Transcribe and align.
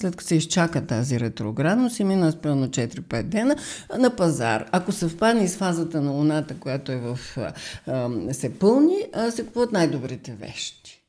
след 0.00 0.16
като 0.16 0.28
се 0.28 0.34
изчака 0.34 0.86
тази 0.86 1.20
ретроградност 1.20 2.00
и 2.00 2.04
мина 2.04 2.32
спълно 2.32 2.68
4-5 2.68 3.22
дена 3.22 3.56
на 3.98 4.16
пазар. 4.16 4.66
Ако 4.72 4.92
съвпадне 4.92 5.48
с 5.48 5.56
фазата 5.56 6.00
на 6.00 6.10
Луната, 6.10 6.54
която 6.54 6.92
е 6.92 6.96
в, 6.96 7.18
се 8.32 8.58
пълни, 8.58 8.96
се 9.30 9.46
купуват 9.46 9.72
най-добрите 9.72 10.32
вещи. 10.32 11.02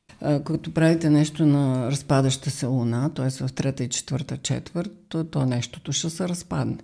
Като 0.44 0.74
правите 0.74 1.10
нещо 1.10 1.46
на 1.46 1.90
разпадаща 1.90 2.50
се 2.50 2.66
Луна, 2.66 3.10
т.е. 3.14 3.30
в 3.30 3.52
трета 3.52 3.84
и 3.84 3.88
четвърта 3.88 4.36
четвърт, 4.36 4.92
то, 5.08 5.24
то 5.24 5.46
нещото 5.46 5.92
ще 5.92 6.10
се 6.10 6.28
разпадне. 6.28 6.76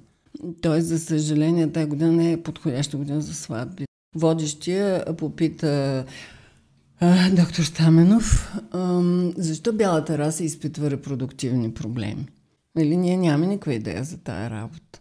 Тоест, 0.62 0.86
за 0.86 0.98
съжаление, 0.98 1.72
тази 1.72 1.86
година 1.86 2.12
не 2.12 2.32
е 2.32 2.42
подходяща 2.42 2.96
година 2.96 3.20
за 3.20 3.34
сватби. 3.34 3.84
Водещия 4.16 5.04
попита 5.16 6.04
а, 7.00 7.30
доктор 7.30 7.62
Стаменов, 7.62 8.56
а, 8.70 9.02
защо 9.36 9.72
бялата 9.72 10.18
раса 10.18 10.44
изпитва 10.44 10.90
репродуктивни 10.90 11.74
проблеми? 11.74 12.26
Или 12.78 12.88
нали, 12.88 12.96
ние 12.96 13.16
нямаме 13.16 13.46
никаква 13.46 13.74
идея 13.74 14.04
за 14.04 14.18
тая 14.18 14.50
работа. 14.50 15.00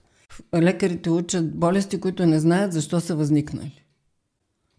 Лекарите 0.55 1.09
учат 1.09 1.55
болести, 1.55 1.99
които 1.99 2.25
не 2.25 2.39
знаят 2.39 2.73
защо 2.73 2.99
са 2.99 3.15
възникнали. 3.15 3.83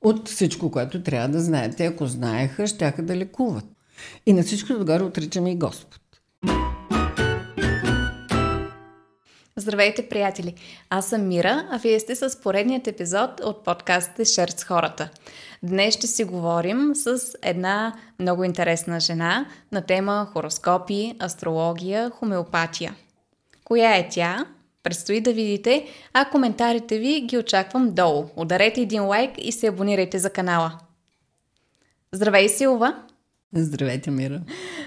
От 0.01 0.29
всичко, 0.29 0.71
което 0.71 1.03
трябва 1.03 1.29
да 1.29 1.41
знаят. 1.41 1.77
Те, 1.77 1.87
ако 1.87 2.07
знаеха, 2.07 2.67
щяха 2.67 3.03
да 3.03 3.17
лекуват. 3.17 3.65
И 4.27 4.33
на 4.33 4.43
всичко 4.43 4.73
отгоре 4.73 5.03
отричаме 5.03 5.51
и 5.51 5.57
Господ. 5.57 6.01
Здравейте, 9.57 10.09
приятели! 10.09 10.55
Аз 10.91 11.09
съм 11.09 11.29
Мира, 11.29 11.69
а 11.71 11.79
вие 11.79 12.01
сте 12.01 12.17
с 12.17 12.41
поредният 12.41 12.87
епизод 12.87 13.41
от 13.45 13.65
подкаста 13.65 14.25
Шерт 14.25 14.59
с 14.59 14.65
хората. 14.65 15.11
Днес 15.63 15.95
ще 15.95 16.07
си 16.07 16.25
говорим 16.25 16.95
с 16.95 17.21
една 17.43 17.95
много 18.19 18.45
интересна 18.45 19.01
жена 19.01 19.47
на 19.73 19.83
тема 19.83 20.29
хороскопи, 20.33 21.15
астрология, 21.23 22.11
хомеопатия. 22.11 22.95
Коя 23.65 23.97
е 23.97 24.09
тя? 24.09 24.47
Предстои 24.83 25.21
да 25.21 25.33
видите, 25.33 25.87
а 26.13 26.25
коментарите 26.25 26.99
ви 26.99 27.21
ги 27.21 27.39
очаквам 27.39 27.91
долу. 27.91 28.25
Ударете 28.37 28.81
един 28.81 29.07
лайк 29.07 29.31
и 29.39 29.53
се 29.53 29.67
абонирайте 29.67 30.19
за 30.19 30.31
канала. 30.31 30.79
Здравей, 32.13 32.49
Силва! 32.49 33.03
Здравейте, 33.55 34.11
Мира! 34.11 34.41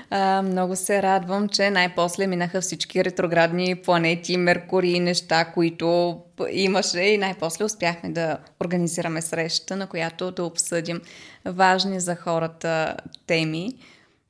А, 0.10 0.42
много 0.42 0.76
се 0.76 1.02
радвам, 1.04 1.50
че 1.50 1.70
най-после 1.70 2.28
минаха 2.28 2.62
всички 2.62 3.04
ретроградни 3.04 3.76
планети, 3.76 4.38
Меркурий, 4.38 5.00
неща, 5.00 5.46
които 5.46 6.20
имаше 6.52 7.00
и 7.00 7.18
най-после 7.18 7.64
успяхме 7.64 8.10
да 8.10 8.38
организираме 8.64 9.22
среща, 9.22 9.76
на 9.76 9.88
която 9.88 10.32
да 10.32 10.44
обсъдим 10.44 11.02
важни 11.46 12.00
за 12.00 12.16
хората 12.16 12.98
теми. 13.28 13.78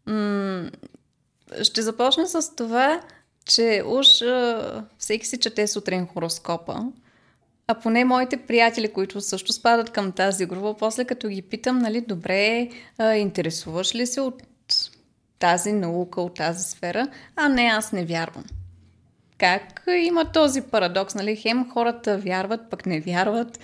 М- 0.06 0.70
ще 1.64 1.82
започна 1.82 2.28
с 2.28 2.56
това, 2.56 3.02
че 3.45 3.84
уж 3.86 4.08
всеки 4.98 5.28
си 5.28 5.40
чете 5.40 5.68
сутрин 5.68 6.08
хороскопа, 6.08 6.86
а 7.72 7.75
поне 7.75 8.05
моите 8.05 8.38
приятели, 8.38 8.94
които 8.94 9.22
също 9.22 9.53
спадат 9.53 9.89
към 9.89 10.11
тази 10.11 10.45
група, 10.45 10.75
после 10.80 11.05
като 11.05 11.27
ги 11.27 11.41
питам, 11.41 11.80
нали, 11.80 12.02
добре, 12.02 12.69
а, 12.97 13.16
интересуваш 13.16 13.95
ли 13.95 14.08
се 14.08 14.22
от 14.22 14.44
тази 15.39 15.72
наука, 15.72 16.22
от 16.22 16.36
тази 16.36 16.64
сфера, 16.64 17.08
а 17.36 17.49
не 17.49 17.61
аз 17.61 17.92
не 17.92 18.05
вярвам. 18.05 18.44
Как 19.38 19.83
има 20.03 20.31
този 20.31 20.61
парадокс, 20.61 21.16
нали? 21.16 21.36
Хем 21.36 21.69
хората 21.73 22.17
вярват, 22.17 22.69
пък 22.69 22.86
не 22.86 22.99
вярват. 22.99 23.59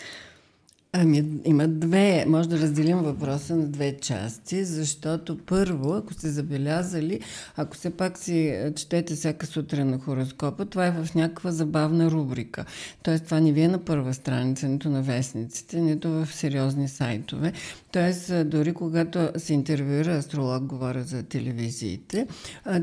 Ами, 0.99 1.23
има 1.45 1.67
две. 1.67 2.25
Може 2.27 2.49
да 2.49 2.59
разделим 2.59 2.97
въпроса 2.97 3.55
на 3.55 3.65
две 3.67 3.97
части, 4.01 4.63
защото 4.65 5.37
първо, 5.37 5.93
ако 5.93 6.13
сте 6.13 6.29
забелязали, 6.29 7.19
ако 7.55 7.75
все 7.75 7.89
пак 7.89 8.17
си 8.17 8.71
четете 8.75 9.15
всяка 9.15 9.45
сутрин 9.45 9.89
на 9.89 9.99
хороскопа, 9.99 10.65
това 10.65 10.85
е 10.85 10.91
в 10.91 11.15
някаква 11.15 11.51
забавна 11.51 12.11
рубрика. 12.11 12.65
Тоест, 13.03 13.25
това 13.25 13.39
не 13.39 13.51
ви 13.51 13.61
е 13.61 13.67
на 13.67 13.77
първа 13.77 14.13
страница, 14.13 14.67
нито 14.67 14.89
на 14.89 15.01
вестниците, 15.01 15.81
нито 15.81 16.09
в 16.09 16.27
сериозни 16.33 16.87
сайтове. 16.87 17.53
Тоест, 17.91 18.49
дори 18.49 18.73
когато 18.73 19.29
се 19.37 19.53
интервюира 19.53 20.11
астролог, 20.11 20.63
говоря 20.63 21.03
за 21.03 21.23
телевизиите, 21.23 22.27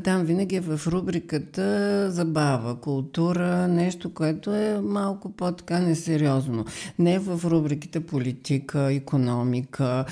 там 0.04 0.24
винаги 0.24 0.56
е 0.56 0.60
в 0.60 0.80
рубриката 0.86 2.10
забава, 2.10 2.80
култура, 2.80 3.68
нещо, 3.68 4.14
което 4.14 4.54
е 4.54 4.80
малко 4.80 5.32
по-така 5.32 5.78
несериозно. 5.78 6.64
Не 6.98 7.18
в 7.18 7.40
рубриките 7.44 8.00
политика, 8.00 8.92
економика, 8.92 10.04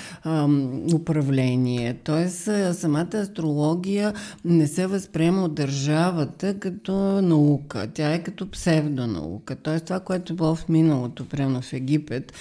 управление. 0.93 1.97
Тоест, 2.03 2.49
самата 2.73 3.09
астрология 3.13 4.13
не 4.45 4.67
се 4.67 4.87
възприема 4.87 5.43
от 5.43 5.55
държавата 5.55 6.59
като 6.59 6.93
наука. 7.21 7.87
Тя 7.93 8.13
е 8.13 8.23
като 8.23 8.51
псевдонаука. 8.51 9.55
Тоест, 9.55 9.85
това, 9.85 9.99
което 9.99 10.33
е 10.33 10.35
било 10.35 10.55
в 10.55 10.69
миналото, 10.69 11.25
прямо 11.25 11.61
в 11.61 11.73
Египет, 11.73 12.33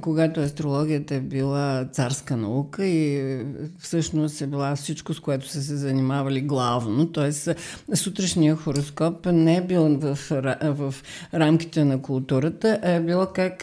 когато 0.00 0.40
астрологията 0.40 1.14
е 1.14 1.20
била 1.20 1.88
царска 2.08 2.36
наука 2.36 2.86
и 2.86 3.38
всъщност 3.78 4.40
е 4.40 4.46
била 4.46 4.76
всичко, 4.76 5.14
с 5.14 5.20
което 5.20 5.48
са 5.48 5.62
се 5.62 5.76
занимавали 5.76 6.40
главно. 6.40 7.12
Тоест, 7.12 7.48
сутрешния 7.94 8.56
хороскоп 8.56 9.26
не 9.26 9.56
е 9.56 9.62
бил 9.62 9.98
в, 9.98 10.18
в 10.62 10.94
рамките 11.34 11.84
на 11.84 12.02
културата, 12.02 12.78
а 12.82 12.90
е 12.90 13.00
било 13.00 13.26
как 13.26 13.62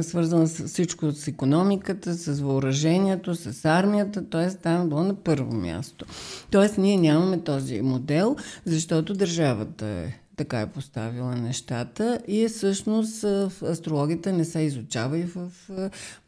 свързано 0.00 0.46
с 0.46 0.68
всичко 0.68 1.12
с 1.12 1.28
економиката, 1.28 2.14
с 2.14 2.40
въоръжението, 2.40 3.34
с 3.34 3.64
армията, 3.64 4.30
т.е. 4.30 4.50
там 4.50 4.82
е 4.82 4.88
било 4.88 5.02
на 5.02 5.14
първо 5.14 5.52
място. 5.52 6.06
Тоест, 6.50 6.78
ние 6.78 6.96
нямаме 6.96 7.40
този 7.40 7.80
модел, 7.80 8.36
защото 8.64 9.14
държавата 9.14 9.86
е 9.86 10.18
така 10.36 10.60
е 10.60 10.70
поставила 10.70 11.34
нещата 11.36 12.20
и 12.28 12.48
всъщност 12.48 13.24
астрологията 13.62 14.32
не 14.32 14.44
се 14.44 14.60
изучава 14.60 15.18
и 15.18 15.24
в 15.24 15.50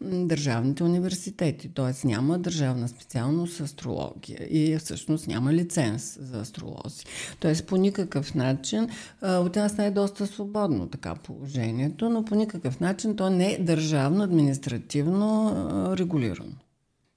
държавните 0.00 0.84
университети. 0.84 1.68
Т.е. 1.68 2.06
няма 2.06 2.38
държавна 2.38 2.88
специалност 2.88 3.60
астрология 3.60 4.46
и 4.50 4.78
всъщност 4.78 5.28
няма 5.28 5.52
лиценз 5.52 6.18
за 6.20 6.40
астролози. 6.40 7.04
Т.е. 7.40 7.54
по 7.66 7.76
никакъв 7.76 8.34
начин, 8.34 8.88
от 9.22 9.56
нас 9.56 9.76
не 9.76 9.86
е 9.86 9.90
доста 9.90 10.26
свободно 10.26 10.88
така 10.88 11.14
положението, 11.14 12.10
но 12.10 12.24
по 12.24 12.34
никакъв 12.34 12.80
начин 12.80 13.16
то 13.16 13.30
не 13.30 13.52
е 13.52 13.58
държавно 13.58 14.24
административно 14.24 15.52
регулирано 15.98 16.63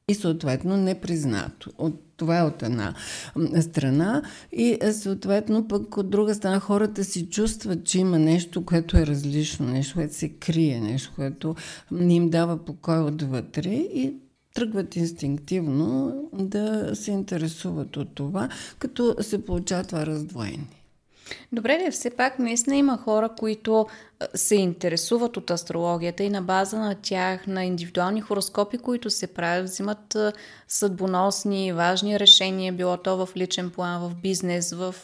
и 0.08 0.16
съответно 0.16 0.78
непризнато. 0.78 1.72
От, 1.78 2.04
това 2.18 2.38
е 2.40 2.44
от 2.44 2.64
една 2.64 2.94
страна 3.62 4.22
и 4.52 4.78
е, 4.82 4.94
съответно 4.94 5.68
пък 5.68 5.98
от 5.98 6.10
друга 6.10 6.36
страна 6.36 6.60
хората 6.60 7.04
си 7.04 7.30
чувстват, 7.30 7.84
че 7.84 8.00
има 8.00 8.20
нещо, 8.20 8.66
което 8.66 8.98
е 8.98 9.08
различно, 9.08 9.68
нещо, 9.68 9.96
което 9.96 10.14
се 10.14 10.30
крие, 10.30 10.82
нещо, 10.82 11.12
което 11.16 11.56
не 11.92 12.16
им 12.16 12.30
дава 12.30 12.58
покой 12.66 13.00
отвътре 13.00 13.74
и 13.74 14.14
тръгват 14.54 14.96
инстинктивно 14.96 16.16
да 16.34 16.96
се 16.96 17.12
интересуват 17.12 17.98
от 17.98 18.16
това, 18.16 18.50
като 18.80 19.16
се 19.22 19.46
получава 19.46 19.84
това 19.84 20.06
раздвоение. 20.06 20.68
Добре, 21.52 21.78
де, 21.78 21.92
все 21.92 22.10
пак 22.10 22.40
наистина 22.40 22.76
има 22.76 22.98
хора, 22.98 23.30
които 23.38 23.88
се 24.36 24.56
интересуват 24.56 25.38
от 25.38 25.52
астрологията 25.52 26.24
и 26.24 26.30
на 26.30 26.42
база 26.42 26.80
на 26.80 26.96
тях, 26.96 27.48
на 27.48 27.66
индивидуални 27.66 28.22
хороскопи, 28.22 28.78
които 28.78 29.10
се 29.10 29.28
правят, 29.28 29.66
взимат 29.66 30.18
съдбоносни, 30.68 31.74
важни 31.74 32.20
решения, 32.20 32.74
било 32.74 32.98
то 32.98 33.26
в 33.26 33.36
личен 33.36 33.70
план, 33.70 34.02
в 34.02 34.16
бизнес, 34.16 34.72
в 34.72 34.96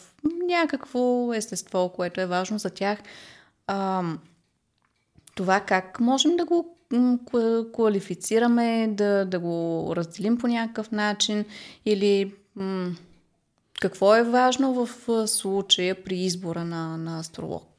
някакво 0.46 1.34
естество, 1.34 1.92
което 1.96 2.20
е 2.20 2.26
важно 2.26 2.58
за 2.58 2.70
тях. 2.70 2.98
А, 3.66 4.02
това 5.34 5.60
как 5.60 6.00
можем 6.00 6.36
да 6.36 6.44
го 6.44 6.76
квалифицираме, 7.72 8.88
да, 8.90 9.24
да 9.24 9.38
го 9.38 9.92
разделим 9.96 10.38
по 10.38 10.46
някакъв 10.46 10.90
начин 10.90 11.44
или 11.86 12.34
м- 12.56 12.90
какво 13.84 14.16
е 14.16 14.22
важно 14.22 14.86
в 14.86 14.88
случая 15.28 16.04
при 16.04 16.16
избора 16.16 16.64
на, 16.64 16.96
на 16.96 17.18
астролог? 17.18 17.73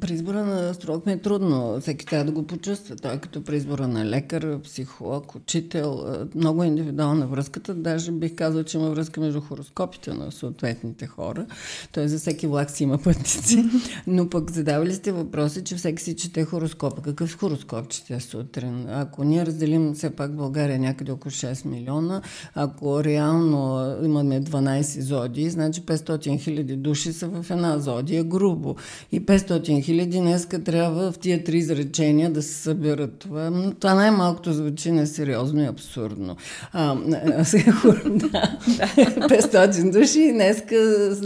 При 0.00 0.12
избора 0.12 0.44
на 0.44 0.68
астролог 0.68 1.06
ми 1.06 1.12
е 1.12 1.18
трудно. 1.18 1.80
Всеки 1.80 2.06
трябва 2.06 2.24
да 2.24 2.32
го 2.32 2.46
почувства. 2.46 2.96
Той 2.96 3.14
е 3.14 3.18
като 3.18 3.44
при 3.44 3.56
избора 3.56 3.88
на 3.88 4.06
лекар, 4.06 4.60
психолог, 4.60 5.34
учител. 5.34 6.04
Много 6.34 6.62
е 6.62 6.66
индивидуална 6.66 7.26
връзката. 7.26 7.74
Даже 7.74 8.12
бих 8.12 8.34
казал, 8.34 8.62
че 8.62 8.78
има 8.78 8.90
връзка 8.90 9.20
между 9.20 9.40
хороскопите 9.40 10.14
на 10.14 10.32
съответните 10.32 11.06
хора. 11.06 11.46
Той 11.92 12.08
за 12.08 12.18
всеки 12.18 12.46
влак 12.46 12.70
си 12.70 12.82
има 12.82 12.98
пътници. 12.98 13.64
Но 14.06 14.30
пък 14.30 14.50
задавали 14.50 14.94
сте 14.94 15.12
въпроси, 15.12 15.64
че 15.64 15.76
всеки 15.76 16.02
си 16.02 16.16
чете 16.16 16.44
хороскопа. 16.44 17.02
Какъв 17.02 17.38
хороскоп 17.38 17.88
чете 17.88 18.20
сутрин? 18.20 18.86
Ако 18.88 19.24
ние 19.24 19.46
разделим 19.46 19.94
все 19.94 20.10
пак 20.10 20.36
България 20.36 20.78
някъде 20.78 21.12
около 21.12 21.30
6 21.30 21.66
милиона, 21.66 22.22
ако 22.54 23.04
реално 23.04 23.94
имаме 24.04 24.42
12 24.42 25.00
зодии, 25.00 25.50
значи 25.50 25.82
500 25.82 26.40
хиляди 26.40 26.76
души 26.76 27.12
са 27.12 27.28
в 27.28 27.50
една 27.50 27.78
зодия 27.78 28.24
грубо. 28.24 28.76
И 29.12 29.26
500 29.26 29.83
хиляди, 29.84 30.18
днеска 30.18 30.64
трябва 30.64 31.12
в 31.12 31.18
тия 31.18 31.44
три 31.44 31.58
изречения 31.58 32.30
да 32.30 32.42
се 32.42 32.54
съберат. 32.54 33.18
Това, 33.18 33.72
това 33.80 33.94
най-малкото 33.94 34.52
звучи 34.52 34.92
несериозно 34.92 35.62
и 35.62 35.66
абсурдно. 35.66 36.36
А, 36.72 36.94
да, 37.04 38.58
500 38.64 39.90
души, 39.90 40.32
днеска 40.32 40.76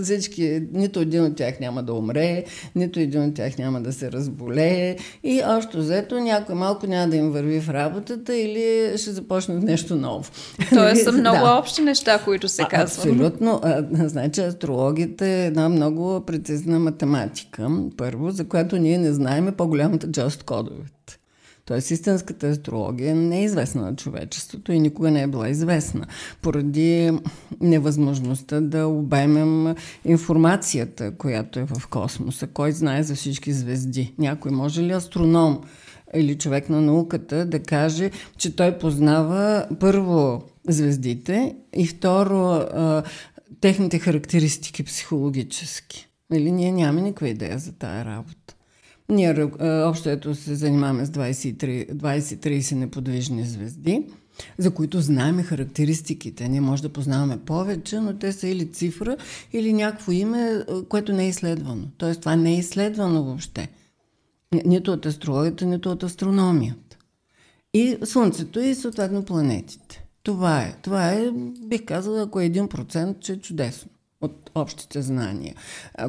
всички, 0.03 0.63
нито 0.73 1.01
един 1.01 1.25
от 1.25 1.37
тях 1.37 1.61
няма 1.61 1.83
да 1.83 1.93
умре, 1.95 2.45
нито 2.75 3.01
един 3.01 3.23
от 3.23 3.35
тях 3.35 3.59
няма 3.59 3.81
да 3.81 3.93
се 3.93 4.13
разболее 4.13 4.97
и 5.25 5.43
още 5.47 5.79
взето 5.79 6.21
някой 6.21 6.55
малко 6.55 6.87
няма 6.87 7.09
да 7.11 7.17
им 7.17 7.31
върви 7.31 7.61
в 7.61 7.69
работата 7.69 8.37
или 8.37 8.99
ще 8.99 9.11
започнат 9.11 9.63
нещо 9.63 9.97
ново. 9.97 10.25
Тоест 10.71 11.05
са 11.05 11.13
много 11.19 11.45
да. 11.45 11.59
общи 11.59 11.83
неща, 11.83 12.19
които 12.25 12.49
се 12.49 12.63
казват. 12.71 13.07
Абсолютно. 13.07 13.61
А, 13.63 13.85
значи 14.09 14.41
астрологията 14.41 15.27
е 15.27 15.47
една 15.47 15.69
много 15.69 16.21
прецизна 16.27 16.79
математика, 16.79 17.69
първо, 17.97 18.31
за 18.31 18.45
която 18.49 18.79
ние 18.79 18.99
не 18.99 19.13
знаем 19.13 19.55
по-голямата 19.57 20.13
част 20.13 20.37
от 20.37 20.47
кодовете. 20.47 21.19
Тоест, 21.65 21.91
истинската 21.91 22.49
астрология 22.49 23.17
не 23.17 23.41
е 23.41 23.45
известна 23.45 23.83
на 23.83 23.97
човечеството 23.97 24.73
и 24.73 24.81
никога 24.81 25.11
не 25.11 25.23
е 25.23 25.27
била 25.27 25.49
известна, 25.49 26.07
поради 26.43 27.13
невъзможността 27.61 28.61
да 28.61 28.87
обемем 28.87 29.75
информацията, 30.05 31.17
която 31.17 31.59
е 31.59 31.65
в 31.65 31.87
космоса. 31.87 32.47
Кой 32.47 32.73
знае 32.73 33.03
за 33.03 33.15
всички 33.15 33.53
звезди? 33.53 34.15
Някой 34.19 34.51
може 34.51 34.83
ли 34.83 34.93
астроном 34.93 35.61
или 36.15 36.39
човек 36.39 36.69
на 36.69 36.81
науката 36.81 37.47
да 37.47 37.63
каже, 37.63 38.11
че 38.37 38.57
той 38.57 38.79
познава 38.79 39.67
първо 39.81 40.43
звездите 40.69 41.57
и 41.77 41.87
второ 41.87 42.65
техните 43.61 43.99
характеристики 43.99 44.83
психологически. 44.83 46.08
Или 46.35 46.53
ние 46.53 46.73
нямаме 46.73 47.03
никаква 47.03 47.29
идея 47.29 47.59
за 47.59 47.73
тая 47.73 48.05
работа. 48.05 48.55
Ние 49.09 49.51
общо 49.63 50.09
ето 50.09 50.35
се 50.35 50.55
занимаваме 50.55 51.07
с 51.07 51.11
20-30 51.11 52.75
неподвижни 52.75 53.45
звезди, 53.45 54.07
за 54.59 54.71
които 54.71 55.01
знаем 55.01 55.43
характеристиките. 55.43 56.49
Ние 56.49 56.61
може 56.61 56.83
да 56.83 56.89
познаваме 56.89 57.39
повече, 57.39 58.01
но 58.01 58.19
те 58.19 58.33
са 58.33 58.49
или 58.49 58.73
цифра, 58.73 59.17
или 59.53 59.73
някакво 59.73 60.13
име, 60.13 60.65
което 60.89 61.13
не 61.13 61.25
е 61.25 61.29
изследвано. 61.29 61.85
Тоест 61.99 62.21
това 62.21 62.37
не 62.37 62.51
е 62.55 62.59
изследвано 62.59 63.25
въобще. 63.25 63.69
Нито 64.65 64.93
от 64.93 65.07
астрологията, 65.07 65.67
нито 65.67 65.91
от 65.91 66.03
астрономията. 66.03 66.97
И 67.75 67.97
Слънцето 68.05 68.61
и 68.61 68.75
съответно 68.75 69.25
планетите. 69.25 70.05
Това 70.23 70.63
е. 70.63 70.75
Това 70.83 71.13
е, 71.13 71.31
бих 71.63 71.85
казала, 71.85 72.23
ако 72.23 72.41
е 72.41 72.51
1%, 72.51 73.19
че 73.19 73.33
е 73.33 73.37
чудесно 73.37 73.91
от 74.21 74.51
общите 74.55 75.03
знания, 75.03 75.55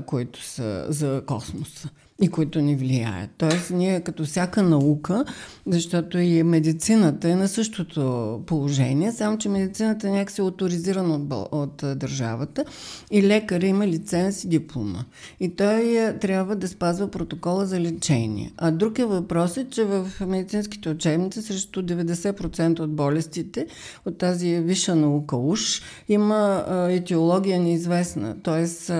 които 0.06 0.44
са 0.44 0.85
за 0.89 1.23
космоса 1.25 1.89
и 2.21 2.27
които 2.27 2.62
ни 2.62 2.75
влияят. 2.75 3.30
Тоест, 3.38 3.71
ние 3.71 4.01
като 4.01 4.25
всяка 4.25 4.63
наука, 4.63 5.25
защото 5.68 6.18
и 6.18 6.44
медицината 6.44 7.30
е 7.30 7.36
на 7.36 7.48
същото 7.48 8.42
положение, 8.45 9.12
само 9.12 9.38
че 9.38 9.50
медицината 9.50 10.07
е 10.07 10.12
някакси 10.12 10.42
авторизирана 10.42 11.16
от, 11.16 11.48
от 11.51 12.00
държавата 12.00 12.66
и 13.12 13.24
лекаря 13.24 13.68
има 13.68 13.88
лиценз 13.88 14.44
и 14.44 14.48
диплома. 14.48 15.06
И 15.39 15.56
той 15.56 15.98
е, 15.98 16.18
трябва 16.19 16.56
да 16.56 16.68
спазва 16.68 17.12
протокола 17.12 17.66
за 17.66 17.80
лечение. 17.80 18.51
А 18.57 18.71
друг 18.71 19.00
е 19.00 19.06
въпрос 19.06 19.57
е, 19.57 19.69
че 19.69 19.83
в 19.83 20.07
медицинските 20.27 20.89
учебници 20.89 21.42
срещу 21.42 21.81
90% 21.81 22.80
от 22.80 22.95
болестите 22.95 23.68
от 24.06 24.18
тази 24.18 24.60
висша 24.60 24.95
наука 24.95 25.38
уж 25.38 25.81
има 26.10 26.66
етиология 26.89 27.60
неизвестна. 27.60 28.36
Тоест, 28.44 28.92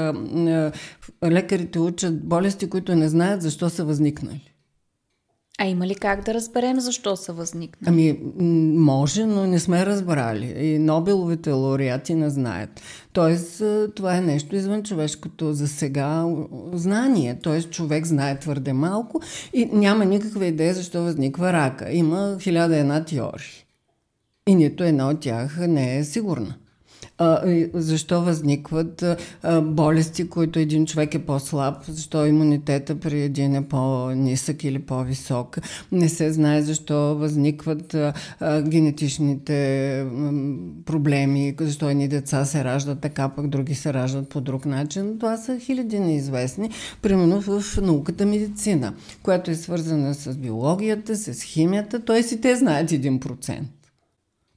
лекарите 1.24 1.80
учат 1.80 2.24
болести, 2.24 2.70
които 2.70 2.96
не 2.96 3.09
знаят 3.10 3.42
защо 3.42 3.70
са 3.70 3.86
възникнали. 3.86 4.54
А 5.62 5.66
има 5.66 5.88
ли 5.88 5.96
как 5.96 6.26
да 6.26 6.34
разберем 6.34 6.80
защо 6.80 7.16
са 7.16 7.34
възникнали? 7.34 7.90
Ами, 7.90 8.20
може, 8.76 9.26
но 9.26 9.48
не 9.48 9.60
сме 9.60 9.86
разбрали. 9.86 10.46
И 10.46 10.80
Нобеловите 10.80 11.52
лауреати 11.52 12.16
не 12.16 12.30
знаят. 12.30 12.70
Тоест, 13.14 13.64
това 13.96 14.18
е 14.18 14.22
нещо 14.22 14.56
извън 14.56 14.84
човешкото 14.84 15.54
за 15.54 15.68
сега 15.68 16.26
знание. 16.74 17.40
Тоест, 17.44 17.72
човек 17.72 18.06
знае 18.06 18.40
твърде 18.40 18.74
малко 18.74 19.22
и 19.54 19.66
няма 19.66 20.06
никаква 20.06 20.46
идея 20.46 20.74
защо 20.74 21.04
възниква 21.04 21.54
рака. 21.54 21.92
Има 21.92 22.38
хиляда 22.42 22.78
една 22.78 23.06
теории. 23.06 23.66
И 24.48 24.56
нито 24.56 24.84
една 24.84 25.10
от 25.10 25.20
тях 25.20 25.58
не 25.68 25.98
е 25.98 26.04
сигурна 26.04 26.56
защо 27.74 28.22
възникват 28.22 29.04
болести, 29.64 30.30
които 30.30 30.60
един 30.60 30.86
човек 30.86 31.16
е 31.16 31.20
по-слаб, 31.20 31.76
защо 31.88 32.26
имунитета 32.26 33.00
при 33.00 33.22
един 33.22 33.56
е 33.56 33.68
по-нисък 33.68 34.64
или 34.64 34.80
по-висок. 34.80 35.58
Не 35.92 36.10
се 36.10 36.32
знае 36.32 36.62
защо 36.62 37.16
възникват 37.16 37.96
генетичните 38.62 40.06
проблеми, 40.86 41.56
защо 41.62 41.90
едни 41.90 42.08
деца 42.08 42.46
се 42.46 42.64
раждат 42.64 43.00
така, 43.00 43.30
пък 43.30 43.48
други 43.48 43.76
се 43.76 43.94
раждат 43.94 44.30
по 44.30 44.42
друг 44.42 44.66
начин. 44.66 45.20
Това 45.20 45.38
са 45.38 45.60
хиляди 45.60 46.00
неизвестни, 46.00 46.70
примерно 47.02 47.42
в 47.42 47.64
науката 47.82 48.26
медицина, 48.26 48.94
която 49.24 49.52
е 49.52 49.56
свързана 49.56 50.14
с 50.14 50.38
биологията, 50.38 51.16
с 51.16 51.44
химията, 51.44 52.06
т.е. 52.06 52.20
и 52.36 52.42
те 52.42 52.56
знаят 52.56 52.90
1% 52.90 53.60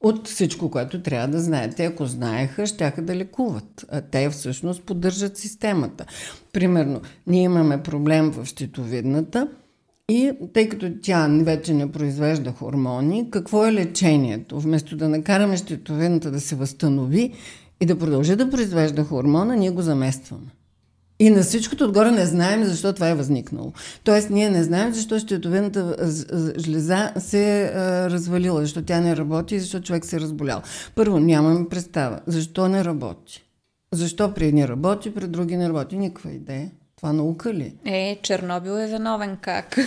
от 0.03 0.29
всичко, 0.29 0.71
което 0.71 1.03
трябва 1.03 1.29
да 1.29 1.41
знаят. 1.41 1.77
Те, 1.77 1.85
ако 1.85 2.07
знаеха, 2.07 2.67
щяха 2.67 3.03
да 3.03 3.17
лекуват. 3.17 3.87
А 3.91 4.01
те 4.01 4.31
всъщност 4.31 4.83
поддържат 4.83 5.37
системата. 5.37 6.05
Примерно, 6.53 7.01
ние 7.27 7.43
имаме 7.43 7.83
проблем 7.83 8.31
в 8.31 8.45
щитовидната 8.45 9.49
и 10.09 10.33
тъй 10.53 10.69
като 10.69 10.93
тя 11.03 11.29
вече 11.29 11.75
не 11.75 11.93
произвежда 11.93 12.53
хормони, 12.53 13.31
какво 13.31 13.67
е 13.67 13.73
лечението? 13.73 14.61
Вместо 14.61 14.97
да 14.97 15.09
накараме 15.09 15.57
щитовидната 15.57 16.31
да 16.31 16.41
се 16.41 16.55
възстанови 16.55 17.33
и 17.81 17.87
да 17.87 17.99
продължи 17.99 18.37
да 18.37 18.51
произвежда 18.51 19.05
хормона, 19.05 19.57
ние 19.57 19.71
го 19.71 19.83
заместваме. 19.83 20.51
И 21.23 21.31
на 21.31 21.43
всичкото 21.43 21.85
отгоре 21.85 22.11
не 22.11 22.27
знаем 22.27 22.65
защо 22.65 22.93
това 22.93 23.09
е 23.09 23.15
възникнало. 23.15 23.73
Тоест, 24.05 24.31
ние 24.31 24.51
не 24.51 24.63
знаем 24.65 24.95
защо 24.95 25.19
щитовидната 25.19 25.97
жлеза 26.59 27.13
се 27.19 27.63
е 27.63 27.71
развалила, 28.11 28.61
защо 28.61 28.83
тя 28.83 29.01
не 29.01 29.17
работи 29.17 29.55
и 29.55 29.61
защо 29.61 29.81
човек 29.81 30.05
се 30.05 30.17
е 30.17 30.21
разболял. 30.21 30.63
Първо, 30.95 31.19
нямаме 31.21 31.69
представа. 31.69 32.21
Защо 32.27 32.69
не 32.69 32.85
работи? 32.85 33.45
Защо 33.93 34.35
при 34.35 34.47
едни 34.47 34.69
работи, 34.69 35.15
при 35.15 35.27
други 35.27 35.57
не 35.57 35.69
работи? 35.69 35.99
Никаква 35.99 36.31
идея. 36.31 36.71
Това 37.03 37.13
наука 37.13 37.55
ли? 37.55 37.75
Е, 37.85 38.19
Чернобил 38.23 38.71
е 38.71 38.87
виновен 38.87 39.37
как? 39.41 39.79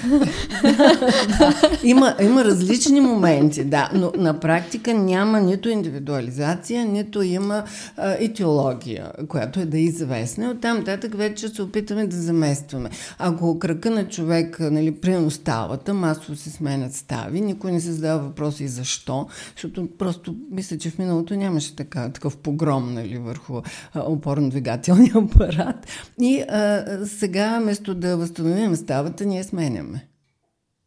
да, 1.39 1.53
има, 1.83 2.15
има 2.21 2.45
различни 2.45 3.01
моменти, 3.01 3.63
да, 3.63 3.89
но 3.93 4.11
на 4.17 4.39
практика 4.39 4.93
няма 4.93 5.39
нито 5.39 5.69
индивидуализация, 5.69 6.85
нито 6.85 7.21
има 7.21 7.63
а, 7.97 8.15
етиология, 8.19 9.11
която 9.27 9.59
е 9.59 9.65
да 9.65 9.77
е 9.77 9.81
известна. 9.81 10.49
Оттам 10.49 10.85
татък 10.85 11.17
вече 11.17 11.49
се 11.49 11.61
опитаме 11.61 12.07
да 12.07 12.17
заместваме. 12.17 12.89
Ако 13.19 13.59
кръка 13.59 13.91
на 13.91 14.07
човек, 14.07 14.57
нали, 14.59 14.91
при 14.91 15.31
ставата, 15.31 15.93
масово 15.93 16.35
се 16.35 16.49
сменят 16.49 16.93
стави, 16.93 17.41
никой 17.41 17.71
не 17.71 17.81
се 17.81 17.91
задава 17.91 18.19
въпроса 18.19 18.63
и 18.63 18.67
защо, 18.67 19.27
защото 19.55 19.87
просто 19.97 20.35
мисля, 20.51 20.77
че 20.77 20.89
в 20.89 20.99
миналото 20.99 21.35
нямаше 21.35 21.75
така, 21.75 22.09
такъв 22.09 22.37
погром 22.37 22.93
нали, 22.93 23.17
върху 23.17 23.61
опорно-двигателния 23.95 25.15
апарат. 25.15 25.87
И 26.21 26.41
а, 26.41 27.04
сега, 27.05 27.59
вместо 27.59 27.95
да 27.95 28.17
възстановим 28.17 28.75
ставата, 28.75 29.25
ние 29.25 29.43
сменяме. 29.43 30.07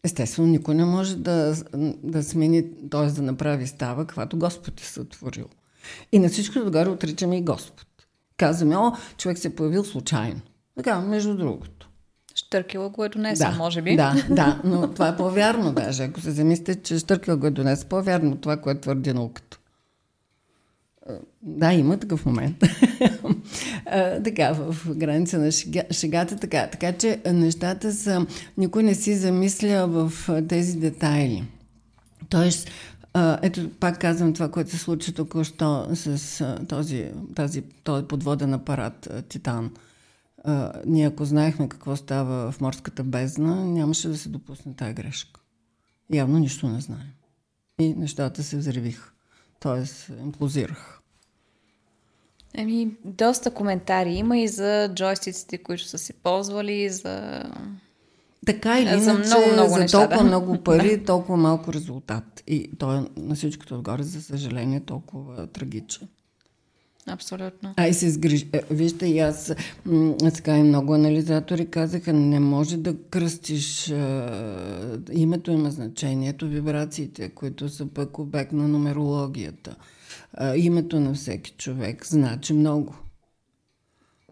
Естествено, 0.04 0.48
никой 0.48 0.75
не 0.75 0.84
може 0.84 1.16
да, 1.16 1.54
да 2.02 2.22
смени, 2.22 2.64
т.е. 2.90 3.06
да 3.06 3.22
направи 3.22 3.66
става, 3.66 4.06
каквато 4.06 4.38
Господ 4.38 4.80
е 4.80 4.84
сътворил. 4.84 5.46
И 6.12 6.18
на 6.18 6.28
всичко 6.28 6.58
отгоре 6.58 6.88
отричаме 6.88 7.37
и 7.37 7.42
Господ. 7.42 7.87
Казваме, 8.37 8.76
о, 8.76 8.92
човек 9.18 9.38
се 9.38 9.48
е 9.48 9.54
появил 9.54 9.84
случайно. 9.84 10.40
Така, 10.76 11.00
между 11.00 11.37
другото. 11.37 11.90
Штъркила 12.34 12.88
го 12.88 13.04
е 13.04 13.08
донесъл, 13.08 13.50
да, 13.50 13.56
може 13.56 13.82
би. 13.82 13.96
Да, 13.96 14.25
да, 14.30 14.60
но 14.64 14.92
това 14.92 15.08
е 15.08 15.16
по-вярно 15.16 15.72
даже. 15.72 16.02
Ако 16.02 16.20
се 16.20 16.30
замислите, 16.30 16.75
че 16.75 16.98
Штъркила 16.98 17.37
го 17.37 17.46
е 17.46 17.50
донесъл, 17.50 17.88
по-вярно 17.88 18.37
това, 18.37 18.56
което 18.56 18.80
твърди 18.80 19.12
науката. 19.12 19.58
Да, 21.42 21.72
има 21.72 21.98
такъв 21.98 22.26
момент. 22.26 22.56
А, 23.90 24.23
така, 24.23 24.52
в 24.52 24.95
граница 24.97 25.38
на 25.38 25.52
шега, 25.52 25.83
шегата, 25.90 26.37
така. 26.37 26.68
Така 26.71 26.92
че 26.92 27.23
нещата 27.33 27.92
са... 27.92 28.26
Никой 28.57 28.83
не 28.83 28.95
си 28.95 29.14
замисля 29.16 29.87
в 29.87 30.12
тези 30.49 30.78
детайли. 30.78 31.45
Тоест, 32.28 32.71
ето, 33.42 33.71
пак 33.80 34.00
казвам 34.00 34.35
това, 34.35 34.50
което 34.50 34.71
се 34.71 34.78
случи 34.78 35.12
току-що 35.12 35.88
с 35.95 36.59
този, 36.68 37.11
тази, 37.35 37.62
този 37.85 38.07
подводен 38.07 38.54
апарат 38.54 39.09
Титан. 39.28 39.71
А, 40.45 40.73
ние 40.87 41.07
ако 41.07 41.25
знаехме 41.25 41.68
какво 41.68 41.97
става 41.97 42.52
в 42.52 42.61
морската 42.61 43.04
бездна, 43.04 43.64
нямаше 43.64 44.09
да 44.09 44.18
се 44.18 44.28
допусне 44.28 44.75
тази 44.75 44.92
грешка. 44.92 45.40
Явно 46.12 46.38
нищо 46.38 46.68
не 46.68 46.80
знаем. 46.80 47.12
И 47.80 47.95
нещата 47.95 48.42
се 48.42 48.57
взривиха. 48.57 49.12
Тоест, 49.61 50.11
имплозираха. 50.23 50.98
Еми, 52.55 52.90
доста 53.05 53.50
коментари 53.50 54.12
има 54.12 54.38
и 54.38 54.49
за 54.49 54.90
джойстиците, 54.95 55.59
които 55.59 55.85
са 55.85 55.99
се 55.99 56.12
ползвали, 56.12 56.88
за 56.88 57.43
така 58.47 58.81
или 58.81 59.00
За 59.00 59.11
иначе, 59.11 59.28
много, 59.28 59.52
много 59.52 59.75
за 59.75 59.78
неща, 59.78 59.99
толкова 59.99 60.23
да. 60.23 60.25
много 60.25 60.59
пари, 60.64 61.05
толкова 61.05 61.37
малко 61.37 61.73
резултат. 61.73 62.43
И 62.47 62.71
той 62.78 62.99
е 62.99 63.00
на 63.17 63.35
всичкото 63.35 63.75
отгоре, 63.75 64.02
за 64.02 64.23
съжаление, 64.23 64.81
толкова 64.81 65.47
трагичен. 65.47 66.09
Абсолютно. 67.07 67.75
А 67.76 67.88
и 67.88 67.95
се 67.95 68.11
сгриж... 68.11 68.47
е, 68.52 68.62
Вижте, 68.71 69.07
и 69.07 69.19
аз 69.19 69.55
сега 70.35 70.57
и 70.57 70.62
много 70.62 70.95
анализатори 70.95 71.67
казаха, 71.67 72.12
не 72.12 72.40
може 72.40 72.76
да 72.76 72.97
кръстиш 73.11 73.90
а, 73.90 74.99
името 75.12 75.50
има 75.50 75.71
значението, 75.71 76.49
вибрациите, 76.49 77.28
които 77.28 77.69
са 77.69 77.87
пък 77.87 78.19
обект 78.19 78.52
на 78.52 78.69
нумерологията. 78.69 79.76
А, 80.40 80.57
името 80.57 81.00
на 81.00 81.14
всеки 81.14 81.50
човек 81.50 82.07
значи 82.07 82.52
много. 82.52 82.95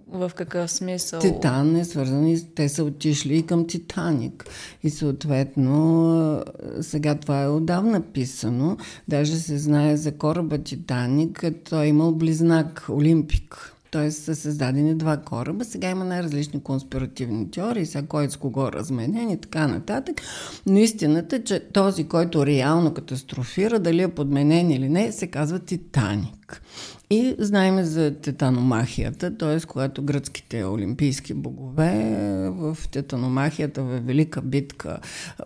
В 0.08 0.32
какъв 0.36 0.70
смисъл? 0.70 1.20
Титан 1.20 1.76
е 1.76 1.84
свързан 1.84 2.28
и 2.28 2.54
те 2.54 2.68
са 2.68 2.84
отишли 2.84 3.36
и 3.36 3.46
към 3.46 3.66
Титаник. 3.66 4.46
И 4.82 4.90
съответно, 4.90 6.44
сега 6.80 7.14
това 7.14 7.42
е 7.42 7.48
отдавна 7.48 8.00
писано. 8.00 8.76
Даже 9.08 9.36
се 9.36 9.58
знае 9.58 9.96
за 9.96 10.12
кораба 10.12 10.58
Титаник, 10.58 11.44
той 11.70 11.84
е 11.84 11.88
имал 11.88 12.12
близнак 12.12 12.86
Олимпик. 12.90 13.75
Тоест 13.90 14.22
са 14.22 14.34
създадени 14.34 14.94
два 14.94 15.16
кораба. 15.16 15.64
Сега 15.64 15.90
има 15.90 16.04
най-различни 16.04 16.62
конспиративни 16.62 17.50
теории, 17.50 17.86
сега 17.86 18.06
кой 18.06 18.30
с 18.30 18.36
кого 18.36 18.66
е 18.66 18.72
разменен 18.72 19.30
и 19.30 19.40
така 19.40 19.66
нататък. 19.66 20.22
Но 20.66 20.78
истината 20.78 21.36
е, 21.36 21.44
че 21.44 21.60
този, 21.60 22.04
който 22.04 22.46
реално 22.46 22.94
катастрофира, 22.94 23.78
дали 23.78 24.02
е 24.02 24.08
подменен 24.08 24.70
или 24.70 24.88
не, 24.88 25.12
се 25.12 25.26
казва 25.26 25.58
Титаник. 25.58 26.62
И 27.10 27.34
знаем 27.38 27.84
за 27.84 28.14
титаномахията, 28.14 29.38
т.е. 29.38 29.60
когато 29.66 30.02
гръцките 30.02 30.64
олимпийски 30.64 31.34
богове 31.34 32.16
в 32.50 32.78
титаномахията, 32.90 33.82
в 33.82 34.00
велика 34.00 34.42
битка, 34.42 34.98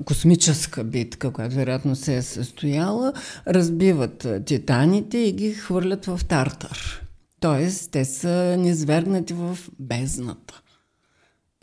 космическа 0.04 0.84
битка, 0.84 1.30
която 1.30 1.54
вероятно 1.54 1.96
се 1.96 2.16
е 2.16 2.22
състояла, 2.22 3.12
разбиват 3.48 4.26
титаните 4.46 5.18
и 5.18 5.32
ги 5.32 5.52
хвърлят 5.52 6.06
в 6.06 6.20
Тартар. 6.28 6.99
Тоест, 7.40 7.90
те 7.90 8.04
са 8.04 8.56
низвергнати 8.58 9.34
в 9.34 9.58
бездната. 9.78 10.62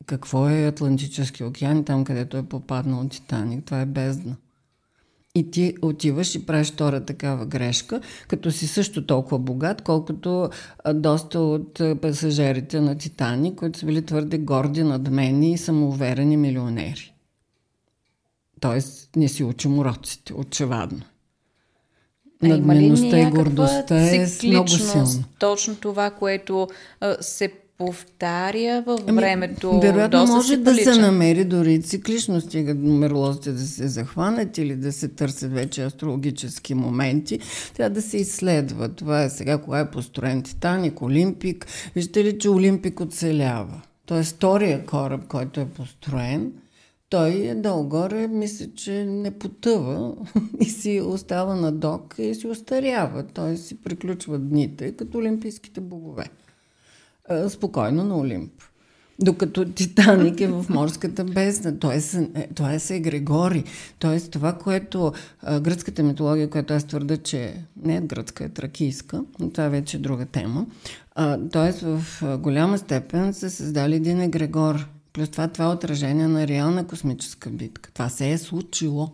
Какво 0.05 0.49
е 0.49 0.67
Атлантически 0.67 1.43
океан, 1.43 1.83
там 1.83 2.03
където 2.05 2.37
е 2.37 2.43
попаднал 2.43 3.07
Титаник? 3.09 3.65
Това 3.65 3.81
е 3.81 3.85
бездна. 3.85 4.35
И 5.35 5.51
ти 5.51 5.75
отиваш 5.81 6.35
и 6.35 6.45
правиш 6.45 6.71
втора 6.71 7.05
такава 7.05 7.45
грешка, 7.45 8.01
като 8.27 8.51
си 8.51 8.67
също 8.67 9.05
толкова 9.05 9.39
богат, 9.39 9.81
колкото 9.81 10.49
доста 10.93 11.39
от 11.39 11.81
пасажирите 12.01 12.81
на 12.81 12.97
Титаник, 12.97 13.55
които 13.55 13.79
са 13.79 13.85
били 13.85 14.05
твърде 14.05 14.37
горди, 14.37 14.83
надмени 14.83 15.53
и 15.53 15.57
самоуверени 15.57 16.37
милионери. 16.37 17.13
Тоест, 18.59 19.15
не 19.15 19.27
си 19.27 19.43
учим 19.43 19.79
уроците, 19.79 20.33
очевадно. 20.33 21.01
Надменността 22.41 23.19
и 23.19 23.25
гордостта 23.25 23.97
е 23.97 24.27
много 24.43 24.67
цикличност? 24.67 24.91
силна. 24.91 25.23
Точно 25.39 25.75
това, 25.75 26.09
което 26.09 26.67
а, 27.01 27.15
се 27.21 27.51
повтаря 27.77 28.83
във 28.85 29.05
времето. 29.05 29.69
Ами, 29.69 29.81
Вероятно 29.81 30.19
доста 30.19 30.35
може 30.35 30.57
да 30.57 30.75
се 30.75 31.01
намери 31.01 31.45
дори 31.45 31.73
и 31.73 31.81
циклично, 31.81 32.41
стига 32.41 32.75
нумеролозите 32.75 33.51
да 33.51 33.59
се 33.59 33.87
захванат 33.87 34.57
или 34.57 34.75
да 34.75 34.91
се 34.91 35.07
търсят 35.07 35.53
вече 35.53 35.83
астрологически 35.83 36.73
моменти. 36.73 37.39
Трябва 37.73 37.89
да 37.89 38.01
се 38.01 38.17
изследва. 38.17 38.87
Това 38.87 39.23
е 39.23 39.29
сега, 39.29 39.57
кога 39.57 39.79
е 39.79 39.91
построен 39.91 40.41
Титаник, 40.41 41.01
Олимпик. 41.01 41.67
Виждате 41.95 42.23
ли, 42.23 42.39
че 42.39 42.49
Олимпик 42.49 42.99
оцелява? 42.99 43.81
Тоест 44.05 44.35
втория 44.35 44.85
кораб, 44.85 45.21
който 45.27 45.59
е 45.59 45.65
построен, 45.65 46.51
той 47.09 47.29
е 47.29 47.55
долу-горе, 47.55 48.27
мисля, 48.27 48.65
че 48.75 49.05
не 49.05 49.31
потъва 49.31 50.13
и 50.59 50.65
си 50.65 51.01
остава 51.01 51.55
на 51.55 51.71
док 51.71 52.15
и 52.17 52.35
си 52.35 52.47
остарява. 52.47 53.23
Той 53.23 53.57
си 53.57 53.81
приключва 53.81 54.39
дните, 54.39 54.91
като 54.91 55.17
олимпийските 55.17 55.81
богове 55.81 56.25
спокойно 57.49 58.03
на 58.03 58.17
Олимп. 58.17 58.51
Докато 59.19 59.65
Титаник 59.65 60.41
е 60.41 60.47
в 60.47 60.65
морската 60.69 61.23
бездна. 61.23 61.79
Той 61.79 61.95
е, 61.95 62.47
това 62.55 62.73
е 62.73 62.79
се 62.79 62.99
Григори. 62.99 63.63
Тоест 63.99 64.31
това, 64.31 64.53
което 64.53 65.13
а, 65.41 65.59
гръцката 65.59 66.03
митология, 66.03 66.49
която 66.49 66.73
аз 66.73 66.83
твърда, 66.83 67.17
че 67.17 67.53
не 67.83 67.95
е 67.95 68.01
гръцка, 68.01 68.43
е 68.43 68.49
тракийска, 68.49 69.23
но 69.39 69.49
това 69.49 69.65
е 69.65 69.69
вече 69.69 69.99
друга 69.99 70.25
тема. 70.25 70.65
Тоест 71.51 71.79
в 71.81 72.01
голяма 72.37 72.77
степен 72.77 73.33
са 73.33 73.49
създали 73.49 73.95
един 73.95 74.21
егрегор. 74.21 74.87
Плюс 75.17 75.29
това, 75.29 75.47
това 75.47 75.65
е 75.65 75.67
отражение 75.67 76.27
на 76.27 76.47
реална 76.47 76.87
космическа 76.87 77.49
битка. 77.49 77.91
Това 77.91 78.09
се 78.09 78.31
е 78.31 78.37
случило. 78.37 79.11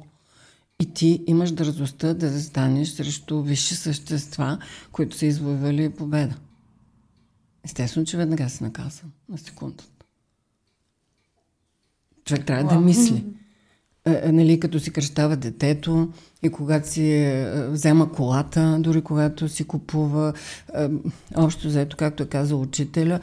И 0.80 0.94
ти 0.94 1.24
имаш 1.28 1.52
дързостта 1.52 2.14
да 2.14 2.30
застанеш 2.30 2.90
срещу 2.90 3.42
висши 3.42 3.76
същества, 3.76 4.58
които 4.92 5.18
са 5.18 5.26
извоювали 5.26 5.90
победа. 5.90 6.36
Естествено, 7.64 8.06
че 8.06 8.18
веднага 8.18 8.50
се 8.50 8.64
наказвам 8.64 9.12
на 9.30 9.38
секундата. 9.38 9.84
Човек 12.26 12.46
трябва 12.46 12.74
да 12.74 12.80
мисли. 12.80 13.26
Е, 14.06 14.22
е, 14.24 14.32
нали, 14.32 14.60
като 14.60 14.80
си 14.80 14.92
кръщава 14.92 15.36
детето 15.36 16.10
и 16.44 16.50
когато 16.50 16.90
си 16.90 17.12
е, 17.12 17.68
взема 17.70 18.12
колата, 18.12 18.78
дори 18.80 19.02
когато 19.02 19.50
си 19.50 19.64
купува, 19.64 20.34
общо 21.36 21.70
заето, 21.70 21.98
както 21.98 22.24
е 22.24 22.26
казал 22.26 22.62
учителя, 22.62 23.20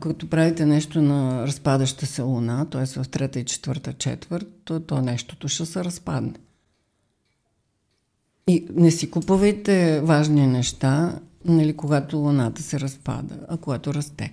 като 0.00 0.30
правите 0.30 0.66
нещо 0.66 1.02
на 1.02 1.46
разпадаща 1.46 2.06
се 2.06 2.22
луна, 2.22 2.66
т.е. 2.70 2.86
в 2.86 3.08
трета 3.08 3.40
и 3.40 3.44
четвърта 3.44 3.92
четвърт, 3.92 4.48
то, 4.64 4.80
то 4.80 5.02
нещото 5.02 5.48
ще 5.48 5.66
се 5.66 5.84
разпадне. 5.84 6.34
И 8.46 8.66
не 8.74 8.90
си 8.90 9.10
купувайте 9.10 10.00
важни 10.00 10.46
неща, 10.46 11.20
нали, 11.44 11.76
когато 11.76 12.16
луната 12.16 12.62
се 12.62 12.80
разпада, 12.80 13.34
а 13.48 13.56
когато 13.56 13.94
расте. 13.94 14.32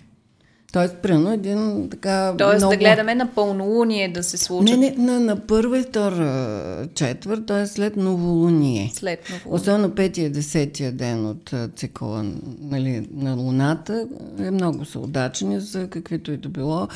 Тоест, 0.73 0.97
примерно, 0.97 1.33
един 1.33 1.89
така. 1.89 2.35
Тоест 2.37 2.57
много... 2.57 2.71
да 2.71 2.77
гледаме 2.77 3.15
на 3.15 3.27
пълнолуние 3.27 4.11
да 4.11 4.23
се 4.23 4.37
случи. 4.37 4.77
Не, 4.77 4.77
не, 4.77 5.03
на, 5.03 5.19
на 5.19 5.39
първа 5.39 5.79
и 5.79 5.81
втора 5.81 6.87
четвърт, 6.95 7.45
т.е. 7.45 7.67
след 7.67 7.97
новолуние. 7.97 8.91
След 8.93 9.29
новолуние. 9.29 9.61
Особено 9.61 9.95
петия, 9.95 10.29
десетия 10.29 10.91
ден 10.91 11.25
от 11.25 11.53
а, 11.53 11.69
цикъла 11.75 12.25
нали, 12.61 13.07
на 13.13 13.33
Луната 13.35 14.07
е 14.39 14.51
много 14.51 14.85
са 14.85 14.99
удачни 14.99 15.59
за 15.59 15.87
каквито 15.87 16.31
и 16.31 16.37
да 16.37 16.49
било 16.49 16.87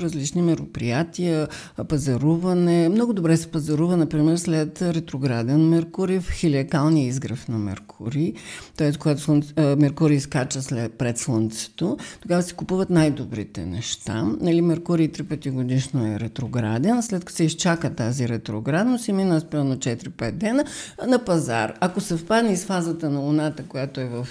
различни 0.00 0.42
мероприятия, 0.42 1.48
пазаруване. 1.88 2.88
Много 2.88 3.12
добре 3.12 3.36
се 3.36 3.46
пазарува, 3.46 3.96
например, 3.96 4.36
след 4.36 4.82
ретрограден 4.82 5.68
Меркурий 5.68 6.20
в 6.20 6.30
хилиакалния 6.30 7.06
изгрев 7.06 7.48
на 7.48 7.58
Меркурий. 7.58 8.32
Т.е. 8.76 8.92
когато 8.92 9.20
слънце, 9.20 9.54
Меркурий 9.56 10.20
скача 10.20 10.62
след, 10.62 10.92
пред 10.92 11.18
Слънцето, 11.18 11.96
тогава 12.22 12.42
се 12.42 12.54
купуват 12.74 12.90
най-добрите 12.90 13.66
неща. 13.66 14.22
Нали, 14.40 14.60
Меркурий 14.60 15.08
три 15.08 15.22
пъти 15.22 15.50
годишно 15.50 16.06
е 16.06 16.20
ретрограден. 16.20 17.02
След 17.02 17.24
като 17.24 17.36
се 17.36 17.44
изчака 17.44 17.94
тази 17.94 18.28
ретроградност 18.28 19.08
и 19.08 19.12
мина 19.12 19.40
с 19.40 19.44
примерно 19.44 19.76
4-5 19.76 20.30
дена 20.32 20.64
на 21.06 21.24
пазар. 21.24 21.74
Ако 21.80 22.00
съвпадне 22.00 22.52
и 22.52 22.56
с 22.56 22.64
фазата 22.64 23.10
на 23.10 23.20
Луната, 23.20 23.62
която 23.68 24.00
е 24.00 24.04
в, 24.04 24.28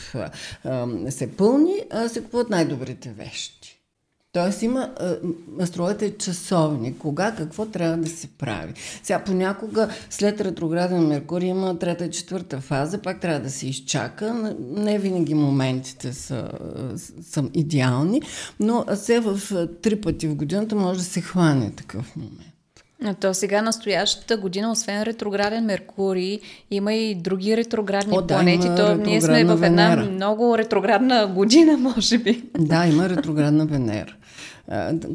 а, 0.63 0.87
се 1.11 1.31
пълни, 1.31 1.75
а, 1.91 2.09
се 2.09 2.23
купуват 2.23 2.49
най-добрите 2.49 3.09
вещи. 3.09 3.62
Тоест 4.33 4.61
има, 4.61 4.89
астрологията 5.61 6.05
е 6.05 6.17
часовник, 6.17 6.97
кога, 6.97 7.35
какво 7.35 7.65
трябва 7.65 7.97
да 7.97 8.09
се 8.09 8.27
прави. 8.27 8.73
Сега 9.03 9.23
понякога 9.23 9.89
след 10.09 10.41
ретрограден 10.41 11.07
Меркурий 11.07 11.49
има 11.49 11.79
трета 11.79 12.05
и 12.05 12.11
четвърта 12.11 12.61
фаза, 12.61 12.97
пак 12.97 13.21
трябва 13.21 13.39
да 13.39 13.49
се 13.49 13.67
изчака. 13.67 14.55
Не 14.59 14.99
винаги 14.99 15.33
моментите 15.33 16.13
са, 16.13 16.49
са 17.29 17.49
идеални, 17.53 18.21
но 18.59 18.85
все 18.95 19.19
в 19.19 19.39
три 19.81 20.01
пъти 20.01 20.27
в 20.27 20.35
годината 20.35 20.75
може 20.75 20.99
да 20.99 21.05
се 21.05 21.21
хване 21.21 21.71
такъв 21.71 22.15
момент. 22.15 22.52
То 23.19 23.33
сега 23.33 23.61
настоящата 23.61 24.37
година, 24.37 24.71
освен 24.71 25.03
ретрограден 25.03 25.65
Меркурий, 25.65 26.39
има 26.71 26.93
и 26.93 27.15
други 27.15 27.57
ретроградни 27.57 28.17
О, 28.17 28.21
да, 28.21 28.27
планети. 28.27 28.67
То 28.77 28.95
ние 28.95 29.21
сме 29.21 29.45
в 29.45 29.63
една 29.63 29.89
Венера. 29.89 30.11
много 30.11 30.57
ретроградна 30.57 31.27
година, 31.27 31.77
може 31.77 32.17
би. 32.17 32.43
Да, 32.59 32.85
има 32.85 33.09
ретроградна 33.09 33.65
Венера, 33.65 34.13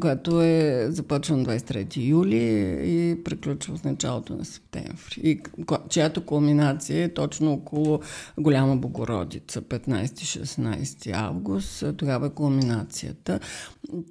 която 0.01 0.41
е 0.41 0.87
започва 0.89 1.37
на 1.37 1.45
23 1.45 1.97
юли 1.97 2.79
и 2.83 3.23
приключва 3.23 3.77
в 3.77 3.83
началото 3.83 4.35
на 4.35 4.45
септември. 4.45 5.21
И 5.23 5.41
чиято 5.89 6.25
кулминация 6.25 7.03
е 7.03 7.13
точно 7.13 7.53
около 7.53 7.99
Голяма 8.37 8.75
Богородица, 8.75 9.61
15-16 9.61 11.11
август. 11.13 11.83
Тогава 11.97 12.27
е 12.27 12.29
кулминацията. 12.29 13.39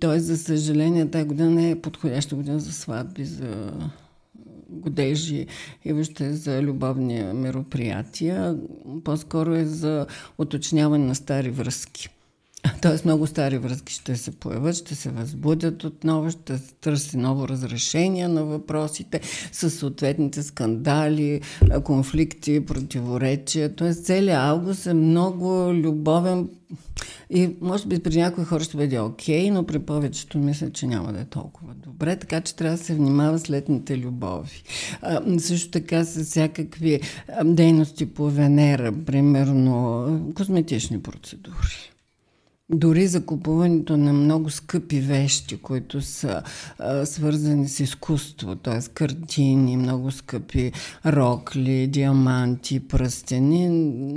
Тоест, 0.01 0.27
за 0.27 0.37
съжаление, 0.37 1.11
тази 1.11 1.25
година 1.25 1.51
не 1.51 1.71
е 1.71 1.81
подходяща 1.81 2.37
година 2.37 2.61
за 2.61 2.73
сватби, 2.73 3.25
за 3.25 3.73
годежи 4.71 5.47
и 5.85 5.93
въобще 5.93 6.33
за 6.33 6.63
любовни 6.63 7.23
мероприятия. 7.23 8.57
По-скоро 9.05 9.55
е 9.55 9.65
за 9.65 10.07
уточняване 10.39 11.07
на 11.07 11.15
стари 11.15 11.51
връзки. 11.51 12.09
Тоест 12.83 13.05
много 13.05 13.27
стари 13.27 13.59
връзки 13.59 13.93
ще 13.93 14.17
се 14.17 14.31
появят, 14.31 14.77
ще 14.77 14.95
се 14.95 15.11
възбудят 15.11 15.85
отново, 15.85 16.31
ще 16.31 16.59
се 16.59 16.75
търси 16.75 17.17
ново 17.17 17.49
разрешение 17.49 18.29
на 18.29 18.45
въпросите 18.45 19.21
с 19.53 19.71
съответните 19.71 20.43
скандали, 20.43 21.41
конфликти, 21.85 22.67
противоречия. 22.67 23.77
Тоест 23.77 24.05
целият 24.05 24.39
август 24.39 24.87
е 24.87 24.95
много 24.95 25.73
любовен 25.75 26.49
и 27.31 27.51
може 27.61 27.87
би 27.87 27.99
при 27.99 28.17
някои 28.17 28.45
хора 28.45 28.65
ще 28.65 28.77
бъде 28.77 28.99
окей, 28.99 29.51
но 29.51 29.67
при 29.67 29.79
повечето 29.79 30.39
мисля, 30.39 30.71
че 30.71 30.87
няма 30.87 31.13
да 31.13 31.21
е 31.21 31.25
толкова 31.25 31.75
добре, 31.75 32.17
така 32.17 32.41
че 32.41 32.57
трябва 32.57 32.77
да 32.77 32.85
се 32.85 32.95
внимава 32.95 33.39
с 33.39 33.51
летните 33.51 33.99
любови. 33.99 34.63
А, 35.03 35.39
също 35.39 35.71
така 35.71 36.05
с 36.05 36.25
всякакви 36.25 37.01
дейности 37.45 38.07
по 38.07 38.31
Венера, 38.31 38.93
примерно 39.07 40.33
косметични 40.35 41.03
процедури. 41.03 41.88
Дори 42.71 43.07
закупуването 43.07 43.97
на 43.97 44.13
много 44.13 44.51
скъпи 44.51 45.01
вещи, 45.01 45.63
които 45.63 46.01
са 46.01 46.43
а, 46.79 47.07
свързани 47.07 47.69
с 47.69 47.81
изкуство, 47.81 48.57
т.е. 48.57 48.93
картини, 48.95 49.77
много 49.77 50.11
скъпи 50.11 50.73
рокли, 51.07 51.87
диаманти, 51.87 52.89
пръстени, 52.89 53.69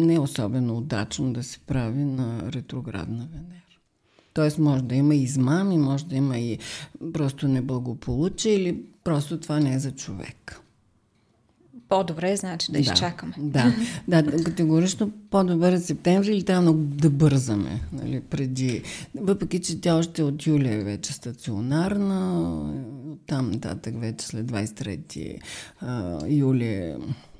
не 0.05 0.13
е 0.13 0.19
особено 0.19 0.77
удачно 0.77 1.33
да 1.33 1.43
се 1.43 1.59
прави 1.59 2.03
на 2.03 2.51
ретроградна 2.51 3.27
Венера. 3.33 3.61
Тоест 4.33 4.57
може 4.57 4.83
да 4.83 4.95
има 4.95 5.15
измами, 5.15 5.77
може 5.77 6.05
да 6.05 6.15
има 6.15 6.37
и 6.37 6.59
просто 7.13 7.47
неблагополучие 7.47 8.53
или 8.53 8.83
просто 9.03 9.39
това 9.39 9.59
не 9.59 9.73
е 9.73 9.79
за 9.79 9.91
човек. 9.91 10.61
По-добре 11.91 12.35
значи 12.35 12.71
да, 12.71 12.77
да 12.77 12.79
изчакаме. 12.79 13.33
Да, 13.37 13.73
да, 14.07 14.43
категорично 14.43 15.11
по-добре 15.29 15.73
е 15.73 15.79
септември 15.79 16.31
или 16.31 16.43
трябва 16.43 16.73
да 16.73 17.09
бързаме. 17.09 17.81
Нали, 17.93 18.21
преди. 18.21 18.83
Въпреки, 19.15 19.61
че 19.61 19.81
тя 19.81 19.95
още 19.95 20.23
от 20.23 20.47
юли 20.47 20.73
е 20.73 20.83
вече 20.83 21.13
стационарна, 21.13 22.73
там 23.27 23.51
нататък 23.51 23.99
вече 23.99 24.25
след 24.25 24.51
23 24.51 25.37
а, 25.79 26.19
юли 26.27 26.65
е 26.65 26.97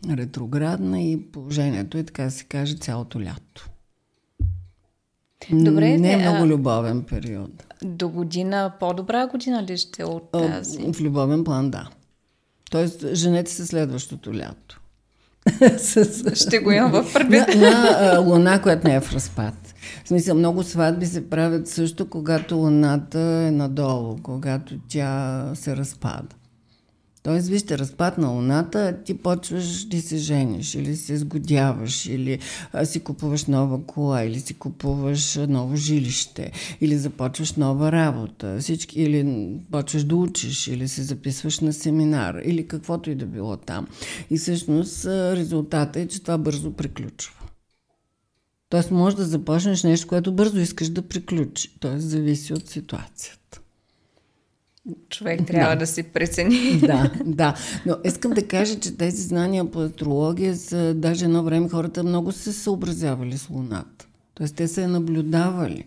ретроградна 0.10 1.01
и 1.01 1.22
положението 1.31 1.98
е, 1.98 2.03
така 2.03 2.24
да 2.24 2.31
се 2.31 2.43
каже, 2.43 2.75
цялото 2.75 3.22
лято. 3.22 3.70
Добре, 5.51 5.98
не 5.98 6.13
е 6.13 6.17
много 6.17 6.48
любовен 6.48 7.03
период. 7.03 7.63
До 7.84 8.10
година 8.10 8.74
по-добра 8.79 9.27
година 9.27 9.63
ли 9.63 9.77
ще 9.77 10.03
от 10.03 10.31
тази? 10.31 10.93
В 10.93 11.01
любовен 11.01 11.43
план, 11.43 11.72
да. 11.72 11.89
Тоест, 12.72 13.06
женете 13.13 13.51
се 13.51 13.66
следващото 13.66 14.34
лято. 14.34 14.82
Ще 16.34 16.60
го 16.60 16.72
имам 16.72 16.92
в 16.92 17.13
предвид. 17.13 17.56
На, 17.56 18.12
на 18.13 18.20
луна, 18.20 18.62
която 18.62 18.88
не 18.88 18.96
е 18.96 19.01
в 19.01 19.13
разпад. 19.13 19.54
В 20.04 20.08
смисъл, 20.08 20.38
много 20.38 20.63
сватби 20.63 21.06
се 21.06 21.30
правят 21.30 21.68
също, 21.68 22.10
когато 22.10 22.58
луната 22.58 23.20
е 23.20 23.51
надолу, 23.51 24.18
когато 24.24 24.75
тя 24.88 25.46
се 25.56 25.75
разпада. 25.75 26.36
Тоест, 27.24 27.48
вижте, 27.48 27.78
разпад 27.78 28.18
на 28.18 28.28
Луната, 28.28 28.98
ти 29.06 29.18
почваш 29.18 29.86
да 29.86 30.01
се 30.01 30.18
жениш, 30.18 30.75
или 30.75 30.96
се 30.96 31.18
сгодяваш, 31.18 32.06
или 32.06 32.40
а, 32.74 32.86
си 32.86 33.00
купуваш 33.00 33.46
нова 33.46 33.86
кола, 33.86 34.24
или 34.24 34.40
си 34.40 34.54
купуваш 34.54 35.36
ново 35.36 35.75
жилище, 35.75 36.51
или 36.82 36.98
започваш 36.98 37.54
нова 37.54 37.92
работа, 37.92 38.58
всички, 38.60 39.01
или 39.01 39.50
почваш 39.72 40.04
да 40.04 40.16
учиш, 40.16 40.68
или 40.68 40.88
се 40.88 41.04
записваш 41.04 41.60
на 41.60 41.74
семинар, 41.74 42.36
или 42.46 42.68
каквото 42.68 43.10
и 43.10 43.16
да 43.16 43.25
било 43.25 43.58
там. 43.58 43.88
И 44.30 44.38
всъщност 44.38 45.06
резултата 45.06 46.00
е, 46.00 46.08
че 46.08 46.22
това 46.22 46.38
бързо 46.38 46.74
приключва. 46.74 47.34
Тоест, 48.70 48.92
може 48.92 49.16
да 49.16 49.25
започнеш 49.25 49.84
нещо, 49.84 50.08
което 50.08 50.32
бързо 50.32 50.60
искаш 50.60 50.90
да 50.90 51.01
приключи. 51.01 51.78
Тоест, 51.80 52.10
зависи 52.10 52.54
от 52.54 52.70
ситуацията. 52.70 53.41
Човек 55.10 55.48
трябва 55.48 55.76
да, 55.76 55.80
да 55.80 55.88
си 55.88 56.04
прецени. 56.04 56.80
Да, 56.88 57.12
да. 57.26 57.56
Но 57.86 57.96
искам 58.06 58.32
да 58.32 58.48
кажа, 58.48 58.80
че 58.80 58.98
тези 58.98 59.22
знания 59.22 59.72
по 59.72 59.80
астрология 59.80 60.56
са, 60.56 60.94
даже 60.94 61.26
едно 61.26 61.44
време 61.44 61.70
хората 61.70 62.04
много 62.04 62.32
се 62.32 62.54
съобразявали 62.54 63.38
с 63.38 63.50
Луната. 63.50 64.08
Тоест 64.34 64.56
те 64.56 64.68
се 64.68 64.88
наблюдавали. 64.88 65.86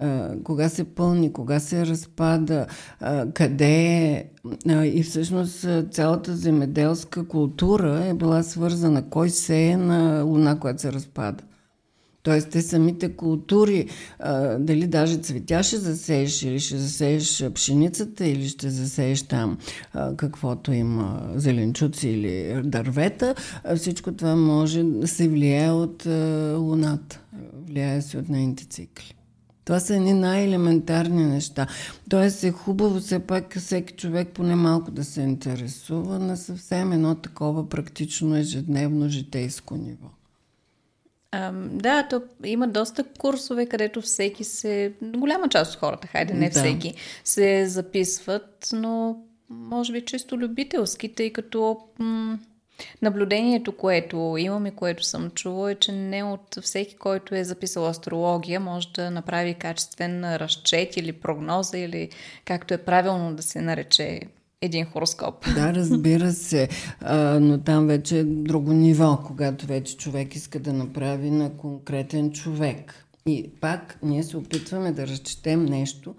А, 0.00 0.30
кога 0.44 0.68
се 0.68 0.84
пълни, 0.84 1.32
кога 1.32 1.60
се 1.60 1.86
разпада, 1.86 2.66
къде 3.34 3.74
е. 3.74 4.24
И 4.84 5.02
всъщност 5.02 5.66
цялата 5.90 6.36
земеделска 6.36 7.28
култура 7.28 8.04
е 8.04 8.14
била 8.14 8.42
свързана. 8.42 9.10
Кой 9.10 9.30
се 9.30 9.62
е 9.62 9.76
на 9.76 10.22
Луна, 10.22 10.60
която 10.60 10.82
се 10.82 10.92
разпада. 10.92 11.44
Тоест, 12.26 12.50
те 12.50 12.62
самите 12.62 13.16
култури, 13.16 13.88
а, 14.18 14.58
дали 14.58 14.86
даже 14.86 15.16
цветя 15.16 15.62
ще 15.62 15.76
засееш, 15.76 16.42
или 16.42 16.60
ще 16.60 16.76
засееш 16.76 17.44
пшеницата, 17.54 18.26
или 18.26 18.48
ще 18.48 18.70
засееш 18.70 19.22
там 19.22 19.58
а, 19.92 20.16
каквото 20.16 20.72
има 20.72 21.30
зеленчуци 21.34 22.08
или 22.08 22.62
дървета, 22.64 23.34
а 23.64 23.76
всичко 23.76 24.12
това 24.12 24.36
може 24.36 24.82
да 24.82 25.08
се 25.08 25.28
влияе 25.28 25.70
от 25.70 26.06
а, 26.06 26.56
Луната, 26.58 27.20
влияе 27.68 28.02
се 28.02 28.18
от 28.18 28.28
нейните 28.28 28.64
цикли. 28.64 29.14
Това 29.64 29.80
са 29.80 29.94
едни 29.96 30.12
най-елементарни 30.12 31.24
неща. 31.24 31.66
Тоест 32.08 32.44
е 32.44 32.50
хубаво 32.50 33.00
все 33.00 33.18
пак 33.18 33.58
всеки 33.58 33.94
човек 33.94 34.28
поне 34.34 34.54
малко 34.56 34.90
да 34.90 35.04
се 35.04 35.20
интересува 35.20 36.18
на 36.18 36.36
съвсем 36.36 36.92
едно 36.92 37.14
такова 37.14 37.68
практично 37.68 38.36
ежедневно 38.36 39.08
житейско 39.08 39.76
ниво. 39.76 40.15
Да, 41.54 42.06
то 42.10 42.22
има 42.44 42.68
доста 42.68 43.04
курсове, 43.04 43.66
където 43.66 44.00
всеки 44.00 44.44
се... 44.44 44.92
Голяма 45.02 45.48
част 45.48 45.74
от 45.74 45.80
хората, 45.80 46.06
хайде 46.06 46.34
не 46.34 46.48
да. 46.48 46.60
всеки, 46.60 46.94
се 47.24 47.66
записват, 47.66 48.68
но 48.72 49.16
може 49.50 49.92
би 49.92 50.04
чисто 50.04 50.38
любителски, 50.38 51.14
тъй 51.14 51.32
като 51.32 51.78
м- 51.98 52.38
наблюдението, 53.02 53.76
което 53.76 54.36
имам 54.38 54.66
и 54.66 54.70
което 54.70 55.04
съм 55.04 55.30
чула 55.30 55.72
е, 55.72 55.74
че 55.74 55.92
не 55.92 56.22
от 56.22 56.58
всеки, 56.62 56.96
който 56.96 57.34
е 57.34 57.44
записал 57.44 57.86
астрология, 57.86 58.60
може 58.60 58.88
да 58.94 59.10
направи 59.10 59.54
качествен 59.54 60.36
разчет 60.36 60.96
или 60.96 61.12
прогноза 61.12 61.78
или 61.78 62.10
както 62.44 62.74
е 62.74 62.78
правилно 62.78 63.34
да 63.34 63.42
се 63.42 63.60
нарече 63.60 64.20
един 64.62 64.84
хороскоп. 64.84 65.54
Да, 65.54 65.74
разбира 65.74 66.32
се, 66.32 66.68
а, 67.00 67.40
но 67.40 67.58
там 67.58 67.86
вече 67.86 68.18
е 68.18 68.24
друго 68.24 68.72
ниво, 68.72 69.18
когато 69.26 69.66
вече 69.66 69.96
човек 69.96 70.36
иска 70.36 70.60
да 70.60 70.72
направи 70.72 71.30
на 71.30 71.56
конкретен 71.56 72.32
човек. 72.32 73.06
И 73.26 73.50
пак 73.60 73.98
ние 74.02 74.22
се 74.22 74.36
опитваме 74.36 74.92
да 74.92 75.06
разчетем 75.06 75.64
нещо, 75.64 76.14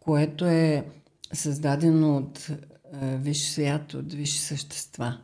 което 0.00 0.44
е 0.46 0.84
създадено 1.32 2.16
от 2.16 2.48
висш 3.02 3.48
свят, 3.48 3.94
от 3.94 4.12
висши 4.12 4.38
същества. 4.38 5.18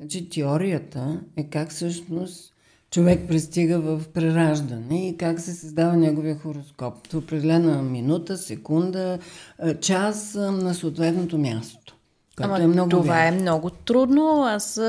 Значи 0.00 0.28
теорията 0.28 1.20
е 1.36 1.44
как 1.50 1.70
всъщност 1.70 2.53
човек 2.94 3.28
пристига 3.28 3.78
в 3.78 4.00
прераждане 4.14 5.08
и 5.08 5.16
как 5.16 5.40
се 5.40 5.52
създава 5.52 5.96
неговия 5.96 6.38
хороскоп. 6.38 7.06
В 7.12 7.16
определена 7.16 7.82
минута, 7.82 8.36
секунда, 8.36 9.18
час 9.80 10.34
на 10.34 10.74
съответното 10.74 11.38
място. 11.38 11.96
Ама 12.40 12.62
е 12.62 12.66
много 12.66 12.90
това 12.90 13.14
вярно. 13.14 13.38
е 13.38 13.40
много 13.40 13.70
трудно. 13.70 14.44
Аз, 14.44 14.80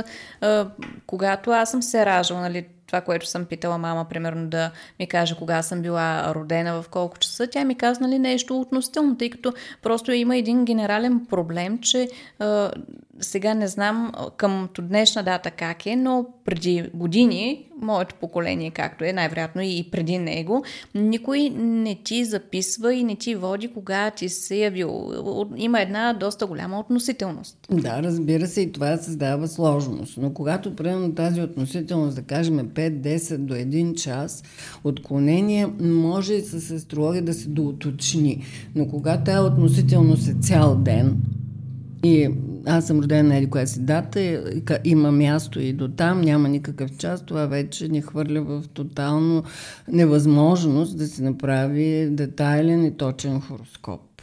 а, 0.42 0.70
когато 1.08 1.52
аз 1.52 1.72
съм 1.72 1.84
се 1.84 2.06
раждала, 2.06 2.42
нали, 2.42 2.66
това, 2.88 3.02
което 3.02 3.28
съм 3.28 3.46
питала 3.46 3.78
мама, 3.78 4.06
примерно 4.10 4.48
да 4.48 4.72
ми 5.00 5.08
каже 5.08 5.36
кога 5.36 5.62
съм 5.62 5.82
била 5.82 6.34
родена, 6.36 6.82
в 6.82 6.90
колко 6.90 7.18
часа, 7.18 7.48
тя 7.48 7.66
ми 7.66 7.76
каза 7.76 8.02
нали, 8.02 8.20
нещо 8.20 8.60
относително, 8.60 9.18
тъй 9.18 9.30
като 9.30 9.54
просто 9.82 10.12
има 10.12 10.38
един 10.38 10.66
генерален 10.66 11.26
проблем, 11.30 11.80
че 11.80 12.10
а, 12.40 12.72
сега 13.20 13.54
не 13.54 13.68
знам 13.68 14.12
към 14.38 14.70
днешна 14.80 15.24
дата 15.24 15.52
как 15.52 15.86
е, 15.86 15.96
но 15.96 16.26
преди 16.46 16.90
години, 16.94 17.66
моето 17.82 18.16
поколение 18.16 18.72
както 18.72 19.04
е, 19.04 19.14
най-вероятно 19.14 19.62
и 19.62 19.88
преди 19.92 20.18
него, 20.18 20.64
никой 20.96 21.50
не 21.50 21.96
ти 21.96 22.26
записва 22.26 22.94
и 22.94 23.04
не 23.04 23.16
ти 23.16 23.36
води 23.36 23.68
кога 23.68 24.12
ти 24.12 24.30
се 24.30 24.56
явил. 24.56 25.12
Има 25.58 25.82
една 25.82 26.14
доста 26.14 26.46
голяма 26.46 26.80
относителност. 26.80 27.58
Да, 27.72 28.04
разбира 28.04 28.48
се, 28.48 28.62
и 28.62 28.72
това 28.72 28.98
създава 28.98 29.48
сложност. 29.48 30.18
Но 30.18 30.34
когато 30.34 30.76
приемем 30.76 31.16
тази 31.16 31.42
относителност, 31.42 32.16
да 32.16 32.22
кажем 32.22 32.60
5-10 32.60 33.38
до 33.38 33.54
1 33.54 33.96
час, 33.96 34.44
отклонение 34.84 35.68
може 35.80 36.34
и 36.34 36.42
с 36.42 36.72
астрология 36.72 37.22
да 37.22 37.34
се 37.34 37.50
доуточни. 37.50 38.44
Но 38.76 38.88
когато 38.88 39.24
тази 39.24 39.48
относителност 39.48 40.28
е 40.28 40.36
цял 40.42 40.76
ден, 40.76 41.18
и 42.06 42.30
аз 42.66 42.88
съм 42.88 43.00
родена 43.00 43.30
на 43.30 43.36
еди 43.36 43.50
си 43.66 43.80
дата, 43.80 44.44
има 44.84 45.12
място 45.12 45.60
и 45.60 45.74
до 45.74 45.88
там, 45.88 46.22
няма 46.22 46.50
никакъв 46.50 46.98
час, 46.98 47.26
това 47.26 47.46
вече 47.46 47.88
ни 47.88 48.02
хвърля 48.02 48.42
в 48.42 48.64
тотално 48.74 49.44
невъзможност 49.88 50.98
да 50.98 51.08
се 51.08 51.24
направи 51.24 52.10
детайлен 52.12 52.86
и 52.86 52.98
точен 52.98 53.42
хороскоп. 53.42 54.22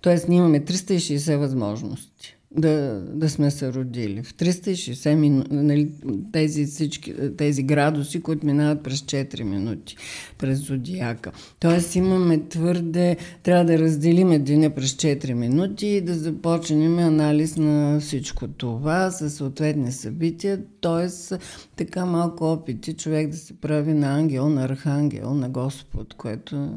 Тоест, 0.00 0.28
ние 0.28 0.38
имаме 0.38 0.60
360 0.60 1.36
възможности. 1.36 2.31
Да, 2.56 3.04
да 3.14 3.30
сме 3.30 3.50
се 3.50 3.72
родили. 3.72 4.22
В 4.22 4.34
360 4.34 5.14
минути, 5.14 5.48
нали, 5.52 5.90
тези, 6.32 6.66
всички, 6.66 7.14
тези 7.36 7.62
градуси, 7.62 8.22
които 8.22 8.46
минават 8.46 8.82
през 8.82 9.00
4 9.00 9.42
минути, 9.42 9.96
през 10.38 10.58
зодиака. 10.58 11.32
Тоест 11.60 11.94
имаме 11.94 12.48
твърде, 12.48 13.16
трябва 13.42 13.64
да 13.64 13.78
разделим 13.78 14.44
деня 14.44 14.70
през 14.70 14.92
4 14.92 15.32
минути 15.32 15.86
и 15.86 16.00
да 16.00 16.14
започнем 16.14 16.98
анализ 16.98 17.56
на 17.56 18.00
всичко 18.00 18.48
това 18.48 19.10
с 19.10 19.30
съответни 19.30 19.92
събития, 19.92 20.60
т.е. 20.80 21.36
така 21.76 22.06
малко 22.06 22.44
опити 22.44 22.92
човек 22.92 23.28
да 23.28 23.36
се 23.36 23.60
прави 23.60 23.94
на 23.94 24.18
ангел, 24.18 24.48
на 24.48 24.64
архангел, 24.64 25.34
на 25.34 25.48
Господ, 25.48 26.14
което 26.14 26.70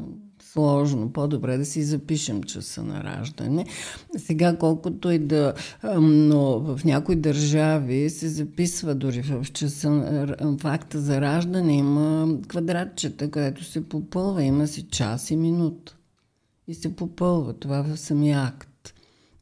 сложно. 0.56 1.12
По-добре 1.12 1.58
да 1.58 1.64
си 1.64 1.82
запишем 1.82 2.42
часа 2.42 2.82
на 2.82 3.04
раждане. 3.04 3.66
Сега, 4.16 4.56
колкото 4.56 5.10
и 5.10 5.18
да... 5.18 5.54
Но 6.00 6.60
в 6.60 6.80
някои 6.84 7.16
държави 7.16 8.10
се 8.10 8.28
записва 8.28 8.94
дори 8.94 9.22
в 9.22 9.44
часа 9.52 9.90
в 10.40 11.00
за 11.00 11.20
раждане 11.20 11.76
има 11.76 12.28
квадратчета, 12.48 13.30
където 13.30 13.64
се 13.64 13.88
попълва. 13.88 14.42
Има 14.42 14.66
си 14.66 14.82
час 14.82 15.30
и 15.30 15.36
минута. 15.36 15.96
И 16.68 16.74
се 16.74 16.96
попълва 16.96 17.52
това 17.52 17.82
в 17.82 17.96
самия 17.96 18.42
акт. 18.42 18.68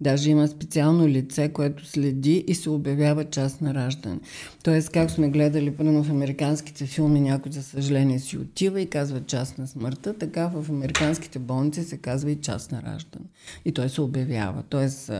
Даже 0.04 0.30
има 0.30 0.48
специално 0.48 1.08
лице, 1.08 1.48
което 1.48 1.86
следи 1.86 2.44
и 2.46 2.54
се 2.54 2.70
обявява 2.70 3.24
час 3.24 3.60
на 3.60 3.74
раждане. 3.74 4.20
Тоест, 4.62 4.90
как 4.90 5.10
сме 5.10 5.28
гледали 5.28 5.70
първо 5.70 6.02
в 6.02 6.10
американските 6.10 6.86
филми, 6.86 7.20
някой 7.20 7.52
за 7.52 7.62
съжаление 7.62 8.18
си 8.18 8.38
отива 8.38 8.80
и 8.80 8.86
казва 8.86 9.20
час 9.20 9.58
на 9.58 9.66
смъртта, 9.66 10.14
така 10.14 10.46
в 10.54 10.70
американските 10.70 11.38
болници 11.38 11.82
се 11.82 11.96
казва 11.96 12.30
и 12.30 12.36
час 12.36 12.70
на 12.70 12.82
раждане. 12.82 13.24
И 13.64 13.72
той 13.72 13.88
се 13.88 14.00
обявява. 14.00 14.62
Тоест, 14.68 15.10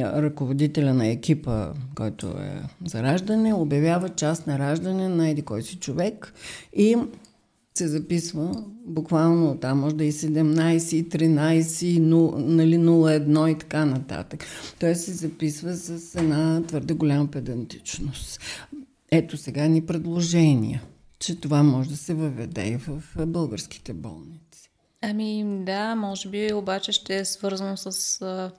ръководителя 0.00 0.94
на 0.94 1.06
екипа, 1.06 1.68
който 1.94 2.26
е 2.26 2.62
за 2.86 3.02
раждане, 3.02 3.54
обявява 3.54 4.08
час 4.08 4.46
на 4.46 4.58
раждане 4.58 5.08
на 5.08 5.28
еди 5.28 5.42
кой 5.42 5.62
си 5.62 5.76
човек 5.76 6.32
и 6.72 6.96
се 7.74 7.88
записва 7.88 8.64
буквално 8.86 9.58
там, 9.58 9.78
може 9.78 9.96
да 9.96 10.04
и 10.04 10.12
17, 10.12 10.94
и 10.94 11.08
13, 11.08 11.84
и 11.84 12.00
0, 12.00 12.36
нали, 12.36 12.76
01 12.76 13.48
и 13.48 13.58
така 13.58 13.84
нататък. 13.84 14.44
Той 14.80 14.94
се 14.94 15.12
записва 15.12 15.74
с 15.74 16.14
една 16.14 16.62
твърде 16.66 16.94
голяма 16.94 17.26
педантичност. 17.30 18.40
Ето 19.10 19.36
сега 19.36 19.68
ни 19.68 19.86
предложения, 19.86 20.82
че 21.18 21.40
това 21.40 21.62
може 21.62 21.88
да 21.88 21.96
се 21.96 22.14
въведе 22.14 22.68
и 22.68 22.76
в 22.76 23.02
българските 23.26 23.92
болници. 23.92 24.70
Ами 25.02 25.44
да, 25.66 25.94
може 25.94 26.28
би 26.28 26.52
обаче 26.52 26.92
ще 26.92 27.16
е 27.16 27.24
свързано 27.24 27.76
с 27.76 28.20
а, 28.22 28.50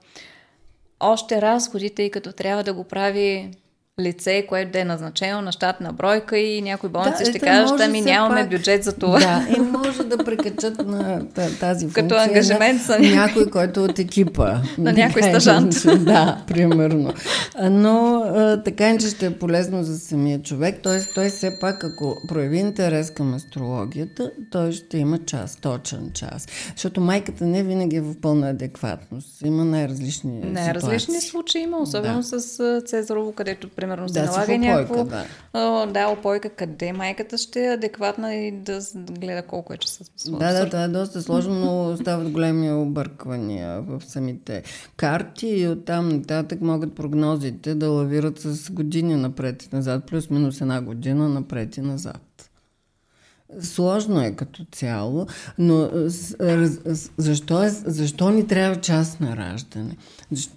още 1.00 1.42
разходи, 1.42 1.90
тъй 1.90 2.10
като 2.10 2.32
трябва 2.32 2.64
да 2.64 2.74
го 2.74 2.84
прави 2.84 3.50
лице, 4.00 4.46
което 4.48 4.72
да 4.72 4.80
е 4.80 4.84
назначено 4.84 5.40
на 5.40 5.52
щатна 5.52 5.92
бройка 5.92 6.38
и 6.38 6.62
някои 6.62 6.90
болници 6.90 7.24
да, 7.24 7.30
ще 7.30 7.38
кажат, 7.38 7.80
ами 7.80 8.00
нямаме 8.00 8.40
пак... 8.40 8.50
бюджет 8.50 8.84
за 8.84 8.92
това. 8.92 9.18
Да, 9.18 9.46
и 9.56 9.60
може 9.60 10.02
да 10.04 10.24
прекачат 10.24 10.86
на 10.86 11.28
тази 11.60 11.84
функция 11.84 12.08
Като 12.08 12.14
ангажимент 12.14 12.88
на 12.88 12.98
някой, 12.98 13.50
който 13.50 13.80
е 13.80 13.82
от 13.82 13.98
екипа. 13.98 14.54
на 14.78 14.92
някой 14.92 15.22
стажант. 15.22 15.74
Да, 16.02 16.44
примерно. 16.46 17.12
Но 17.70 18.24
така 18.64 18.98
че 18.98 19.08
ще 19.08 19.26
е 19.26 19.30
полезно 19.30 19.84
за 19.84 19.98
самия 19.98 20.42
човек. 20.42 20.82
Т.е. 20.82 21.14
той 21.14 21.28
все 21.28 21.58
пак, 21.60 21.84
ако 21.84 22.16
прояви 22.28 22.58
интерес 22.58 23.10
към 23.10 23.34
астрологията, 23.34 24.30
той 24.50 24.72
ще 24.72 24.98
има 24.98 25.18
час, 25.18 25.56
точен 25.56 26.10
час. 26.14 26.46
Защото 26.76 27.00
майката 27.00 27.44
не 27.44 27.62
винаги 27.62 27.96
е 27.96 28.00
в 28.00 28.14
пълна 28.20 28.50
адекватност. 28.50 29.42
Има 29.44 29.64
най-различни 29.64 30.40
Най-различни 30.44 31.20
случаи 31.20 31.62
има, 31.62 31.78
особено 31.78 32.20
да. 32.20 32.40
с 32.40 32.80
Цезарово, 32.86 33.32
където 33.32 33.68
примерно 33.82 34.08
се 34.08 34.20
да, 34.20 34.26
налага 34.26 34.58
някакво... 34.58 35.04
Да. 35.04 35.24
О, 35.54 35.86
да, 35.86 36.08
опойка, 36.08 36.50
къде 36.50 36.92
майката 36.92 37.38
ще 37.38 37.64
е 37.64 37.72
адекватна 37.72 38.34
и 38.34 38.52
да 38.52 38.80
гледа 38.94 39.42
колко 39.42 39.72
е 39.72 39.76
часа. 39.76 40.04
Да, 40.28 40.52
да, 40.52 40.66
това 40.66 40.84
е 40.84 40.88
доста 40.88 41.22
сложно, 41.22 41.54
но 41.54 41.96
стават 41.96 42.30
големи 42.30 42.72
обърквания 42.72 43.80
в 43.80 44.02
самите 44.06 44.62
карти 44.96 45.46
и 45.46 45.68
оттам 45.68 46.08
нататък 46.08 46.60
могат 46.60 46.94
прогнозите 46.94 47.74
да 47.74 47.90
лавират 47.90 48.38
с 48.38 48.70
години 48.70 49.16
напред 49.16 49.62
и 49.62 49.76
назад, 49.76 50.04
плюс-минус 50.06 50.60
една 50.60 50.80
година 50.80 51.28
напред 51.28 51.76
и 51.76 51.80
назад. 51.80 52.31
Сложно 53.60 54.20
е 54.20 54.32
като 54.32 54.64
цяло, 54.72 55.26
но 55.58 55.90
защо, 57.16 57.62
е, 57.62 57.68
защо 57.68 58.30
ни 58.30 58.46
трябва 58.46 58.80
час 58.80 59.20
на 59.20 59.36
раждане? 59.36 59.96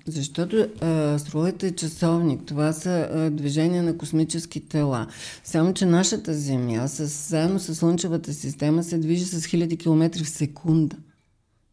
Защото 0.07 0.67
астрологията 1.15 1.67
е 1.67 1.71
часовник. 1.71 2.41
Това 2.45 2.73
са 2.73 3.29
движения 3.33 3.83
на 3.83 3.97
космически 3.97 4.59
тела. 4.59 5.07
Само, 5.43 5.73
че 5.73 5.85
нашата 5.85 6.33
Земя, 6.33 6.87
заедно 6.87 7.59
с 7.59 7.75
Слънчевата 7.75 8.33
система, 8.33 8.83
се 8.83 8.97
движи 8.97 9.25
с 9.25 9.45
хиляди 9.45 9.77
километри 9.77 10.23
в 10.23 10.29
секунда. 10.29 10.95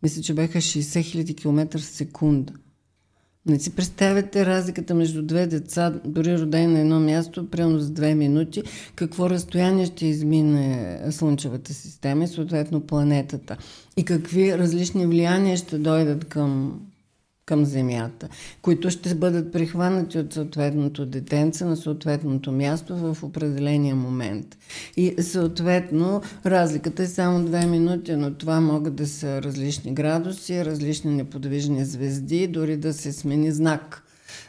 Мисля, 0.03 0.23
че 0.23 0.35
бяха 0.35 0.59
60 0.59 1.03
хиляди 1.03 1.35
километра 1.35 1.79
в 1.79 1.85
секунда. 1.85 2.53
Не 3.47 3.59
си 3.59 3.71
представяте 3.71 4.47
разликата 4.47 4.95
между 4.95 5.23
две 5.23 5.47
деца, 5.47 5.95
дори 6.05 6.39
родени 6.39 6.67
на 6.73 6.81
едно 6.81 7.01
място, 7.01 7.51
примерно 7.51 7.79
за 7.79 7.91
две 7.91 8.15
минути, 8.15 8.63
какво 8.95 9.31
разстояние 9.31 9.87
ще 9.87 10.07
измине 10.07 10.99
Слънчевата 11.11 11.75
система 11.75 12.25
и 12.25 12.29
съответно 12.29 12.81
планетата. 12.81 13.57
И 13.97 14.05
какви 14.05 14.59
различни 14.59 15.07
влияния 15.07 15.57
ще 15.57 15.79
дойдат 15.79 16.25
към 16.25 16.81
към 17.47 17.65
земята, 17.65 18.29
които 18.63 18.91
ще 18.91 19.15
бъдат 19.15 19.53
прихванати 19.53 20.19
от 20.19 20.33
съответното 20.33 21.07
детенце 21.07 21.65
на 21.65 21.77
съответното 21.77 22.53
място 22.53 22.97
в 22.97 23.23
определения 23.23 23.97
момент. 23.97 24.59
И 24.97 25.15
съответно 25.23 26.23
разликата 26.47 27.03
е 27.03 27.07
само 27.07 27.45
две 27.45 27.67
минути, 27.67 28.17
но 28.17 28.35
това 28.35 28.61
могат 28.61 28.95
да 28.95 29.07
са 29.07 29.43
различни 29.43 29.95
градуси, 29.95 30.65
различни 30.65 31.15
неподвижни 31.15 31.85
звезди, 31.85 32.47
дори 32.47 32.77
да 32.77 32.93
се 32.93 33.13
смени 33.13 33.53
знак. 33.53 34.03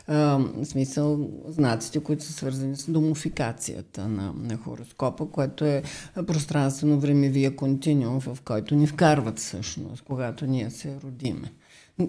в 0.08 0.66
смисъл 0.66 1.30
знаците, 1.48 2.00
които 2.00 2.24
са 2.24 2.34
свързани 2.34 2.76
с 2.76 2.92
домофикацията 2.92 4.08
на, 4.08 4.34
на 4.38 4.58
хороскопа, 4.58 5.26
което 5.32 5.66
е 5.66 5.84
пространствено-времевия 6.28 7.56
континуум, 7.56 8.20
в 8.20 8.38
който 8.46 8.76
ни 8.76 8.88
вкарват 8.88 9.40
всъщност, 9.40 10.04
когато 10.04 10.46
ние 10.46 10.70
се 10.70 10.96
родиме. 11.04 11.52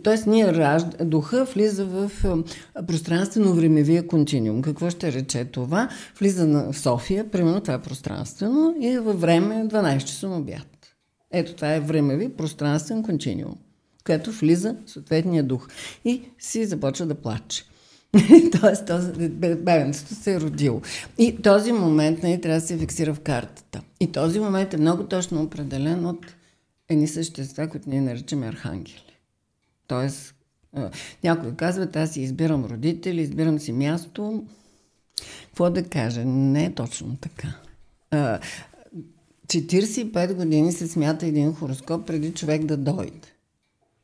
Тоест, 0.02 0.26
ние 0.26 0.52
ражд... 0.52 0.86
духа 1.00 1.44
влиза 1.44 1.84
в 1.84 2.10
пространствено-времевия 2.86 4.06
континуум. 4.06 4.62
Какво 4.62 4.90
ще 4.90 5.12
рече 5.12 5.44
това? 5.44 5.88
Влиза 6.18 6.46
на... 6.46 6.72
в 6.72 6.78
София, 6.78 7.30
примерно 7.30 7.60
това 7.60 7.74
е 7.74 7.82
пространствено 7.82 8.74
и 8.80 8.98
във 8.98 9.20
време 9.20 9.54
12 9.54 9.98
часа 9.98 10.28
на 10.28 10.36
обяд. 10.36 10.96
Ето 11.32 11.54
това 11.54 11.74
е 11.74 11.80
времеви 11.80 12.28
пространствен 12.28 13.02
континуум, 13.02 13.54
което 14.06 14.32
влиза 14.32 14.76
в 14.86 14.90
съответния 14.90 15.42
дух 15.42 15.68
и 16.04 16.22
си 16.38 16.64
започва 16.64 17.06
да 17.06 17.14
плаче. 17.14 17.64
Тоест, 18.60 18.86
този, 18.86 19.28
бебенцето 19.28 20.14
се 20.14 20.34
е 20.34 20.40
родило. 20.40 20.80
И 21.18 21.36
този 21.42 21.72
момент 21.72 22.22
нали, 22.22 22.40
трябва 22.40 22.60
да 22.60 22.66
се 22.66 22.78
фиксира 22.78 23.14
в 23.14 23.20
картата. 23.20 23.82
И 24.00 24.12
този 24.12 24.40
момент 24.40 24.74
е 24.74 24.76
много 24.76 25.04
точно 25.04 25.42
определен 25.42 26.06
от 26.06 26.26
едни 26.88 27.08
същества, 27.08 27.68
които 27.68 27.90
ние 27.90 28.00
наричаме 28.00 28.46
архангели. 28.46 29.13
Тоест, 29.86 30.34
някой 31.24 31.54
казва, 31.54 31.88
аз 31.94 32.10
си 32.10 32.20
избирам 32.20 32.64
родители, 32.64 33.22
избирам 33.22 33.58
си 33.58 33.72
място. 33.72 34.44
Какво 35.46 35.70
да 35.70 35.84
кажа? 35.84 36.24
Не 36.24 36.64
е 36.64 36.74
точно 36.74 37.16
така. 37.16 37.48
45 39.46 40.34
години 40.34 40.72
се 40.72 40.88
смята 40.88 41.26
един 41.26 41.54
хороскоп 41.54 42.06
преди 42.06 42.32
човек 42.32 42.64
да 42.64 42.76
дойде. 42.76 43.28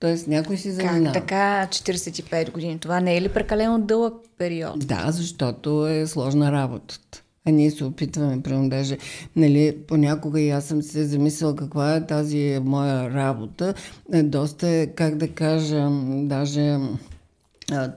Тоест 0.00 0.26
някой 0.26 0.56
си 0.56 0.70
заминава. 0.70 1.04
Как 1.04 1.12
така 1.12 1.68
45 1.70 2.52
години? 2.52 2.78
Това 2.78 3.00
не 3.00 3.16
е 3.16 3.22
ли 3.22 3.28
прекалено 3.28 3.80
дълъг 3.80 4.14
период? 4.38 4.86
Да, 4.86 5.06
защото 5.10 5.86
е 5.86 6.06
сложна 6.06 6.52
работата. 6.52 7.19
А 7.46 7.50
ние 7.50 7.70
се 7.70 7.84
опитваме, 7.84 8.42
прямо 8.42 8.68
даже, 8.68 8.98
нали, 9.36 9.76
понякога 9.88 10.40
и 10.40 10.50
аз 10.50 10.64
съм 10.64 10.82
се 10.82 11.04
замисляла 11.04 11.56
каква 11.56 11.96
е 11.96 12.06
тази 12.06 12.60
моя 12.64 13.14
работа. 13.14 13.74
Е, 14.12 14.22
доста 14.22 14.68
е, 14.68 14.86
как 14.86 15.16
да 15.16 15.28
кажа, 15.28 15.88
даже 16.22 16.78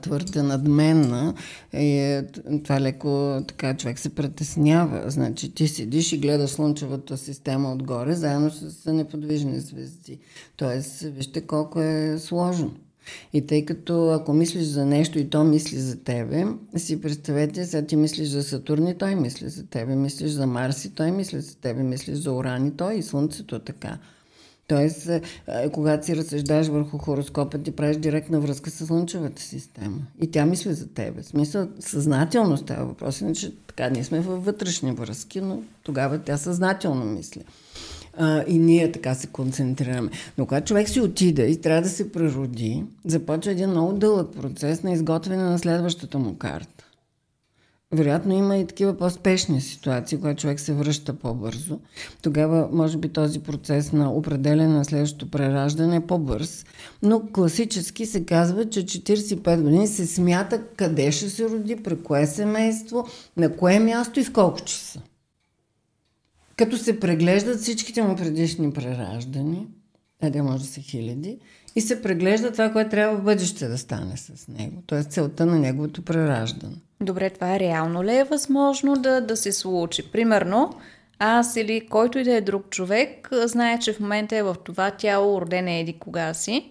твърде 0.02 0.42
надменна. 0.42 1.34
И 1.72 2.20
това 2.64 2.80
леко 2.80 3.42
така 3.48 3.76
човек 3.76 3.98
се 3.98 4.14
притеснява. 4.14 5.10
Значи 5.10 5.54
ти 5.54 5.68
седиш 5.68 6.12
и 6.12 6.18
гледаш 6.18 6.50
слънчевата 6.50 7.16
система 7.16 7.72
отгоре, 7.72 8.14
заедно 8.14 8.50
с 8.50 8.92
неподвижни 8.92 9.60
звезди. 9.60 10.18
Тоест, 10.56 11.00
вижте 11.00 11.40
колко 11.40 11.80
е 11.80 12.18
сложно. 12.18 12.74
И 13.32 13.46
тъй 13.46 13.64
като 13.64 14.10
ако 14.10 14.32
мислиш 14.32 14.64
за 14.64 14.86
нещо 14.86 15.18
и 15.18 15.30
то 15.30 15.44
мисли 15.44 15.78
за 15.78 15.96
тебе, 15.96 16.46
си 16.76 17.00
представете, 17.00 17.64
сега 17.64 17.86
ти 17.86 17.96
мислиш 17.96 18.28
за 18.28 18.42
Сатурн 18.42 18.86
и 18.86 18.98
той 18.98 19.14
мисли 19.14 19.48
за 19.48 19.66
тебе, 19.66 19.96
мислиш 19.96 20.30
за 20.30 20.46
Марс 20.46 20.84
и 20.84 20.90
той 20.90 21.10
мисли 21.10 21.40
за 21.40 21.56
тебе, 21.56 21.82
мислиш 21.82 22.16
за 22.16 22.32
Уран 22.32 22.66
и 22.66 22.70
той 22.70 22.94
и 22.94 23.02
Слънцето 23.02 23.58
така. 23.58 23.98
Тоест, 24.66 25.10
когато 25.72 26.06
си 26.06 26.16
разсъждаш 26.16 26.66
върху 26.66 26.98
хороскопа, 26.98 27.58
ти 27.58 27.70
правиш 27.70 27.96
директна 27.96 28.40
връзка 28.40 28.70
с 28.70 28.86
Слънчевата 28.86 29.42
система. 29.42 29.98
И 30.22 30.30
тя 30.30 30.46
мисли 30.46 30.74
за 30.74 30.86
тебе. 30.86 31.22
В 31.22 31.26
смисъл, 31.26 31.68
съзнателно 31.80 32.56
става 32.56 32.86
въпрос. 32.86 33.20
Иначе 33.20 33.52
така, 33.66 33.90
ние 33.90 34.04
сме 34.04 34.20
във 34.20 34.44
вътрешни 34.44 34.92
връзки, 34.92 35.40
но 35.40 35.62
тогава 35.82 36.18
тя 36.18 36.36
съзнателно 36.36 37.04
мисли. 37.04 37.44
А, 38.18 38.44
и 38.48 38.58
ние 38.58 38.92
така 38.92 39.14
се 39.14 39.26
концентрираме. 39.26 40.10
Но 40.38 40.46
когато 40.46 40.66
човек 40.66 40.88
си 40.88 41.00
отиде 41.00 41.46
и 41.46 41.60
трябва 41.60 41.82
да 41.82 41.88
се 41.88 42.12
прероди, 42.12 42.84
започва 43.04 43.52
един 43.52 43.70
много 43.70 43.92
дълъг 43.92 44.32
процес 44.40 44.82
на 44.82 44.92
изготвяне 44.92 45.42
на 45.42 45.58
следващата 45.58 46.18
му 46.18 46.34
карта. 46.34 46.84
Вероятно 47.92 48.34
има 48.34 48.56
и 48.56 48.66
такива 48.66 48.96
по-спешни 48.98 49.60
ситуации, 49.60 50.18
когато 50.18 50.40
човек 50.40 50.60
се 50.60 50.72
връща 50.72 51.12
по-бързо. 51.12 51.78
Тогава, 52.22 52.68
може 52.72 52.98
би, 52.98 53.08
този 53.08 53.40
процес 53.40 53.92
на 53.92 54.12
определене 54.12 54.68
на 54.68 54.84
следващото 54.84 55.30
прераждане 55.30 55.96
е 55.96 56.06
по-бърз. 56.06 56.64
Но 57.02 57.22
класически 57.32 58.06
се 58.06 58.24
казва, 58.24 58.70
че 58.70 58.84
45 58.84 59.62
години 59.62 59.88
се 59.88 60.06
смята 60.06 60.62
къде 60.76 61.12
ще 61.12 61.30
се 61.30 61.48
роди, 61.48 61.76
при 61.76 62.02
кое 62.02 62.26
семейство, 62.26 63.06
на 63.36 63.56
кое 63.56 63.78
място 63.78 64.20
и 64.20 64.24
в 64.24 64.32
колко 64.32 64.60
часа. 64.60 65.00
Като 66.56 66.78
се 66.78 67.00
преглеждат 67.00 67.60
всичките 67.60 68.02
му 68.02 68.16
предишни 68.16 68.72
прераждани, 68.72 69.66
а 70.22 70.30
да 70.30 70.42
може 70.42 70.58
да 70.58 70.70
са 70.70 70.80
хиляди, 70.80 71.38
и 71.76 71.80
се 71.80 72.02
преглежда 72.02 72.52
това, 72.52 72.72
което 72.72 72.90
трябва 72.90 73.16
в 73.16 73.22
бъдеще 73.22 73.68
да 73.68 73.78
стане 73.78 74.16
с 74.16 74.48
него. 74.48 74.82
Т.е. 74.86 75.04
целта 75.04 75.46
на 75.46 75.58
неговото 75.58 76.02
прераждане. 76.02 76.76
Добре, 77.00 77.30
това 77.30 77.54
е 77.54 77.60
реално 77.60 78.04
ли 78.04 78.16
е 78.16 78.24
възможно 78.24 78.94
да, 78.96 79.20
да 79.20 79.36
се 79.36 79.52
случи? 79.52 80.10
Примерно, 80.10 80.74
аз 81.18 81.56
или 81.56 81.86
който 81.86 82.18
и 82.18 82.24
да 82.24 82.34
е 82.34 82.40
друг 82.40 82.70
човек 82.70 83.28
знае, 83.44 83.78
че 83.78 83.92
в 83.92 84.00
момента 84.00 84.36
е 84.36 84.42
в 84.42 84.56
това 84.64 84.90
тяло, 84.90 85.40
роден 85.40 85.68
е 85.68 85.80
еди 85.80 85.92
кога 85.92 86.34
си, 86.34 86.70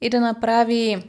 и 0.00 0.10
да 0.10 0.20
направи 0.20 1.04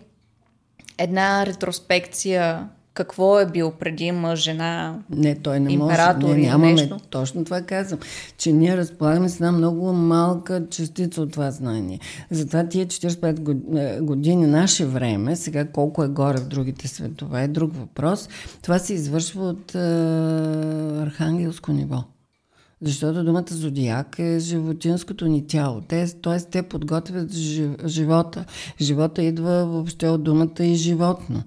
една 0.97 1.45
ретроспекция 1.45 2.69
какво 2.99 3.39
е 3.39 3.45
бил 3.45 3.71
преди 3.71 4.11
мъж, 4.11 4.39
жена, 4.39 4.99
Не, 5.09 5.35
той 5.35 5.59
не 5.59 5.77
може. 5.77 5.97
Не, 6.17 6.37
нямаме. 6.37 6.73
Нещо. 6.73 6.97
Точно 7.09 7.45
това 7.45 7.61
казвам. 7.61 7.99
Че 8.37 8.51
ние 8.53 8.77
разполагаме 8.77 9.29
с 9.29 9.35
една 9.35 9.51
много 9.51 9.93
малка 9.93 10.67
частица 10.69 11.21
от 11.21 11.31
това 11.31 11.51
знание. 11.51 11.99
Затова 12.31 12.67
тия 12.67 12.87
45 12.87 13.97
е, 13.97 14.01
години 14.01 14.47
наше 14.47 14.85
време, 14.85 15.35
сега 15.35 15.65
колко 15.65 16.03
е 16.03 16.07
горе 16.07 16.37
в 16.37 16.47
другите 16.47 16.87
светове, 16.87 17.43
е 17.43 17.47
друг 17.47 17.75
въпрос. 17.75 18.29
Това 18.61 18.79
се 18.79 18.93
извършва 18.93 19.43
от 19.43 19.75
е, 19.75 19.79
архангелско 21.01 21.71
ниво. 21.71 22.03
Защото 22.81 23.23
думата 23.23 23.45
зодиак 23.49 24.19
е 24.19 24.39
животинското 24.39 25.27
ни 25.27 25.47
тяло. 25.47 25.81
Те, 25.81 26.07
т.е. 26.21 26.39
те 26.39 26.63
подготвят 26.63 27.31
живота. 27.85 28.45
Живота 28.81 29.23
идва 29.23 29.65
въобще 29.65 30.07
от 30.07 30.23
думата 30.23 30.63
и 30.63 30.75
животно. 30.75 31.43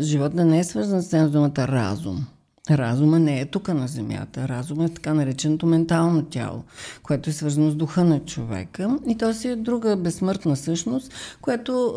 Живота 0.00 0.44
не 0.44 0.58
е 0.58 0.64
свързан 0.64 1.02
с 1.02 1.28
думата 1.28 1.68
разум. 1.68 2.26
Разума 2.70 3.18
не 3.18 3.40
е 3.40 3.46
тук 3.46 3.68
на 3.68 3.88
Земята. 3.88 4.48
Разум 4.48 4.80
е 4.80 4.94
така 4.94 5.14
нареченото 5.14 5.66
ментално 5.66 6.24
тяло, 6.24 6.62
което 7.02 7.30
е 7.30 7.32
свързано 7.32 7.70
с 7.70 7.74
духа 7.74 8.04
на 8.04 8.20
човека. 8.20 8.98
И 9.06 9.18
то 9.18 9.34
си 9.34 9.48
е 9.48 9.56
друга 9.56 9.96
безсмъртна 9.96 10.56
същност, 10.56 11.12
която 11.40 11.94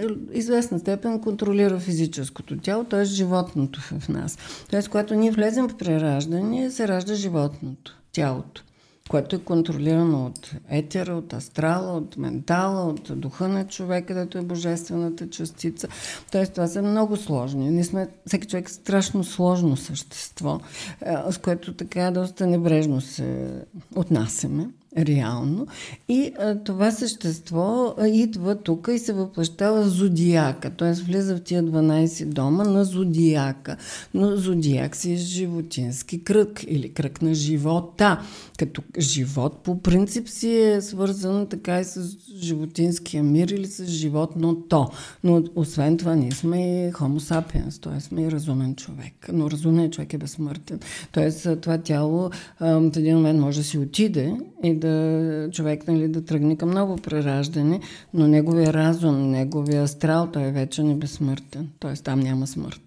е, 0.00 0.36
известна 0.38 0.78
степен 0.78 1.20
контролира 1.20 1.78
физическото 1.78 2.56
тяло, 2.58 2.84
т.е. 2.84 3.04
животното 3.04 3.80
в 3.80 4.08
нас. 4.08 4.38
Т.е. 4.70 4.82
когато 4.82 5.14
ние 5.14 5.30
влезем 5.30 5.68
в 5.68 5.76
прераждане, 5.76 6.70
се 6.70 6.88
ражда 6.88 7.14
животното, 7.14 7.96
тялото 8.12 8.63
което 9.10 9.36
е 9.36 9.38
контролирано 9.38 10.26
от 10.26 10.50
етера, 10.68 11.14
от 11.14 11.32
астрала, 11.32 11.96
от 11.96 12.16
ментала, 12.16 12.84
от 12.84 13.20
духа 13.20 13.48
на 13.48 13.66
човека, 13.66 14.06
където 14.06 14.38
е 14.38 14.42
божествената 14.42 15.30
частица. 15.30 15.88
Тоест, 16.32 16.52
това 16.52 16.66
са 16.66 16.82
много 16.82 17.16
сложни. 17.16 17.70
Ние 17.70 17.84
сме, 17.84 18.08
всеки 18.26 18.46
човек 18.46 18.68
е 18.68 18.72
страшно 18.72 19.24
сложно 19.24 19.76
същество, 19.76 20.60
е, 21.02 21.32
с 21.32 21.38
което 21.38 21.74
така 21.74 22.10
доста 22.10 22.46
небрежно 22.46 23.00
се 23.00 23.50
отнасяме 23.96 24.68
реално. 24.98 25.66
И 26.08 26.32
а, 26.38 26.54
това 26.54 26.90
същество 26.90 27.94
а, 27.98 28.08
идва 28.08 28.54
тук 28.54 28.88
и 28.94 28.98
се 28.98 29.12
въплащава 29.12 29.88
зодиака, 29.88 30.70
т.е. 30.70 30.92
влиза 30.92 31.36
в 31.36 31.40
тия 31.40 31.64
12 31.64 32.24
дома 32.24 32.64
на 32.64 32.84
зодиака. 32.84 33.76
Но 34.14 34.36
зодиак 34.36 34.96
си 34.96 35.12
е 35.12 35.16
животински 35.16 36.24
кръг 36.24 36.64
или 36.68 36.92
кръг 36.92 37.22
на 37.22 37.34
живота. 37.34 38.20
Като 38.58 38.82
живот 38.98 39.58
по 39.62 39.82
принцип 39.82 40.28
си 40.28 40.56
е 40.56 40.80
свързан 40.80 41.46
така 41.46 41.80
и 41.80 41.84
с 41.84 42.16
животинския 42.36 43.22
мир 43.22 43.48
или 43.48 43.66
с 43.66 43.86
животното. 43.86 44.86
Но 45.24 45.42
освен 45.54 45.96
това 45.96 46.14
ние 46.14 46.32
сме 46.32 46.86
и 46.86 46.92
homo 46.92 47.18
sapiens, 47.18 47.82
т.е. 47.82 48.00
сме 48.00 48.22
и 48.22 48.30
разумен 48.30 48.74
човек. 48.74 49.28
Но 49.32 49.50
разумен 49.50 49.90
човек 49.90 50.14
е 50.14 50.18
безсмъртен. 50.18 50.80
Т.е. 51.12 51.56
това 51.56 51.78
тяло 51.78 52.30
а, 52.58 52.78
в 52.78 52.90
един 52.96 53.16
момент 53.16 53.40
може 53.40 53.58
да 53.58 53.64
си 53.64 53.78
отиде 53.78 54.36
и 54.62 54.74
човек 55.52 55.88
нали, 55.88 56.08
да 56.08 56.24
тръгне 56.24 56.56
към 56.56 56.70
ново 56.70 56.96
прераждане, 56.96 57.80
но 58.14 58.26
неговия 58.26 58.72
разум, 58.72 59.30
неговия 59.30 59.82
астрал, 59.82 60.28
той 60.32 60.42
е 60.42 60.52
вече 60.52 60.82
не 60.82 60.94
безсмъртен. 60.94 61.68
Т.е. 61.80 61.94
там 61.94 62.20
няма 62.20 62.46
смърт. 62.46 62.83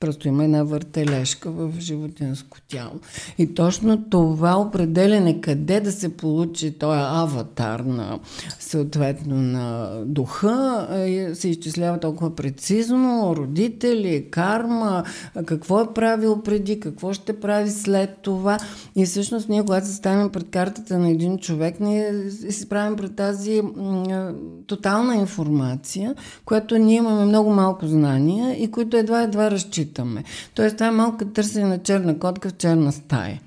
Просто 0.00 0.28
има 0.28 0.44
една 0.44 0.62
въртележка 0.62 1.50
в 1.50 1.72
животинско 1.78 2.58
тяло. 2.68 2.92
И 3.38 3.54
точно 3.54 4.04
това 4.10 4.60
определене 4.60 5.40
къде 5.40 5.80
да 5.80 5.92
се 5.92 6.16
получи 6.16 6.78
този 6.78 7.00
аватар 7.02 7.80
на 7.80 8.18
съответно 8.58 9.36
на 9.36 9.90
духа 10.04 10.88
е, 10.92 11.34
се 11.34 11.48
изчислява 11.48 12.00
толкова 12.00 12.34
прецизно. 12.34 13.34
Родители, 13.36 14.26
карма, 14.30 15.04
какво 15.46 15.80
е 15.80 15.94
правил 15.94 16.42
преди, 16.42 16.80
какво 16.80 17.12
ще 17.12 17.40
прави 17.40 17.70
след 17.70 18.18
това. 18.22 18.58
И 18.96 19.06
всъщност 19.06 19.48
ние, 19.48 19.60
когато 19.60 19.86
се 19.86 19.94
ставим 19.94 20.30
пред 20.30 20.50
картата 20.50 20.98
на 20.98 21.10
един 21.10 21.38
човек, 21.38 21.80
ние 21.80 22.30
се 22.30 22.52
справим 22.52 22.96
пред 22.96 23.16
тази 23.16 23.62
м- 23.76 24.32
тотална 24.66 25.16
информация, 25.16 26.14
която 26.44 26.78
ние 26.78 26.96
имаме 26.96 27.24
много 27.24 27.50
малко 27.50 27.86
знания 27.86 28.62
и 28.62 28.70
които 28.70 28.96
едва-едва 28.96 29.50
разчитаме 29.50 29.85
разчитаме. 29.86 30.24
Тоест, 30.54 30.76
това 30.76 30.86
е 30.86 30.90
малко 30.90 31.24
търсене 31.24 31.66
на 31.66 31.78
черна 31.78 32.18
котка 32.18 32.48
в 32.48 32.56
черна 32.56 32.92
стая. 32.92 33.40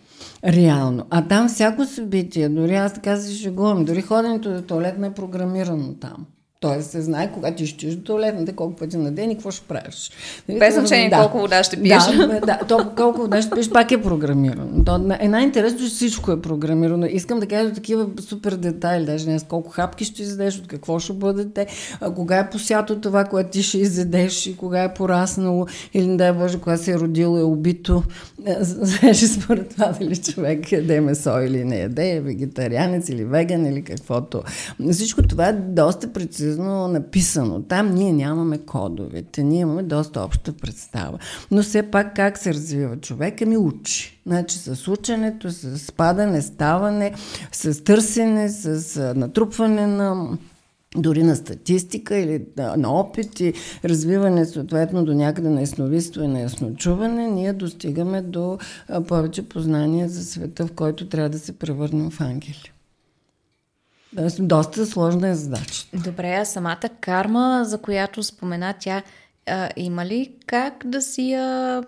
Реално. 0.46 1.06
А 1.10 1.28
там 1.28 1.48
всяко 1.48 1.86
събитие, 1.86 2.50
дори 2.50 2.76
аз 2.76 2.94
така 2.94 3.18
се 3.18 3.36
шегувам, 3.36 3.86
дори 3.86 4.02
ходенето 4.02 4.54
до 4.54 4.62
туалет 4.62 4.98
не 4.98 5.08
е 5.08 5.14
програмирано 5.14 5.94
там. 5.94 6.26
Тоест 6.62 6.92
се 6.92 7.02
знае 7.02 7.32
кога 7.32 7.52
ти 7.52 7.68
ще 7.68 7.96
до 7.96 8.04
туалетната, 8.04 8.56
колко 8.56 8.76
пъти 8.76 8.98
на 8.98 9.12
ден 9.12 9.32
и 9.32 9.36
какво 9.36 9.52
ще 9.52 9.68
правиш. 9.68 10.12
Нали, 10.50 10.60
Без 10.60 10.74
значение 10.74 11.10
да. 11.10 11.16
колко 11.16 11.40
вода 11.40 11.64
ще 11.64 11.82
пиеш. 11.82 12.04
Да, 12.18 12.40
да 12.46 12.60
то, 12.68 12.92
колко 12.96 13.22
вода 13.22 13.42
ще 13.42 13.52
пиеш 13.52 13.70
пак 13.70 13.92
е 13.92 14.02
програмирано. 14.02 14.84
То 14.86 14.96
е 15.20 15.28
най-интересно, 15.28 15.80
че 15.80 15.86
всичко 15.86 16.32
е 16.32 16.42
програмирано. 16.42 17.06
Искам 17.06 17.40
да 17.40 17.48
кажа 17.48 17.74
такива 17.74 18.08
супер 18.22 18.56
детайли, 18.56 19.06
даже 19.06 19.30
не 19.30 19.40
колко 19.40 19.70
хапки 19.70 20.06
ще 20.06 20.22
изядеш, 20.22 20.60
от 20.60 20.68
какво 20.68 21.00
ще 21.00 21.14
бъдете, 21.14 21.68
кога 22.16 22.38
е 22.38 22.50
посято 22.50 23.02
това, 23.02 23.26
което 23.26 23.50
ти 23.50 23.64
ще 23.64 23.78
изядеш 23.78 24.48
и 24.48 24.58
кога 24.58 24.84
е 24.84 24.94
пораснало 24.94 25.68
или 25.94 26.08
не 26.08 26.18
дай 26.18 26.34
Боже, 26.34 26.60
кога 26.60 26.78
се 26.78 26.92
е 26.92 26.98
родило, 26.98 27.38
е 27.38 27.44
убито. 27.44 28.04
Е, 28.46 28.56
знаеш 28.60 29.18
според 29.18 29.70
това 29.70 29.94
дали 30.00 30.18
човек 30.18 30.72
яде 30.72 31.02
месо 31.02 31.42
или 31.42 31.64
не 31.64 31.80
яде, 31.80 32.10
е 32.10 32.22
вегетарианец 32.22 33.10
или 33.10 33.26
веган 33.26 33.66
или 33.66 33.82
каквото. 33.82 34.44
Всичко 34.92 35.22
това 35.22 35.48
е 35.48 35.54
доста 35.54 36.14
прецизно 36.14 36.49
прецизно 36.50 36.88
написано. 36.88 37.62
Там 37.62 37.94
ние 37.94 38.14
нямаме 38.14 38.58
кодовете, 38.58 39.44
ние 39.44 39.60
имаме 39.60 39.84
доста 39.84 40.22
обща 40.22 40.54
представа. 40.54 41.20
Но 41.52 41.64
все 41.64 41.84
пак 41.84 42.16
как 42.16 42.38
се 42.38 42.54
развива 42.54 42.98
човек, 42.98 43.42
ми 43.42 43.58
учи. 43.58 44.20
Значи 44.26 44.58
с 44.58 44.88
ученето, 44.88 45.52
с 45.52 45.92
падане, 45.92 46.42
ставане, 46.42 47.14
с 47.52 47.84
търсене, 47.84 48.50
с 48.50 49.14
натрупване 49.16 49.88
на 49.88 50.38
дори 50.96 51.24
на 51.24 51.36
статистика 51.36 52.18
или 52.18 52.46
на, 52.58 52.92
опит 52.92 53.40
и 53.40 53.54
развиване 53.86 54.46
съответно 54.46 55.06
до 55.06 55.14
някъде 55.14 55.50
на 55.50 55.62
ясновидство 55.62 56.24
и 56.24 56.28
на 56.28 56.42
ясночуване, 56.42 57.28
ние 57.28 57.54
достигаме 57.54 58.22
до 58.22 58.58
повече 59.08 59.50
познания 59.50 60.10
за 60.10 60.26
света, 60.26 60.66
в 60.68 60.72
който 60.72 61.10
трябва 61.10 61.30
да 61.30 61.40
се 61.40 61.60
превърнем 61.60 62.10
в 62.10 62.22
ангели. 62.22 62.72
Доста 64.40 64.86
сложна 64.86 65.30
е 65.30 65.36
задача. 65.36 65.86
Добре, 65.94 66.36
а 66.42 66.46
самата 66.46 66.90
карма, 67.02 67.62
за 67.66 67.78
която 67.78 68.24
спомена 68.24 68.74
тя, 68.80 69.04
а, 69.48 69.70
има 69.76 70.06
ли 70.06 70.36
как 70.46 70.84
да 70.86 71.02
си 71.02 71.32
я 71.32 71.84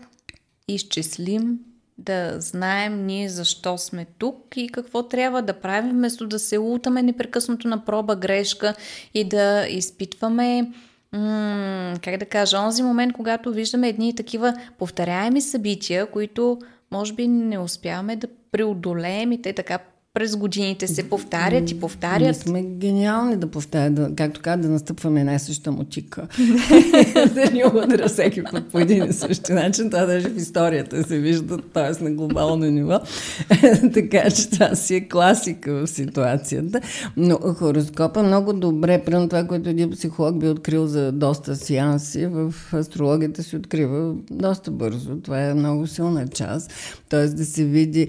изчислим, 0.68 1.60
да 1.98 2.36
знаем 2.42 3.06
ние 3.06 3.30
защо 3.30 3.78
сме 3.78 4.06
тук 4.18 4.38
и 4.56 4.70
какво 4.70 5.04
трябва 5.04 5.42
да 5.42 5.54
правим, 5.54 5.92
вместо 5.92 6.28
да 6.28 6.40
се 6.40 6.58
лутаме 6.58 7.04
непрекъснато 7.04 7.68
на 7.68 7.86
проба 7.86 8.16
грешка 8.16 8.76
и 9.14 9.24
да 9.24 9.68
изпитваме 9.70 10.72
м- 11.14 11.94
как 12.04 12.18
да 12.18 12.26
кажа, 12.26 12.60
онзи 12.60 12.84
момент, 12.84 13.14
когато 13.14 13.52
виждаме 13.52 13.90
едни 13.90 14.16
такива 14.16 14.54
повторяеми 14.80 15.42
събития, 15.42 16.06
които 16.06 16.60
може 16.92 17.14
би 17.14 17.28
не 17.28 17.60
успяваме 17.60 18.16
да 18.16 18.28
преодолеем 18.52 19.32
и 19.32 19.42
те 19.42 19.54
така 19.54 19.80
през 20.14 20.36
годините 20.36 20.88
се 20.88 21.10
повтарят 21.10 21.72
и 21.72 21.80
повтарят. 21.80 22.22
Ние 22.22 22.34
сме 22.34 22.64
гениални 22.64 23.36
да 23.36 23.48
повтарят, 23.48 23.94
да, 23.94 24.12
както 24.16 24.42
казват, 24.42 24.62
да 24.62 24.70
настъпваме 24.70 25.20
една 25.20 25.40
съща 25.40 25.72
мутика. 25.72 26.28
да 27.34 27.52
ни 27.52 27.64
удря 27.66 28.08
всеки 28.08 28.44
път 28.44 28.72
по 28.72 28.80
един 28.80 29.04
и 29.04 29.14
същи 29.14 29.54
начин. 29.54 29.90
Това 29.90 30.06
даже 30.06 30.30
в 30.30 30.38
историята 30.38 31.04
се 31.04 31.20
вижда, 31.20 31.58
т.е. 31.58 32.04
на 32.04 32.12
глобално 32.12 32.66
ниво. 32.66 33.00
така 33.94 34.30
че 34.30 34.50
това 34.50 34.76
си 34.76 34.96
е 34.96 35.08
класика 35.08 35.74
в 35.74 35.88
ситуацията. 35.88 36.82
Но 37.18 37.38
хороскопа 37.38 38.24
много 38.24 38.54
добре, 38.54 39.04
примерно 39.06 39.30
това, 39.30 39.48
което 39.48 39.70
един 39.70 39.92
психолог 39.92 40.40
би 40.40 40.48
открил 40.48 40.88
за 40.88 41.12
доста 41.12 41.56
сеанси, 41.56 42.26
в 42.26 42.54
астрологията 42.74 43.44
се 43.44 43.56
открива 43.56 44.16
доста 44.32 44.72
бързо. 44.72 45.16
Това 45.16 45.42
е 45.42 45.54
много 45.54 45.88
силна 45.88 46.28
част. 46.28 46.74
Т.е. 47.10 47.28
да 47.28 47.46
се 47.46 47.66
види 47.66 48.08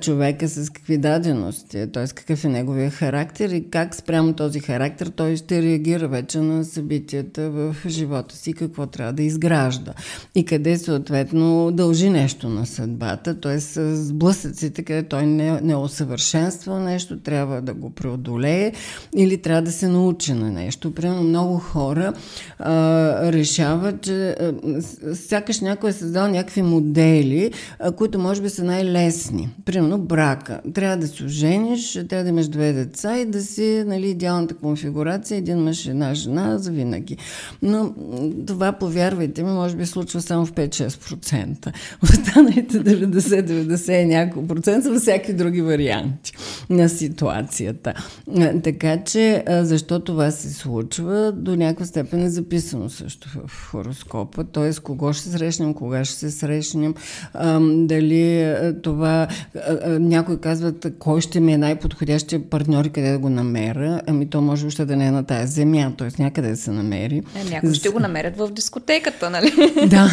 човека 0.00 0.48
с 0.48 0.70
какви 0.70 0.98
дадености, 1.44 1.92
т.е. 1.92 2.06
какъв 2.06 2.44
е 2.44 2.48
неговия 2.48 2.90
характер 2.90 3.50
и 3.50 3.70
как 3.70 3.94
спрямо 3.94 4.32
този 4.32 4.60
характер 4.60 5.06
той 5.16 5.36
ще 5.36 5.62
реагира 5.62 6.08
вече 6.08 6.38
на 6.38 6.64
събитията 6.64 7.50
в 7.50 7.76
живота 7.86 8.36
си, 8.36 8.52
какво 8.52 8.86
трябва 8.86 9.12
да 9.12 9.22
изгражда 9.22 9.92
и 10.34 10.44
къде 10.44 10.78
съответно 10.78 11.70
дължи 11.72 12.10
нещо 12.10 12.48
на 12.48 12.66
съдбата, 12.66 13.40
т.е. 13.40 13.60
с 13.60 13.96
сблъсъците, 13.96 14.82
къде 14.82 15.02
той 15.02 15.26
не, 15.26 15.60
не 15.60 15.76
усъвършенства 15.76 16.80
нещо, 16.80 17.18
трябва 17.20 17.62
да 17.62 17.74
го 17.74 17.90
преодолее 17.90 18.72
или 19.16 19.42
трябва 19.42 19.62
да 19.62 19.72
се 19.72 19.88
научи 19.88 20.32
на 20.32 20.50
нещо. 20.50 20.94
Примерно 20.94 21.22
много 21.22 21.58
хора 21.58 22.12
а, 22.58 23.32
решават, 23.32 24.00
че 24.00 24.28
а, 24.30 24.54
сякаш 25.14 25.60
някой 25.60 25.90
е 25.90 25.92
създал 25.92 26.28
някакви 26.28 26.62
модели, 26.62 27.50
а, 27.78 27.92
които 27.92 28.18
може 28.18 28.42
би 28.42 28.50
са 28.50 28.64
най-лесни. 28.64 29.48
Примерно 29.64 29.98
брака. 29.98 30.60
Трябва 30.74 30.96
да 30.96 31.08
се 31.08 31.24
ожениш, 31.34 31.98
да 32.04 32.28
имаш 32.28 32.48
две 32.48 32.72
деца 32.72 33.18
и 33.18 33.24
да 33.24 33.42
си 33.42 33.82
нали, 33.86 34.10
идеалната 34.10 34.54
конфигурация, 34.54 35.38
един 35.38 35.58
мъж, 35.58 35.86
една 35.86 36.14
жена, 36.14 36.58
за 36.58 36.70
винаги. 36.70 37.16
Но 37.62 37.94
това, 38.46 38.72
повярвайте 38.72 39.42
ми, 39.42 39.50
може 39.50 39.76
би 39.76 39.86
случва 39.86 40.22
само 40.22 40.46
в 40.46 40.52
5-6%. 40.52 41.72
Останалите 42.02 42.78
90-90 42.78 44.02
и 44.02 44.06
няколко 44.06 44.48
процента 44.48 44.94
са 44.94 45.00
всяки 45.00 45.32
други 45.32 45.62
варианти 45.62 46.32
на 46.70 46.88
ситуацията. 46.88 47.94
Така 48.64 49.04
че, 49.04 49.44
защо 49.48 50.00
това 50.00 50.30
се 50.30 50.54
случва, 50.54 51.32
до 51.32 51.56
някаква 51.56 51.86
степен 51.86 52.22
е 52.22 52.30
записано 52.30 52.90
също 52.90 53.28
в 53.46 53.70
хороскопа, 53.70 54.44
т.е. 54.44 54.72
кого 54.82 55.12
ще 55.12 55.28
срещнем, 55.28 55.74
кога 55.74 56.04
ще 56.04 56.18
се 56.18 56.30
срещнем, 56.30 56.94
дали 57.86 58.54
това, 58.82 59.28
някой 59.84 60.40
казват, 60.40 60.86
кой 60.98 61.20
ще 61.24 61.40
ми 61.40 61.52
е 61.52 61.58
най-подходящия 61.58 62.50
партньор 62.50 62.84
и 62.84 62.90
къде 62.90 63.10
да 63.10 63.18
го 63.18 63.28
намеря, 63.28 64.00
ами 64.06 64.26
то 64.26 64.40
може 64.40 64.66
още 64.66 64.84
да 64.84 64.96
не 64.96 65.06
е 65.06 65.10
на 65.10 65.24
тази 65.24 65.52
земя, 65.52 65.92
т.е. 65.98 66.22
някъде 66.22 66.50
да 66.50 66.56
се 66.56 66.70
намери. 66.70 67.22
Е, 67.36 67.50
някой 67.50 67.74
ще 67.74 67.88
го 67.88 68.00
намерят 68.00 68.36
в 68.36 68.50
дискотеката, 68.50 69.30
нали? 69.30 69.52
Да, 69.86 70.10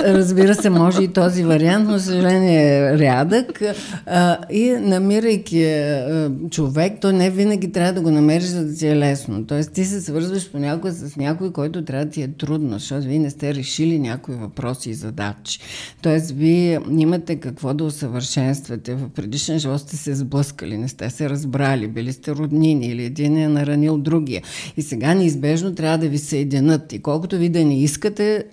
разбира 0.00 0.54
се, 0.54 0.70
може 0.70 1.02
и 1.02 1.08
този 1.08 1.44
вариант, 1.44 1.88
но 1.88 1.98
съжаление 1.98 2.78
е 2.78 2.98
рядък. 2.98 3.62
А, 4.06 4.38
и 4.50 4.70
намирайки 4.70 5.64
а, 5.64 6.30
човек, 6.50 6.92
то 7.00 7.12
не 7.12 7.30
винаги 7.30 7.72
трябва 7.72 7.92
да 7.92 8.00
го 8.00 8.10
намериш, 8.10 8.44
за 8.44 8.64
да 8.64 8.76
ти 8.76 8.86
е 8.86 8.96
лесно. 8.96 9.46
Тоест 9.46 9.72
ти 9.72 9.84
се 9.84 10.00
свързваш 10.00 10.50
понякога 10.50 10.92
с 10.92 11.16
някой, 11.16 11.52
който 11.52 11.84
трябва 11.84 12.04
да 12.04 12.10
ти 12.10 12.22
е 12.22 12.28
трудно, 12.28 12.72
защото 12.72 13.06
вие 13.06 13.18
не 13.18 13.30
сте 13.30 13.54
решили 13.54 13.98
някои 13.98 14.34
въпроси 14.34 14.90
и 14.90 14.94
задачи. 14.94 15.60
Тоест 16.02 16.30
вие 16.30 16.80
имате 16.90 17.36
какво 17.36 17.74
да 17.74 17.84
усъвършенствате. 17.84 18.94
В 18.94 19.08
предишен 19.08 19.58
живот 19.58 19.80
сте 19.80 19.96
се 19.96 20.14
сблъскали, 20.14 20.49
не 20.62 20.88
сте 20.88 21.10
се 21.10 21.30
разбрали, 21.30 21.88
били 21.88 22.12
сте 22.12 22.32
роднини 22.32 22.86
или 22.86 23.04
един 23.04 23.36
е 23.36 23.48
наранил 23.48 23.98
другия. 23.98 24.42
И 24.76 24.82
сега 24.82 25.14
неизбежно 25.14 25.74
трябва 25.74 25.98
да 25.98 26.08
ви 26.08 26.18
съединят. 26.18 26.92
И 26.92 27.02
колкото 27.02 27.38
ви 27.38 27.48
да 27.48 27.64
не 27.64 27.82
искате, 27.82 28.44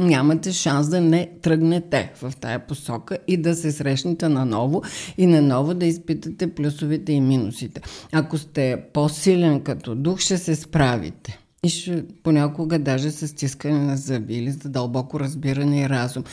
нямате 0.00 0.52
шанс 0.52 0.88
да 0.88 1.00
не 1.00 1.30
тръгнете 1.42 2.12
в 2.22 2.32
тая 2.40 2.66
посока 2.66 3.18
и 3.28 3.36
да 3.36 3.54
се 3.54 3.72
срещнете 3.72 4.28
наново 4.28 4.82
и 5.18 5.26
наново 5.26 5.74
да 5.74 5.86
изпитате 5.86 6.54
плюсовите 6.54 7.12
и 7.12 7.20
минусите. 7.20 7.80
Ако 8.12 8.38
сте 8.38 8.82
по-силен 8.92 9.60
като 9.60 9.94
дух, 9.94 10.20
ще 10.20 10.38
се 10.38 10.56
справите. 10.56 11.38
И 11.64 11.68
ще 11.68 12.04
понякога 12.22 12.78
даже 12.78 13.10
с 13.10 13.28
стискане 13.28 13.78
на 13.78 13.96
зъби 13.96 14.34
или 14.34 14.50
за 14.50 14.68
дълбоко 14.68 15.20
разбиране 15.20 15.80
и 15.80 15.88
разум. 15.88 16.24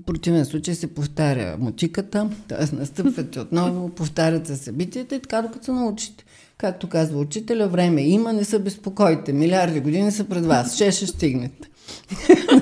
В 0.00 0.04
противен 0.04 0.44
случай 0.44 0.74
се 0.74 0.94
повтаря 0.94 1.56
мутиката, 1.60 2.30
т.е. 2.48 2.76
настъпвате 2.76 3.40
отново, 3.40 3.88
повтарят 3.88 4.46
се 4.46 4.56
събитията 4.56 5.14
и 5.14 5.20
така 5.20 5.42
докато 5.42 5.64
се 5.64 5.72
научите. 5.72 6.24
Както 6.58 6.88
казва 6.88 7.20
учителя, 7.20 7.68
време 7.68 8.02
има, 8.02 8.32
не 8.32 8.44
се 8.44 8.58
безпокойте. 8.58 9.32
Милиарди 9.32 9.80
години 9.80 10.12
са 10.12 10.24
пред 10.24 10.46
вас. 10.46 10.74
Ще 10.74 10.92
ще 10.92 11.06
стигнете. 11.06 11.68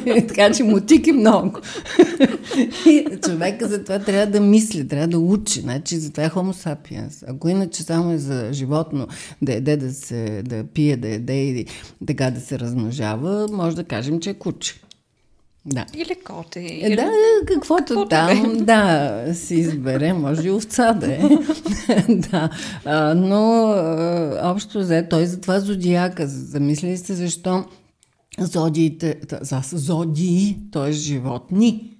така 0.28 0.52
че 0.52 0.62
мутики 0.62 1.12
много. 1.12 1.58
и 2.86 3.06
човека 3.24 3.68
затова 3.68 3.98
трябва 3.98 4.26
да 4.26 4.40
мисли, 4.40 4.88
трябва 4.88 5.08
да 5.08 5.18
учи. 5.18 5.60
Значи 5.60 5.96
затова 5.96 6.24
е 6.24 6.30
homo 6.30 6.52
sapiens. 6.52 7.24
Ако 7.26 7.48
иначе 7.48 7.82
само 7.82 8.12
е 8.12 8.18
за 8.18 8.48
животно 8.52 9.06
да 9.42 9.52
еде, 9.52 9.76
да, 9.76 9.92
се, 9.92 10.42
да 10.44 10.64
пие, 10.64 10.96
да 10.96 11.08
еде 11.08 11.44
и 11.44 11.66
така 12.06 12.30
да 12.30 12.40
се 12.40 12.58
размножава, 12.58 13.48
може 13.52 13.76
да 13.76 13.84
кажем, 13.84 14.20
че 14.20 14.30
е 14.30 14.34
куче. 14.34 14.74
Да. 15.66 15.86
Или 15.94 16.14
коте. 16.24 16.60
Е, 16.60 16.62
или... 16.62 16.96
Да, 16.96 17.10
каквото, 17.46 17.84
каквото 17.84 18.08
там, 18.08 18.56
да, 18.58 19.24
да, 19.26 19.34
си 19.34 19.54
избере, 19.54 20.12
може 20.12 20.48
и 20.48 20.50
овца 20.50 20.92
да 20.92 21.12
е. 21.12 21.20
да, 22.08 22.50
а, 22.84 23.14
но 23.14 23.66
а, 23.66 24.40
общо 24.42 24.78
взе, 24.78 25.08
той 25.08 25.26
затова 25.26 25.60
зодиака. 25.60 26.26
Замислили 26.26 26.96
сте 26.96 27.14
защо 27.14 27.64
зодиите, 28.38 29.20
за 29.40 29.60
зодии, 29.72 30.58
т.е. 30.72 30.92
животни, 30.92 31.90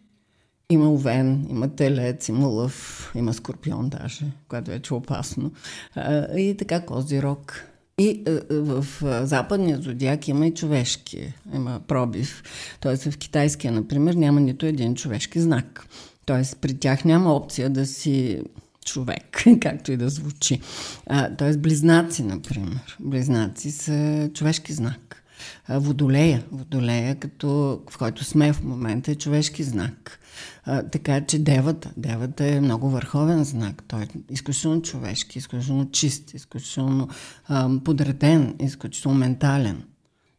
има 0.71 0.93
овен, 0.93 1.47
има 1.51 1.69
телец, 1.69 2.29
има 2.29 2.47
лъв, 2.47 3.13
има 3.15 3.35
скорпион 3.35 3.89
даже, 3.89 4.25
което 4.49 4.71
е 4.71 4.81
опасно. 4.91 5.53
А, 5.95 6.39
и 6.39 6.57
така 6.57 6.87
козирог. 6.87 7.65
И 7.99 8.23
е, 8.27 8.31
е, 8.31 8.41
в 8.51 8.87
е, 9.03 9.27
западния 9.27 9.81
зодиак 9.81 10.29
има 10.29 10.47
и 10.47 10.55
човешки, 10.55 11.33
има 11.55 11.81
пробив. 11.87 12.43
Тоест 12.81 13.05
в 13.05 13.19
китайския, 13.19 13.73
например, 13.73 14.15
няма 14.15 14.41
нито 14.41 14.67
един 14.67 14.95
човешки 14.95 15.41
знак. 15.41 15.87
Тоест 16.27 16.59
при 16.61 16.75
тях 16.75 17.05
няма 17.05 17.35
опция 17.35 17.71
да 17.71 17.87
си 17.87 18.43
човек, 18.85 19.45
както 19.61 19.93
и 19.93 19.97
да 19.97 20.09
звучи. 20.09 20.61
А, 21.07 21.37
тоест 21.37 21.61
близнаци, 21.61 22.23
например. 22.23 22.97
Близнаци 23.01 23.71
са 23.71 24.31
човешки 24.35 24.73
знак. 24.73 25.23
Водолея, 25.69 26.45
водолея, 26.53 27.15
като, 27.15 27.81
в 27.91 27.99
който 27.99 28.25
сме 28.25 28.53
в 28.53 28.63
момента, 28.63 29.11
е 29.11 29.15
човешки 29.15 29.63
знак. 29.63 30.21
А, 30.65 30.83
така 30.83 31.27
че 31.27 31.39
девата, 31.39 31.91
девата 31.97 32.47
е 32.47 32.61
много 32.61 32.91
върховен 32.91 33.45
знак. 33.45 33.83
Той 33.89 34.03
е 34.03 34.09
изключително 34.31 34.83
човешки, 34.83 35.39
изключително 35.39 35.91
чист, 35.91 36.35
изключително 36.35 37.09
а, 37.49 37.71
подреден, 37.85 38.55
изключително 38.61 39.19
ментален. 39.19 39.83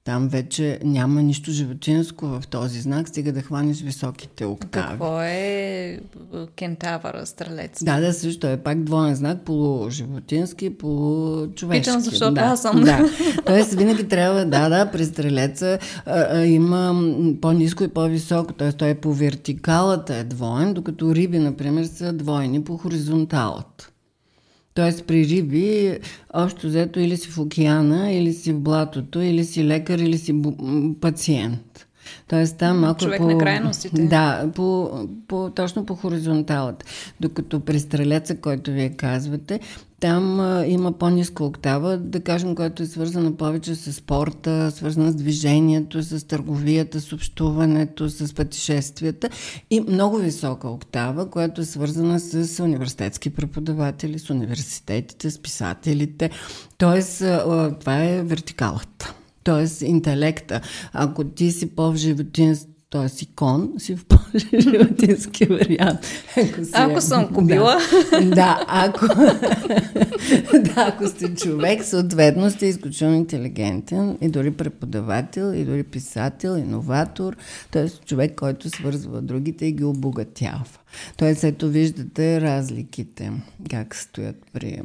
Там 0.05 0.27
вече 0.27 0.79
няма 0.83 1.21
нищо 1.21 1.51
животинско 1.51 2.27
в 2.27 2.43
този 2.49 2.81
знак, 2.81 3.07
стига 3.07 3.31
да 3.31 3.41
хванеш 3.41 3.81
високите 3.81 4.45
октави. 4.45 4.87
Какво 4.87 5.21
е 5.21 5.99
кентавъра, 6.55 7.25
стрелец? 7.25 7.83
Да, 7.83 7.99
да, 7.99 8.13
също 8.13 8.47
е 8.47 8.57
пак 8.57 8.83
двоен 8.83 9.15
знак, 9.15 9.41
полуживотински, 9.45 10.77
получовешки. 10.77 11.81
Питам, 11.81 12.01
защото 12.01 12.33
да, 12.33 12.41
аз 12.41 12.61
съм. 12.61 12.81
Да. 12.81 13.09
Тоест 13.45 13.73
винаги 13.73 14.07
трябва, 14.07 14.45
да, 14.45 14.69
да, 14.69 14.91
при 14.91 15.05
стрелеца 15.05 15.79
а, 16.05 16.19
а, 16.19 16.45
има 16.45 17.11
по-низко 17.41 17.83
и 17.83 17.87
по-високо, 17.87 18.53
т.е. 18.53 18.71
той 18.71 18.89
е 18.89 18.95
по 18.95 19.13
вертикалата 19.13 20.15
е 20.15 20.23
двоен, 20.23 20.73
докато 20.73 21.15
риби, 21.15 21.39
например, 21.39 21.85
са 21.85 22.13
двойни 22.13 22.63
по 22.63 22.77
хоризонталата. 22.77 23.89
Тоест 24.75 25.07
при 25.07 25.27
риби, 25.27 25.99
общо 26.33 26.67
взето 26.67 26.99
или 26.99 27.17
си 27.17 27.29
в 27.29 27.39
океана, 27.39 28.11
или 28.11 28.33
си 28.33 28.53
в 28.53 28.59
блатото, 28.59 29.21
или 29.21 29.45
си 29.45 29.65
лекар, 29.65 29.99
или 29.99 30.17
си 30.17 30.41
пациент. 31.01 31.84
Тоест 32.27 32.57
там 32.57 32.79
малко 32.79 32.99
Човек 32.99 33.17
по... 33.17 33.27
на 33.27 33.37
крайностите. 33.37 34.01
Да, 34.01 34.49
по, 34.55 34.91
по, 35.27 35.51
точно 35.55 35.85
по 35.85 35.95
хоризонталата. 35.95 36.85
Докато 37.19 37.59
при 37.59 37.79
стрелеца, 37.79 38.37
който 38.37 38.71
вие 38.71 38.89
казвате, 38.89 39.59
там 39.99 40.39
а, 40.39 40.65
има 40.65 40.91
по-ниска 40.91 41.43
октава, 41.43 41.97
да 41.97 42.19
кажем, 42.19 42.55
която 42.55 42.83
е 42.83 42.85
свързана 42.85 43.37
повече 43.37 43.75
с 43.75 43.93
спорта, 43.93 44.71
свързана 44.71 45.11
с 45.11 45.15
движението, 45.15 46.03
с 46.03 46.27
търговията, 46.27 47.01
с 47.01 47.13
общуването, 47.13 48.09
с 48.09 48.33
пътешествията 48.33 49.29
и 49.69 49.81
много 49.81 50.17
висока 50.17 50.69
октава, 50.69 51.29
която 51.29 51.61
е 51.61 51.65
свързана 51.65 52.19
с 52.19 52.63
университетски 52.63 53.29
преподаватели, 53.29 54.19
с 54.19 54.29
университетите, 54.29 55.31
с 55.31 55.41
писателите. 55.41 56.29
Тоест, 56.77 57.21
а, 57.21 57.75
това 57.79 58.03
е 58.03 58.23
вертикалата. 58.23 59.13
Тоест, 59.45 59.81
интелекта. 59.81 60.61
Ако 60.93 61.23
ти 61.23 61.51
си 61.51 61.75
по-животински 61.75 62.75
т.е. 62.89 63.09
си 63.09 63.27
кон, 63.35 63.73
си 63.77 63.95
в 63.95 64.05
по-животински 64.09 65.45
вариант. 65.45 65.99
Ако, 66.37 66.65
си, 66.65 66.71
ако 66.73 67.01
съм 67.01 67.33
кобила. 67.33 67.77
Да, 68.11 68.21
да, 68.21 68.65
ако, 68.67 69.07
да, 70.53 70.73
ако 70.77 71.07
сте 71.07 71.35
човек, 71.35 71.83
съответно 71.83 72.51
сте 72.51 72.65
изключително 72.65 73.15
интелигентен 73.15 74.17
и 74.21 74.29
дори 74.29 74.51
преподавател, 74.51 75.53
и 75.53 75.65
дори 75.65 75.83
писател, 75.83 76.57
иноватор, 76.57 77.35
т.е. 77.71 77.89
човек, 77.89 78.35
който 78.35 78.69
свързва 78.69 79.21
другите 79.21 79.65
и 79.65 79.71
ги 79.71 79.83
обогатява. 79.83 80.65
Тоест, 81.17 81.43
ето 81.43 81.69
виждате 81.69 82.41
разликите, 82.41 83.31
как 83.69 83.95
стоят 83.95 84.35
при 84.53 84.81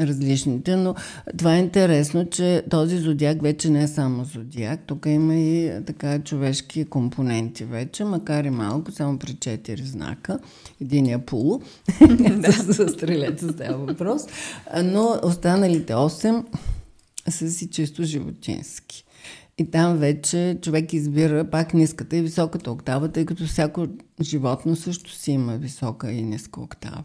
различните, 0.00 0.76
но 0.76 0.94
това 1.38 1.56
е 1.56 1.58
интересно, 1.58 2.30
че 2.30 2.62
този 2.70 2.98
зодиак 2.98 3.42
вече 3.42 3.70
не 3.70 3.82
е 3.82 3.88
само 3.88 4.24
зодиак, 4.24 4.80
тук 4.86 5.06
има 5.06 5.34
и 5.34 5.72
така 5.86 6.18
човешки 6.18 6.84
компоненти 6.84 7.64
вече, 7.64 8.04
макар 8.04 8.44
и 8.44 8.50
малко, 8.50 8.92
само 8.92 9.18
при 9.18 9.34
четири 9.34 9.82
знака, 9.82 10.38
единия 10.80 11.18
полу, 11.18 11.60
за 12.66 12.88
стрелеца 12.88 13.52
става 13.52 13.86
въпрос, 13.86 14.22
но 14.84 15.20
останалите 15.22 15.92
8 15.92 16.44
са 17.28 17.50
си 17.50 17.70
чисто 17.70 18.02
животински. 18.02 19.04
И 19.58 19.70
там 19.70 19.96
вече 19.96 20.58
човек 20.62 20.92
избира 20.92 21.50
пак 21.50 21.74
ниската 21.74 22.16
и 22.16 22.22
високата 22.22 22.70
октава, 22.70 23.08
тъй 23.08 23.26
като 23.26 23.46
всяко 23.46 23.86
животно 24.20 24.76
също 24.76 25.10
си 25.10 25.30
има 25.30 25.56
висока 25.56 26.12
и 26.12 26.22
ниска 26.22 26.60
октава. 26.60 27.04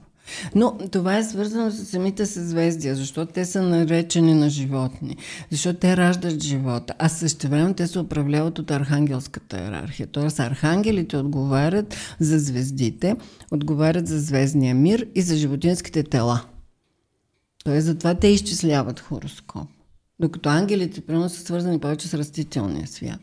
Но 0.55 0.77
това 0.91 1.17
е 1.17 1.23
свързано 1.23 1.71
с 1.71 1.85
самите 1.85 2.25
съзвездия, 2.25 2.95
защото 2.95 3.31
те 3.31 3.45
са 3.45 3.61
наречени 3.61 4.33
на 4.33 4.49
животни, 4.49 5.17
защото 5.51 5.79
те 5.79 5.97
раждат 5.97 6.43
живота, 6.43 6.93
а 6.99 7.09
също 7.09 7.47
време 7.47 7.73
те 7.73 7.87
се 7.87 7.99
управляват 7.99 8.59
от 8.59 8.71
архангелската 8.71 9.57
иерархия. 9.57 10.07
Тоест 10.07 10.39
архангелите 10.39 11.17
отговарят 11.17 11.95
за 12.19 12.39
звездите, 12.39 13.15
отговарят 13.51 14.07
за 14.07 14.19
звездния 14.19 14.75
мир 14.75 15.07
и 15.15 15.21
за 15.21 15.35
животинските 15.35 16.03
тела. 16.03 16.41
Тоест 17.63 17.85
затова 17.85 18.13
те 18.13 18.27
изчисляват 18.27 18.99
хороскоп. 18.99 19.69
Докато 20.19 20.49
ангелите, 20.49 21.01
примерно, 21.01 21.29
са 21.29 21.41
свързани 21.41 21.79
повече 21.79 22.07
с 22.07 22.13
растителния 22.13 22.87
свят. 22.87 23.19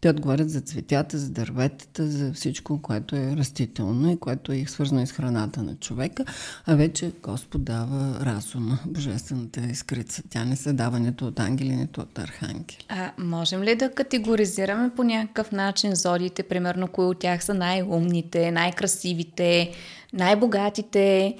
Те 0.00 0.10
отговарят 0.10 0.50
за 0.50 0.60
цветята, 0.60 1.18
за 1.18 1.30
дърветата, 1.30 2.06
за 2.06 2.32
всичко, 2.32 2.82
което 2.82 3.16
е 3.16 3.36
растително 3.36 4.10
и 4.10 4.16
което 4.16 4.52
е 4.52 4.64
свързано 4.66 5.02
и 5.02 5.06
с 5.06 5.12
храната 5.12 5.62
на 5.62 5.74
човека, 5.74 6.24
а 6.66 6.74
вече 6.76 7.12
Господ 7.22 7.64
дава 7.64 8.20
разума, 8.20 8.78
божествената 8.86 9.60
изкрица. 9.60 10.22
Тя 10.30 10.44
не 10.44 10.56
се 10.56 10.72
дава 10.72 11.00
нито 11.00 11.26
от 11.26 11.40
ангели, 11.40 11.76
нито 11.76 12.00
от 12.00 12.18
архангели. 12.18 12.86
А 12.88 13.12
можем 13.18 13.62
ли 13.62 13.74
да 13.74 13.90
категоризираме 13.90 14.90
по 14.96 15.02
някакъв 15.02 15.52
начин 15.52 15.94
зодиите, 15.94 16.42
примерно, 16.42 16.88
кои 16.88 17.04
от 17.04 17.18
тях 17.18 17.44
са 17.44 17.54
най-умните, 17.54 18.50
най-красивите, 18.50 19.70
най-богатите? 20.12 21.34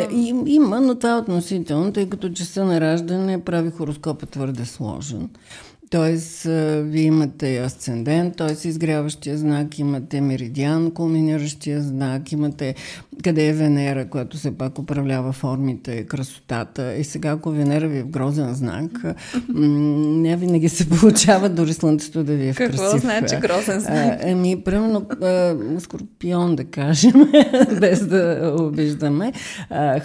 Е, 0.00 0.08
има, 0.46 0.80
но 0.80 0.94
това 0.94 1.12
е 1.12 1.16
относително, 1.16 1.92
тъй 1.92 2.08
като 2.08 2.28
часа 2.28 2.64
на 2.64 2.80
раждане 2.80 3.44
прави 3.44 3.70
хороскопа 3.70 4.26
твърде 4.26 4.64
сложен. 4.64 5.28
Тоест, 5.92 6.42
вие 6.82 7.02
имате 7.02 7.58
асцендент, 7.58 8.36
т.е. 8.36 8.68
изгряващия 8.68 9.38
знак, 9.38 9.78
имате 9.78 10.20
меридиан, 10.20 10.90
кулминиращия 10.90 11.82
знак, 11.82 12.32
имате 12.32 12.74
къде 13.24 13.48
е 13.48 13.52
Венера, 13.52 14.08
която 14.08 14.36
се 14.36 14.58
пак 14.58 14.78
управлява 14.78 15.32
формите, 15.32 16.04
красотата. 16.04 16.94
И 16.94 17.04
сега, 17.04 17.30
ако 17.30 17.50
Венера 17.50 17.88
ви 17.88 17.98
е 17.98 18.02
в 18.02 18.08
грозен 18.08 18.54
знак, 18.54 18.90
не 19.54 20.36
винаги 20.36 20.68
се 20.68 20.88
получава 21.00 21.48
дори 21.48 21.72
Слънцето 21.72 22.24
да 22.24 22.34
ви 22.34 22.48
е 22.48 22.52
в 22.52 22.56
красив. 22.56 22.80
Какво 22.80 22.98
значи 22.98 23.36
грозен 23.36 23.80
знак? 23.80 24.18
Еми, 24.22 24.62
примерно, 24.64 25.06
Скорпион, 25.78 26.56
да 26.56 26.64
кажем, 26.64 27.12
без 27.80 28.06
да 28.06 28.54
обиждаме 28.60 29.32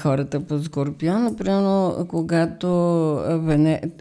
хората 0.02 0.40
по 0.40 0.60
Скорпион. 0.60 1.36
Примерно, 1.36 2.06
когато 2.10 2.68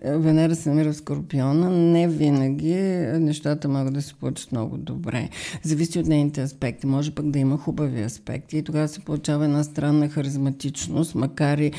Венера 0.05 0.55
се 0.55 0.69
намира 0.69 0.93
в 0.93 0.97
Скорпиона, 0.97 1.71
не 1.77 2.09
винаги 2.09 2.75
нещата 3.21 3.69
могат 3.69 3.95
да 3.95 4.03
се 4.03 4.15
получат 4.15 4.53
много 4.53 4.77
добре. 4.77 5.29
Зависи 5.63 5.99
от 5.99 6.07
нейните 6.07 6.43
аспекти. 6.43 6.87
Може 6.87 7.11
пък 7.11 7.31
да 7.31 7.39
има 7.39 7.59
хубави 7.59 8.03
аспекти 8.03 8.59
и 8.59 8.63
тогава 8.63 8.89
се 8.89 9.01
получава 9.01 9.45
една 9.45 9.65
странна 9.65 10.09
харизматичност, 10.09 11.15
макар 11.15 11.59
и 11.59 11.73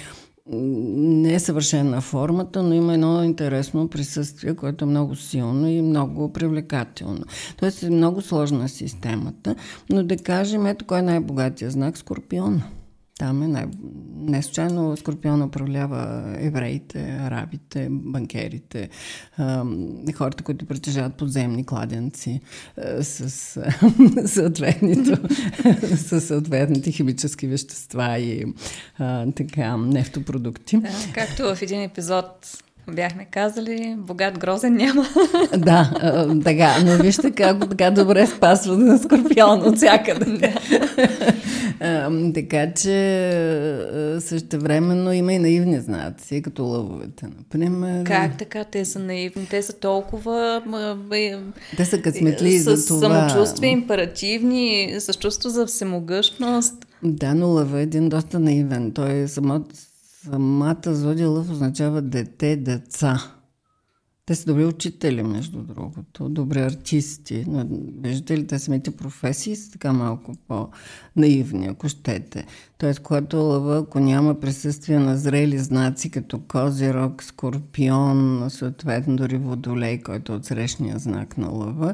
не 0.49 1.33
е 1.33 1.39
съвършена 1.39 2.01
формата, 2.01 2.63
но 2.63 2.73
има 2.73 2.93
едно 2.93 3.23
интересно 3.23 3.87
присъствие, 3.87 4.55
което 4.55 4.85
е 4.85 4.87
много 4.87 5.15
силно 5.15 5.67
и 5.67 5.81
много 5.81 6.33
привлекателно. 6.33 7.23
Тоест 7.57 7.83
е 7.83 7.89
много 7.89 8.21
сложна 8.21 8.69
системата, 8.69 9.55
но 9.89 10.03
да 10.03 10.17
кажем, 10.17 10.65
ето 10.65 10.85
кой 10.85 10.99
е 10.99 11.01
най-богатия 11.01 11.71
знак 11.71 11.97
Скорпиона. 11.97 12.63
Там 13.17 13.43
е 13.43 13.47
най... 13.47 13.65
Не 14.15 14.43
случайно 14.43 14.97
Скорпион 14.97 15.41
управлява 15.41 16.35
евреите, 16.39 17.17
арабите, 17.21 17.87
банкерите, 17.91 18.89
хората, 20.15 20.43
които 20.43 20.65
притежават 20.65 21.15
подземни 21.15 21.65
кладенци 21.65 22.41
с, 23.01 23.29
с 25.97 26.21
съответните 26.21 26.91
химически 26.91 27.47
вещества 27.47 28.19
и 28.19 28.45
а, 28.97 29.31
така, 29.31 29.77
нефтопродукти. 29.77 30.77
Да, 30.77 30.89
както 31.13 31.55
в 31.55 31.61
един 31.61 31.81
епизод 31.81 32.63
бяхме 32.91 33.25
казали, 33.31 33.95
богат 33.97 34.39
грозен 34.39 34.73
няма. 34.73 35.05
Да, 35.57 35.91
така, 36.43 36.75
но 36.85 37.03
вижте 37.03 37.31
как 37.31 37.69
така 37.69 37.91
добре 37.91 38.27
спасва 38.27 38.77
на 38.77 38.97
скорпион 38.97 39.61
от 39.61 39.75
всякъде. 39.75 40.53
така 42.33 42.73
че 42.73 44.19
също 44.19 44.59
времено 44.59 45.11
има 45.11 45.33
и 45.33 45.39
наивни 45.39 45.79
знаци, 45.79 46.41
като 46.41 46.65
лъвовете, 46.65 47.25
например. 47.37 48.03
Как 48.03 48.37
така 48.37 48.63
те 48.63 48.85
са 48.85 48.99
наивни? 48.99 49.47
Те 49.49 49.61
са 49.61 49.73
толкова... 49.73 50.61
Те 51.77 51.85
са 51.85 52.01
късметли 52.01 52.59
за 52.59 52.87
това. 52.87 52.99
самочувствие, 52.99 53.69
императивни, 53.69 54.95
с 54.99 55.13
чувство 55.13 55.49
за 55.49 55.65
всемогъщност. 55.65 56.73
Да, 57.03 57.35
но 57.35 57.47
лъва 57.47 57.79
е 57.79 57.83
един 57.83 58.09
доста 58.09 58.39
наивен. 58.39 58.91
Той 58.91 59.13
е 59.13 59.27
само 59.27 59.65
Самата 60.23 60.95
зодия 60.95 61.29
лъв 61.29 61.51
означава 61.51 62.01
дете, 62.01 62.55
деца. 62.55 63.33
Те 64.25 64.35
са 64.35 64.45
добри 64.45 64.65
учители, 64.65 65.23
между 65.23 65.61
другото, 65.63 66.29
добри 66.29 66.59
артисти. 66.59 67.45
Но, 67.47 67.67
виждате 68.01 68.37
ли, 68.37 68.47
те 68.47 68.59
самите 68.59 68.91
професии 68.91 69.55
са 69.55 69.71
така 69.71 69.93
малко 69.93 70.33
по-наивни, 70.47 71.67
ако 71.67 71.89
щете. 71.89 72.45
Тоест, 72.77 72.99
когато 72.99 73.37
лъва, 73.37 73.77
ако 73.77 73.99
няма 73.99 74.39
присъствие 74.39 74.99
на 74.99 75.17
зрели 75.17 75.57
знаци, 75.57 76.11
като 76.11 76.39
козирог, 76.39 77.23
скорпион, 77.23 78.45
съответно 78.49 79.15
дори 79.15 79.37
водолей, 79.37 80.01
който 80.01 80.31
е 80.31 80.35
от 80.35 80.45
срещния 80.45 80.99
знак 80.99 81.37
на 81.37 81.49
лъва, 81.49 81.93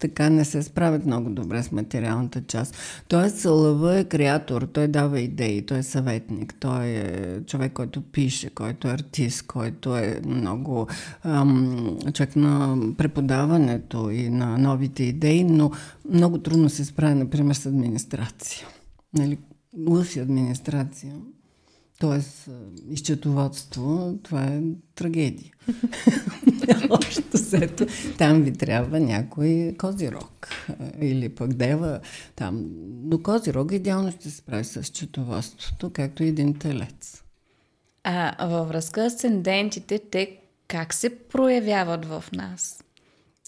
така 0.00 0.30
не 0.30 0.44
се 0.44 0.62
справят 0.62 1.06
много 1.06 1.30
добре 1.30 1.62
с 1.62 1.72
материалната 1.72 2.42
част. 2.42 2.76
Тоест, 3.08 3.44
Лъва 3.44 3.98
е 3.98 4.04
креатор, 4.04 4.62
той 4.62 4.88
дава 4.88 5.20
идеи, 5.20 5.66
той 5.66 5.78
е 5.78 5.82
съветник, 5.82 6.54
той 6.60 6.86
е 6.86 7.40
човек, 7.46 7.72
който 7.72 8.02
пише, 8.02 8.50
който 8.50 8.88
е 8.88 8.92
артист, 8.92 9.46
който 9.46 9.96
е 9.96 10.20
много 10.26 10.86
ам, 11.24 11.98
човек 12.12 12.36
на 12.36 12.78
преподаването 12.98 14.10
и 14.10 14.28
на 14.28 14.58
новите 14.58 15.02
идеи, 15.02 15.44
но 15.44 15.70
много 16.10 16.38
трудно 16.38 16.68
се 16.68 16.84
справя, 16.84 17.14
например, 17.14 17.54
с 17.54 17.66
администрация. 17.66 18.66
Нали, 19.14 19.38
лъв 19.88 20.16
администрация 20.16 21.14
т.е. 22.00 22.50
изчетоводство, 22.92 24.18
това 24.22 24.44
е 24.44 24.60
трагедия. 24.94 25.52
Общо 26.90 27.38
сето, 27.38 27.86
там 28.18 28.42
ви 28.42 28.52
трябва 28.52 29.00
някой 29.00 29.74
козирог 29.78 30.48
или 31.00 31.28
пък 31.28 31.54
дева 31.54 32.00
там. 32.36 32.66
Но 33.04 33.22
козирог 33.22 33.72
идеално 33.72 34.12
ще 34.12 34.30
се 34.30 34.36
справи 34.36 34.64
с 34.64 34.82
четоводството, 34.82 35.90
както 35.90 36.24
и 36.24 36.28
един 36.28 36.54
телец. 36.54 37.22
А 38.04 38.46
във 38.46 38.68
връзка 38.68 39.10
с 39.10 39.14
асцендентите, 39.14 39.98
те 40.10 40.36
как 40.68 40.94
се 40.94 41.18
проявяват 41.18 42.04
в 42.04 42.24
нас? 42.32 42.84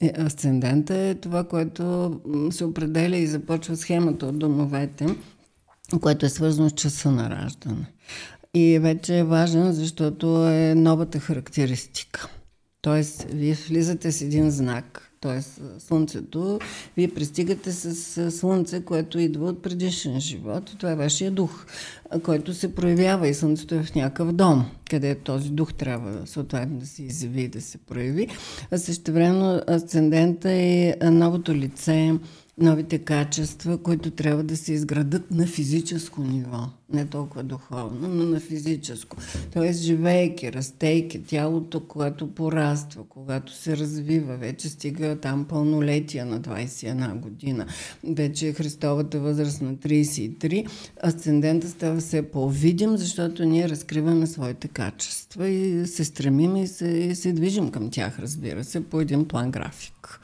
Е, 0.02 0.12
асцендента 0.18 0.94
е 0.94 1.14
това, 1.14 1.44
което 1.44 2.20
се 2.50 2.64
определя 2.64 3.16
и 3.16 3.26
започва 3.26 3.76
схемата 3.76 4.26
от 4.26 4.38
домовете, 4.38 5.06
което 6.00 6.26
е 6.26 6.28
свързано 6.28 6.68
с 6.68 6.72
часа 6.72 7.10
на 7.10 7.30
раждане. 7.30 7.86
И 8.56 8.78
вече 8.78 9.18
е 9.18 9.24
важен, 9.24 9.72
защото 9.72 10.46
е 10.48 10.74
новата 10.74 11.18
характеристика. 11.18 12.28
Тоест, 12.82 13.26
вие 13.30 13.54
влизате 13.54 14.12
с 14.12 14.22
един 14.22 14.50
знак, 14.50 15.12
Тоест, 15.20 15.60
Слънцето, 15.78 16.58
вие 16.96 17.08
пристигате 17.08 17.72
с 17.72 18.30
Слънце, 18.30 18.84
което 18.84 19.18
идва 19.18 19.46
от 19.46 19.62
предишен 19.62 20.20
живот. 20.20 20.74
Това 20.78 20.92
е 20.92 20.96
вашия 20.96 21.30
дух, 21.30 21.66
който 22.22 22.54
се 22.54 22.74
проявява 22.74 23.28
и 23.28 23.34
Слънцето 23.34 23.74
е 23.74 23.82
в 23.82 23.94
някакъв 23.94 24.32
дом, 24.32 24.64
къде 24.90 25.14
този 25.14 25.50
дух 25.50 25.74
трябва 25.74 26.26
съответно 26.26 26.78
да 26.78 26.86
се 26.86 27.02
изяви 27.02 27.42
и 27.42 27.48
да 27.48 27.60
се 27.60 27.78
прояви. 27.78 28.28
А 28.70 28.78
също 28.78 29.12
време 29.12 29.60
асцендента 29.70 30.50
е 30.50 30.96
новото 31.02 31.54
лице, 31.54 32.14
новите 32.58 32.98
качества, 32.98 33.78
които 33.78 34.10
трябва 34.10 34.42
да 34.42 34.56
се 34.56 34.72
изградат 34.72 35.30
на 35.30 35.46
физическо 35.46 36.22
ниво. 36.22 36.68
Не 36.92 37.06
толкова 37.06 37.42
духовно, 37.42 38.08
но 38.08 38.24
на 38.24 38.40
физическо. 38.40 39.16
Тоест, 39.52 39.80
живейки, 39.80 40.52
растейки, 40.52 41.22
тялото, 41.22 41.80
което 41.80 42.34
пораства, 42.34 43.04
когато 43.08 43.52
се 43.52 43.76
развива, 43.76 44.36
вече 44.36 44.68
стига 44.68 45.16
там 45.16 45.44
пълнолетия 45.44 46.26
на 46.26 46.40
21 46.40 47.14
година, 47.14 47.66
вече 48.04 48.48
е 48.48 48.52
Христовата 48.52 49.20
възраст 49.20 49.62
на 49.62 49.74
33, 49.74 50.68
асцендента 51.06 51.68
става 51.68 52.00
все 52.00 52.22
по-видим, 52.22 52.96
защото 52.96 53.44
ние 53.44 53.68
разкриваме 53.68 54.26
своите 54.26 54.68
качества 54.68 55.48
и 55.48 55.86
се 55.86 56.04
стремим 56.04 56.56
и 56.56 56.66
се, 56.66 56.88
и 56.88 57.14
се 57.14 57.32
движим 57.32 57.70
към 57.70 57.90
тях, 57.90 58.18
разбира 58.18 58.64
се, 58.64 58.84
по 58.84 59.00
един 59.00 59.28
план 59.28 59.50
график 59.50 60.20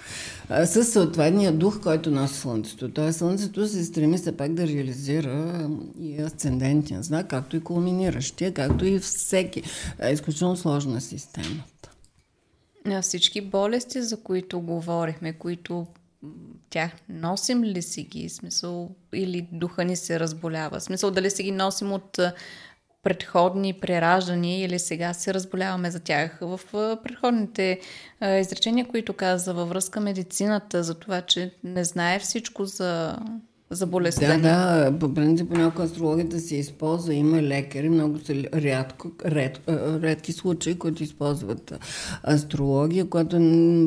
с 0.64 0.84
съответния 0.84 1.52
дух, 1.52 1.80
който 1.80 2.10
носи 2.10 2.34
Слънцето. 2.34 2.90
Тоест 2.90 3.18
Слънцето 3.18 3.68
се 3.68 3.84
стреми 3.84 4.18
се 4.18 4.36
пак 4.36 4.54
да 4.54 4.66
реализира 4.66 5.68
и 6.00 6.22
асцендентен 6.58 7.02
знак, 7.02 7.28
както 7.28 7.56
и 7.56 7.60
кулминиращия, 7.60 8.54
както 8.54 8.84
и 8.84 8.98
всеки. 8.98 9.62
Е 10.02 10.12
изключително 10.12 10.56
сложна 10.56 11.00
системата. 11.00 11.90
А 12.86 13.02
всички 13.02 13.40
болести, 13.40 14.02
за 14.02 14.22
които 14.22 14.60
говорихме, 14.60 15.32
които 15.32 15.86
тях 16.70 16.90
носим 17.08 17.64
ли 17.64 17.82
си 17.82 18.02
ги, 18.02 18.28
смисъл, 18.28 18.90
или 19.12 19.48
духа 19.52 19.84
ни 19.84 19.96
се 19.96 20.20
разболява? 20.20 20.80
Смисъл, 20.80 21.10
дали 21.10 21.30
си 21.30 21.42
ги 21.42 21.50
носим 21.50 21.92
от 21.92 22.18
предходни 23.02 23.72
прераждания 23.72 24.64
или 24.64 24.78
сега 24.78 25.14
се 25.14 25.34
разболяваме 25.34 25.90
за 25.90 26.00
тях. 26.00 26.38
В 26.40 26.60
предходните 27.02 27.80
изречения, 28.40 28.88
които 28.88 29.12
каза 29.12 29.54
във 29.54 29.68
връзка 29.68 30.00
медицината, 30.00 30.84
за 30.84 30.94
това, 30.94 31.22
че 31.22 31.54
не 31.64 31.84
знае 31.84 32.18
всичко 32.18 32.64
за 32.64 33.18
за 33.70 33.86
болестта. 33.86 34.38
Да, 34.38 34.90
да, 34.90 34.98
по 34.98 35.14
принцип 35.14 35.48
понякога 35.48 35.84
астрологията 35.84 36.40
се 36.40 36.56
използва. 36.56 37.14
Има 37.14 37.42
лекари, 37.42 37.88
много 37.88 38.18
са 38.18 38.34
рядко, 38.54 39.10
ред, 39.24 39.60
редки 40.02 40.32
случаи, 40.32 40.78
които 40.78 41.02
използват 41.02 41.72
астрология, 42.28 43.04
която 43.04 43.36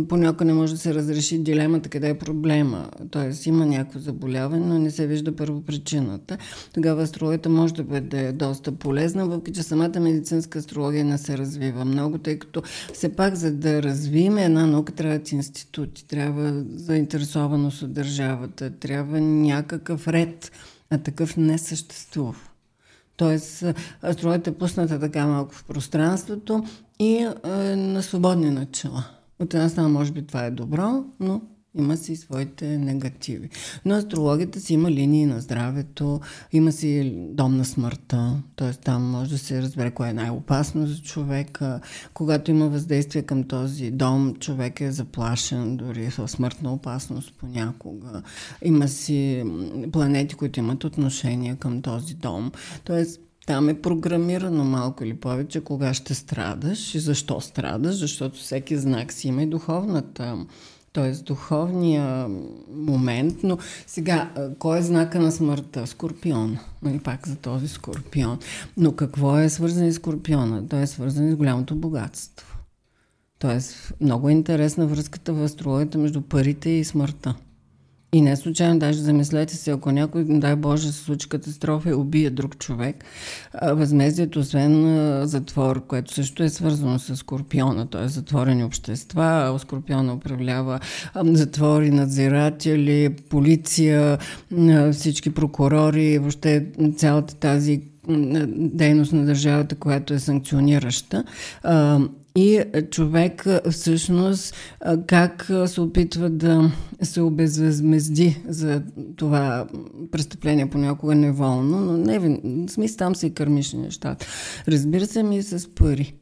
понякога 0.10 0.46
не 0.46 0.54
може 0.54 0.74
да 0.74 0.80
се 0.80 0.94
разреши 0.94 1.38
дилемата 1.38 1.90
къде 1.90 2.10
е 2.10 2.18
проблема. 2.18 2.90
Тоест 3.12 3.46
има 3.46 3.66
някакво 3.66 4.00
заболяване, 4.00 4.66
но 4.66 4.80
не 4.80 4.92
се 4.92 5.08
вижда 5.08 5.36
първо 5.36 5.62
причината. 5.62 6.38
Тогава 6.74 7.02
астрологията 7.02 7.50
може 7.50 7.74
да 7.74 7.84
бъде 7.84 8.32
доста 8.32 8.72
полезна, 8.72 9.26
въпреки 9.26 9.58
че 9.58 9.64
самата 9.64 10.00
медицинска 10.00 10.60
астрология 10.60 11.06
не 11.06 11.18
се 11.18 11.38
развива 11.38 11.86
много, 11.86 12.18
тъй 12.18 12.40
като 12.40 12.62
все 12.94 13.10
пак 13.10 13.36
за 13.36 13.52
да 13.52 13.84
развиме 13.84 14.44
една 14.44 14.66
наука 14.66 14.94
трябват 14.94 15.32
институти, 15.32 16.08
трябва 16.08 16.64
заинтересованост 16.76 17.82
от 17.82 17.94
държавата, 17.94 18.70
трябва 18.70 19.22
някакъв 19.22 19.71
някакъв 19.72 20.08
ред, 20.08 20.52
а 20.90 20.98
такъв 20.98 21.38
не 21.38 21.58
съществува. 21.58 22.36
Тоест, 23.18 23.64
астрологията 24.04 24.50
е 24.50 24.54
пусната 24.54 25.00
така 25.00 25.28
малко 25.28 25.56
в 25.56 25.64
пространството 25.64 26.64
и 27.00 27.16
е 27.18 27.36
на 27.76 28.04
свободни 28.04 28.50
начала. 28.50 29.06
От 29.40 29.54
една 29.54 29.70
страна, 29.70 29.90
може 29.90 30.12
би 30.12 30.28
това 30.28 30.46
е 30.46 30.52
добро, 30.52 31.04
но 31.20 31.42
има 31.78 31.98
си 31.98 32.16
своите 32.16 32.78
негативи. 32.78 33.50
Но 33.86 33.96
астрологията 33.96 34.60
си 34.60 34.74
има 34.74 34.92
линии 34.92 35.26
на 35.26 35.42
здравето, 35.42 36.20
има 36.52 36.72
си 36.72 37.14
дом 37.30 37.58
на 37.58 37.66
смъртта, 37.66 38.44
т.е. 38.56 38.74
там 38.74 39.04
може 39.04 39.30
да 39.30 39.38
се 39.38 39.62
разбере 39.62 39.92
кое 39.92 40.10
е 40.10 40.14
най-опасно 40.14 40.88
за 40.88 41.02
човека. 41.02 41.80
Когато 42.14 42.52
има 42.52 42.68
въздействие 42.68 43.22
към 43.22 43.44
този 43.44 43.92
дом, 43.92 44.36
човек 44.40 44.82
е 44.82 44.92
заплашен, 44.92 45.78
дори 45.78 46.10
в 46.10 46.28
смъртна 46.28 46.74
опасност 46.74 47.34
понякога. 47.38 48.22
Има 48.64 48.88
си 48.88 49.46
планети, 49.92 50.36
които 50.36 50.60
имат 50.60 50.84
отношение 50.84 51.56
към 51.56 51.82
този 51.82 52.14
дом. 52.14 52.52
Тоест, 52.84 53.22
там 53.46 53.70
е 53.70 53.82
програмирано 53.82 54.64
малко 54.64 55.04
или 55.04 55.14
повече 55.14 55.62
кога 55.62 55.94
ще 55.94 56.14
страдаш 56.14 56.96
и 56.96 57.00
защо 57.00 57.42
страдаш, 57.42 57.96
защото 57.96 58.40
всеки 58.40 58.78
знак 58.78 59.14
си 59.14 59.28
има 59.28 59.44
и 59.44 59.48
духовната 59.48 60.46
т.е. 60.94 61.12
духовния 61.12 62.28
момент, 62.74 63.36
но 63.44 63.58
сега, 63.88 64.32
кой 64.60 64.80
е 64.80 64.82
знака 64.82 65.20
на 65.20 65.32
смъртта? 65.32 65.88
Скорпион. 65.88 66.58
Нали, 66.82 67.00
пак 67.00 67.28
за 67.28 67.36
този 67.36 67.68
скорпион. 67.68 68.40
Но 68.78 68.96
какво 68.96 69.38
е 69.38 69.50
свързано 69.50 69.92
с 69.92 69.96
скорпиона? 69.96 70.68
Той 70.68 70.82
е 70.82 70.88
свързан 70.88 71.32
с 71.32 71.36
голямото 71.36 71.76
богатство. 71.76 72.58
Тоест, 73.40 73.94
много 74.02 74.30
е 74.30 74.32
интересна 74.32 74.88
връзката 74.88 75.34
в 75.34 75.44
астрологията 75.44 75.98
между 75.98 76.22
парите 76.22 76.70
и 76.70 76.84
смъртта. 76.84 77.36
И 78.14 78.22
не 78.22 78.36
случайно, 78.36 78.80
даже 78.80 79.00
замислете 79.00 79.56
се, 79.56 79.72
ако 79.72 79.92
някой, 79.92 80.26
дай 80.28 80.56
Боже, 80.56 80.92
се 80.92 81.04
случи 81.04 81.30
катастрофа 81.30 81.90
и 81.90 81.94
убие 81.94 82.30
друг 82.30 82.58
човек, 82.58 83.06
възмездието, 83.64 84.40
освен 84.40 85.28
затвор, 85.28 85.88
което 85.88 86.14
също 86.14 86.44
е 86.44 86.50
свързано 86.50 87.00
с 87.00 87.16
Скорпиона, 87.16 87.90
т.е. 87.90 88.08
затворени 88.08 88.64
общества, 88.64 89.56
Скорпиона 89.60 90.14
управлява 90.14 90.80
затвори, 91.24 91.92
надзиратели, 91.92 93.16
полиция, 93.30 94.18
всички 94.92 95.34
прокурори, 95.34 96.20
въобще 96.20 96.68
цялата 96.98 97.36
тази 97.36 97.82
дейност 98.58 99.14
на 99.14 99.26
държавата, 99.26 99.76
която 99.76 100.14
е 100.14 100.20
санкционираща. 100.20 101.24
И 102.36 102.64
човек 102.92 103.46
всъщност 103.72 104.56
как 105.08 105.52
се 105.66 105.82
опитва 105.82 106.30
да 106.30 106.72
се 107.02 107.22
обезвъзмезди 107.22 108.44
за 108.48 108.82
това 109.16 109.68
престъпление 110.12 110.70
понякога 110.70 111.16
неволно, 111.16 111.80
но 111.80 111.98
не, 111.98 112.40
смисъл 112.70 112.98
там 112.98 113.16
са 113.16 113.28
и 113.28 113.34
кърмични 113.34 113.80
нещата. 113.80 114.26
Разбира 114.68 115.06
се 115.08 115.24
ми 115.24 115.44
с 115.44 115.76
пари. 115.76 116.14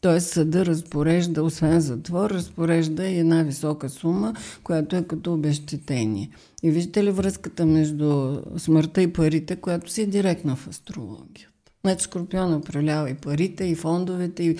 Тоест 0.00 0.28
съда 0.28 0.66
разпорежда, 0.66 1.42
освен 1.42 1.80
затвор, 1.80 2.30
разпорежда 2.30 3.08
и 3.08 3.18
една 3.18 3.42
висока 3.42 3.88
сума, 3.88 4.34
която 4.64 4.96
е 4.96 5.02
като 5.02 5.34
обещетение. 5.34 6.30
И 6.62 6.70
виждате 6.70 7.04
ли 7.04 7.10
връзката 7.10 7.66
между 7.66 8.38
смъртта 8.56 9.02
и 9.02 9.12
парите, 9.12 9.56
която 9.56 9.90
си 9.90 10.02
е 10.02 10.06
директна 10.06 10.56
в 10.56 10.68
астрология. 10.68 11.48
Значи 11.84 12.02
Скорпион 12.02 12.54
управлява 12.54 13.10
и 13.10 13.14
парите, 13.14 13.64
и 13.64 13.74
фондовете, 13.74 14.42
и 14.42 14.56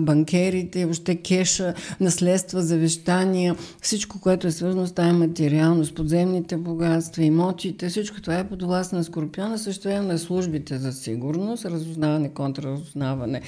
банкерите, 0.00 0.80
и 0.80 0.84
въобще 0.84 1.16
кеша, 1.16 1.74
наследства, 2.00 2.62
завещания, 2.62 3.56
всичко, 3.82 4.20
което 4.20 4.46
е 4.46 4.50
свързано 4.50 4.86
с 4.86 4.92
тази 4.92 5.12
материалност, 5.12 5.94
подземните 5.94 6.56
богатства, 6.56 7.24
имотите, 7.24 7.88
всичко 7.88 8.20
това 8.20 8.38
е 8.38 8.48
под 8.48 8.62
власт 8.62 8.92
на 8.92 9.04
Скорпиона, 9.04 9.58
също 9.58 9.88
е 9.88 10.00
на 10.00 10.18
службите 10.18 10.78
за 10.78 10.92
сигурност, 10.92 11.64
разузнаване, 11.64 12.28
контраразузнаване, 12.28 13.40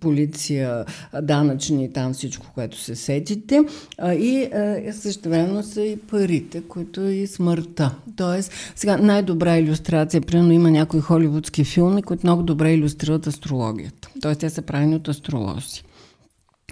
полиция, 0.00 0.84
данъчни, 1.22 1.92
там 1.92 2.12
всичко, 2.12 2.46
което 2.54 2.80
се 2.80 2.96
сетите. 2.96 3.60
И 4.02 4.48
а, 4.54 5.62
са 5.62 5.82
и 5.82 5.96
парите, 5.96 6.62
които 6.68 7.00
и 7.00 7.26
смъртта. 7.26 7.94
Тоест, 8.16 8.52
сега 8.76 8.96
най-добра 8.96 9.58
иллюстрация, 9.58 10.20
примерно 10.20 10.52
има 10.52 10.70
някои 10.70 11.00
холивудски 11.00 11.64
филми, 11.64 11.93
филми, 11.94 12.02
които 12.02 12.26
много 12.26 12.42
добре 12.42 12.72
иллюстрират 12.72 13.26
астрологията. 13.26 14.08
Тоест, 14.22 14.40
те 14.40 14.50
са 14.50 14.62
правени 14.62 14.96
от 14.96 15.08
астролози. 15.08 15.82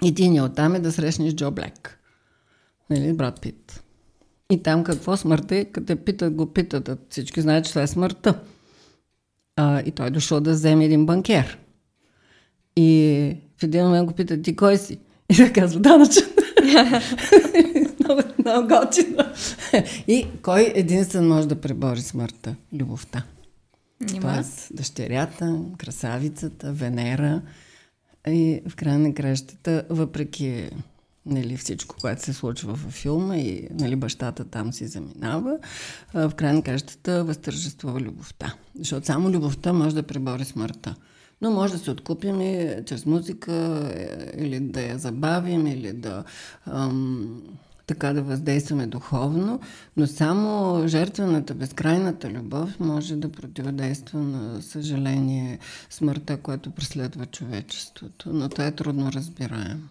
Единият 0.03 0.49
от 0.49 0.55
там 0.55 0.75
е 0.75 0.79
да 0.79 0.91
срещнеш 0.91 1.33
Джо 1.33 1.51
Блек. 1.51 1.99
Нали, 2.89 3.13
брат 3.13 3.41
Пит. 3.41 3.83
И 4.51 4.63
там 4.63 4.83
какво 4.83 5.17
смъртта 5.17 5.55
е, 5.55 5.65
като 5.65 5.87
те 5.87 5.95
питат, 5.95 6.33
го 6.33 6.45
питат, 6.45 6.89
всички 7.09 7.41
знаят, 7.41 7.65
че 7.65 7.71
това 7.71 7.81
е 7.81 7.87
смъртта. 7.87 8.39
А, 9.55 9.81
и 9.85 9.91
той 9.91 10.07
е 10.07 10.11
дошъл 10.11 10.41
да 10.41 10.51
вземе 10.51 10.85
един 10.85 11.05
банкер. 11.05 11.57
И 12.75 13.35
в 13.59 13.63
един 13.63 13.83
момент 13.83 14.07
го 14.07 14.13
питат, 14.13 14.43
ти 14.43 14.55
кой 14.55 14.77
си? 14.77 14.99
И 15.29 15.35
да 15.35 15.53
казва, 15.53 15.79
данъчен. 15.79 16.23
много, 17.99 18.21
много 18.39 18.67
готино. 18.67 19.23
И 20.07 20.27
кой 20.41 20.71
единствен 20.75 21.27
може 21.27 21.47
да 21.47 21.61
пребори 21.61 22.01
смъртта? 22.01 22.55
Любовта. 22.73 23.23
Тоест, 24.21 24.67
дъщерята, 24.73 25.61
красавицата, 25.77 26.73
Венера. 26.73 27.41
И 28.27 28.61
в 28.67 28.75
края 28.75 28.99
на 28.99 29.13
кращата, 29.13 29.83
въпреки 29.89 30.69
нали, 31.25 31.57
всичко, 31.57 31.95
което 32.01 32.21
се 32.21 32.33
случва 32.33 32.73
във 32.73 32.93
филма 32.93 33.37
и 33.37 33.67
нали, 33.71 33.95
бащата 33.95 34.43
там 34.43 34.73
си 34.73 34.87
заминава, 34.87 35.57
в 36.13 36.31
края 36.35 36.53
на 36.53 36.61
кращата 36.61 37.23
възтържествува 37.23 37.99
любовта. 37.99 38.53
Защото 38.79 39.05
само 39.05 39.29
любовта 39.29 39.73
може 39.73 39.95
да 39.95 40.03
пребори 40.03 40.45
смъртта. 40.45 40.95
Но 41.41 41.51
може 41.51 41.73
да 41.73 41.79
се 41.79 41.91
откупим 41.91 42.41
и 42.41 42.75
чрез 42.85 43.05
музика, 43.05 43.53
е, 43.95 44.31
или 44.43 44.59
да 44.59 44.81
я 44.81 44.97
забавим, 44.97 45.67
или 45.67 45.93
да 45.93 46.23
ам, 46.65 47.41
така 47.87 48.13
да 48.13 48.21
въздействаме 48.21 48.87
духовно, 48.87 49.59
но 49.97 50.07
само 50.07 50.81
жертвената, 50.87 51.53
безкрайната 51.53 52.29
любов 52.29 52.79
може 52.79 53.15
да 53.15 53.31
противодейства 53.31 54.19
на 54.19 54.61
съжаление 54.61 55.59
смъртта, 55.89 56.37
която 56.37 56.71
преследва 56.71 57.25
човечеството. 57.25 58.33
Но 58.33 58.49
това 58.49 58.65
е 58.65 58.71
трудно 58.71 59.11
разбираемо. 59.11 59.89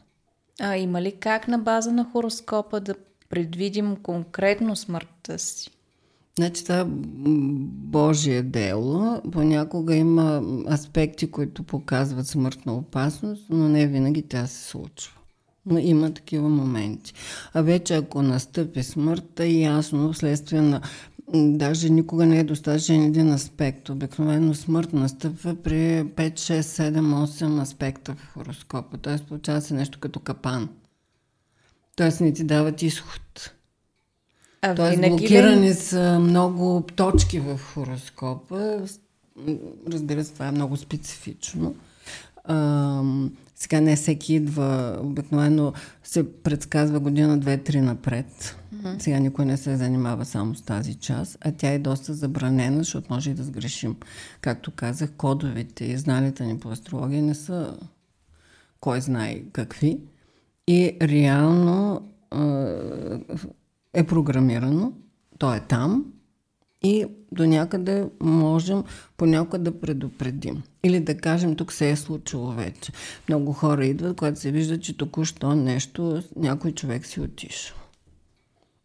А 0.61 0.77
има 0.77 1.03
ли 1.03 1.13
как 1.21 1.49
на 1.49 1.59
база 1.59 1.93
на 1.93 2.05
хороскопа 2.05 2.81
да 2.81 2.95
предвидим 3.29 3.97
конкретно 3.97 4.77
смъртта 4.77 5.39
си? 5.39 5.71
Значи 6.39 6.63
това 6.63 6.81
е 6.81 6.85
Божие 6.87 8.43
дело. 8.43 9.21
Понякога 9.33 9.95
има 9.95 10.43
аспекти, 10.71 11.31
които 11.31 11.63
показват 11.63 12.27
смъртна 12.27 12.75
опасност, 12.75 13.47
но 13.51 13.69
не 13.69 13.87
винаги 13.87 14.23
тя 14.23 14.47
се 14.47 14.69
случва. 14.69 15.22
Но 15.67 15.79
има 15.79 16.15
такива 16.15 16.49
моменти. 16.49 17.15
А 17.55 17.63
вече 17.63 17.95
ако 17.95 18.23
настъпи 18.23 18.83
смъртта, 18.83 19.47
ясно, 19.47 20.13
вследствие 20.13 20.61
на 20.61 20.81
Даже 21.35 21.91
никога 21.91 22.27
не 22.27 22.39
е 22.39 22.45
достатъчен 22.45 23.03
един 23.03 23.33
аспект. 23.33 23.89
Обикновено 23.89 24.55
смърт 24.55 24.93
настъпва 24.93 25.55
при 25.55 25.75
5, 25.75 26.33
6, 26.33 26.61
7, 26.61 27.01
8 27.01 27.63
аспекта 27.63 28.15
в 28.15 28.33
хороскопа. 28.33 28.99
Т.е. 28.99 29.19
получава 29.19 29.61
се 29.61 29.75
нещо 29.75 29.99
като 29.99 30.21
капан. 30.21 30.69
Тоест 31.97 32.21
не 32.21 32.33
ти 32.33 32.45
дават 32.45 32.83
изход. 32.83 33.53
А 34.63 34.75
Тоест 34.75 35.01
блокирани 35.01 35.69
ли... 35.69 35.75
са 35.75 36.19
много 36.19 36.85
точки 36.97 37.41
в 37.41 37.61
хороскопа. 37.75 38.87
Разбира 39.89 40.25
се, 40.25 40.33
това 40.33 40.47
е 40.47 40.53
много 40.53 40.77
специфично. 40.77 41.75
А, 42.45 43.03
сега 43.63 43.81
не 43.81 43.97
всеки 43.97 44.35
идва, 44.35 44.99
обикновено 45.03 45.73
се 46.05 46.33
предсказва 46.33 47.01
година, 47.01 47.39
две, 47.39 47.59
три 47.59 47.81
напред. 47.81 48.57
Mm-hmm. 48.75 48.99
Сега 48.99 49.19
никой 49.19 49.45
не 49.45 49.57
се 49.57 49.77
занимава 49.77 50.25
само 50.25 50.55
с 50.55 50.63
тази 50.63 50.95
част, 50.95 51.39
а 51.41 51.53
тя 51.53 51.69
е 51.69 51.79
доста 51.79 52.15
забранена, 52.15 52.79
защото 52.79 53.07
може 53.11 53.31
и 53.31 53.35
да 53.35 53.43
сгрешим. 53.43 53.97
Както 54.41 54.71
казах, 54.71 55.13
кодовете 55.17 55.85
и 55.85 55.99
знанията 55.99 56.45
ни 56.45 56.59
по 56.59 56.71
астрология 56.71 57.23
не 57.23 57.35
са 57.35 57.77
кой 58.81 59.01
знае 59.01 59.43
какви. 59.53 60.01
И 60.69 60.97
реално 61.03 62.09
е 63.95 64.05
програмирано, 64.05 64.93
то 65.39 65.55
е 65.55 65.61
там 65.61 66.05
и 66.83 67.07
до 67.33 67.47
някъде 67.47 68.09
можем 68.21 68.85
понякога 69.17 69.59
да 69.59 69.81
предупредим. 69.81 70.63
Или 70.85 71.01
да 71.01 71.17
кажем, 71.17 71.57
тук 71.57 71.73
се 71.73 71.91
е 71.91 71.97
случило 71.97 72.53
вече. 72.53 72.93
Много 73.29 73.53
хора 73.53 73.87
идват, 73.87 74.17
когато 74.17 74.41
се 74.41 74.51
вижда, 74.51 74.81
че 74.81 74.97
току-що 74.97 75.55
нещо, 75.55 76.23
някой 76.37 76.73
човек 76.73 77.07
си 77.07 77.21
отишъл. 77.21 77.77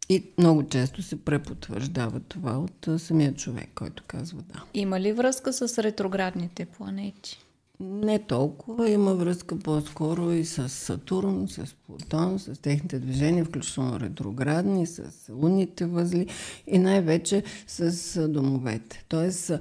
И 0.08 0.24
много 0.38 0.62
често 0.62 1.02
се 1.02 1.24
препотвърждава 1.24 2.20
това 2.20 2.58
от 2.58 3.00
самия 3.00 3.34
човек, 3.34 3.68
който 3.74 4.02
казва 4.06 4.42
да. 4.42 4.64
Има 4.74 5.00
ли 5.00 5.12
връзка 5.12 5.52
с 5.52 5.82
ретроградните 5.82 6.64
планети? 6.64 7.47
Не 7.80 8.18
толкова. 8.18 8.90
Има 8.90 9.14
връзка 9.14 9.58
по-скоро 9.58 10.32
и 10.32 10.44
с 10.44 10.68
Сатурн, 10.68 11.48
с 11.48 11.74
Плутон, 11.86 12.38
с 12.38 12.60
техните 12.62 12.98
движения, 12.98 13.44
включително 13.44 14.00
ретроградни, 14.00 14.86
с 14.86 15.02
лунните 15.32 15.86
възли 15.86 16.26
и 16.66 16.78
най-вече 16.78 17.42
с 17.66 18.28
домовете. 18.28 19.04
Тоест, 19.08 19.52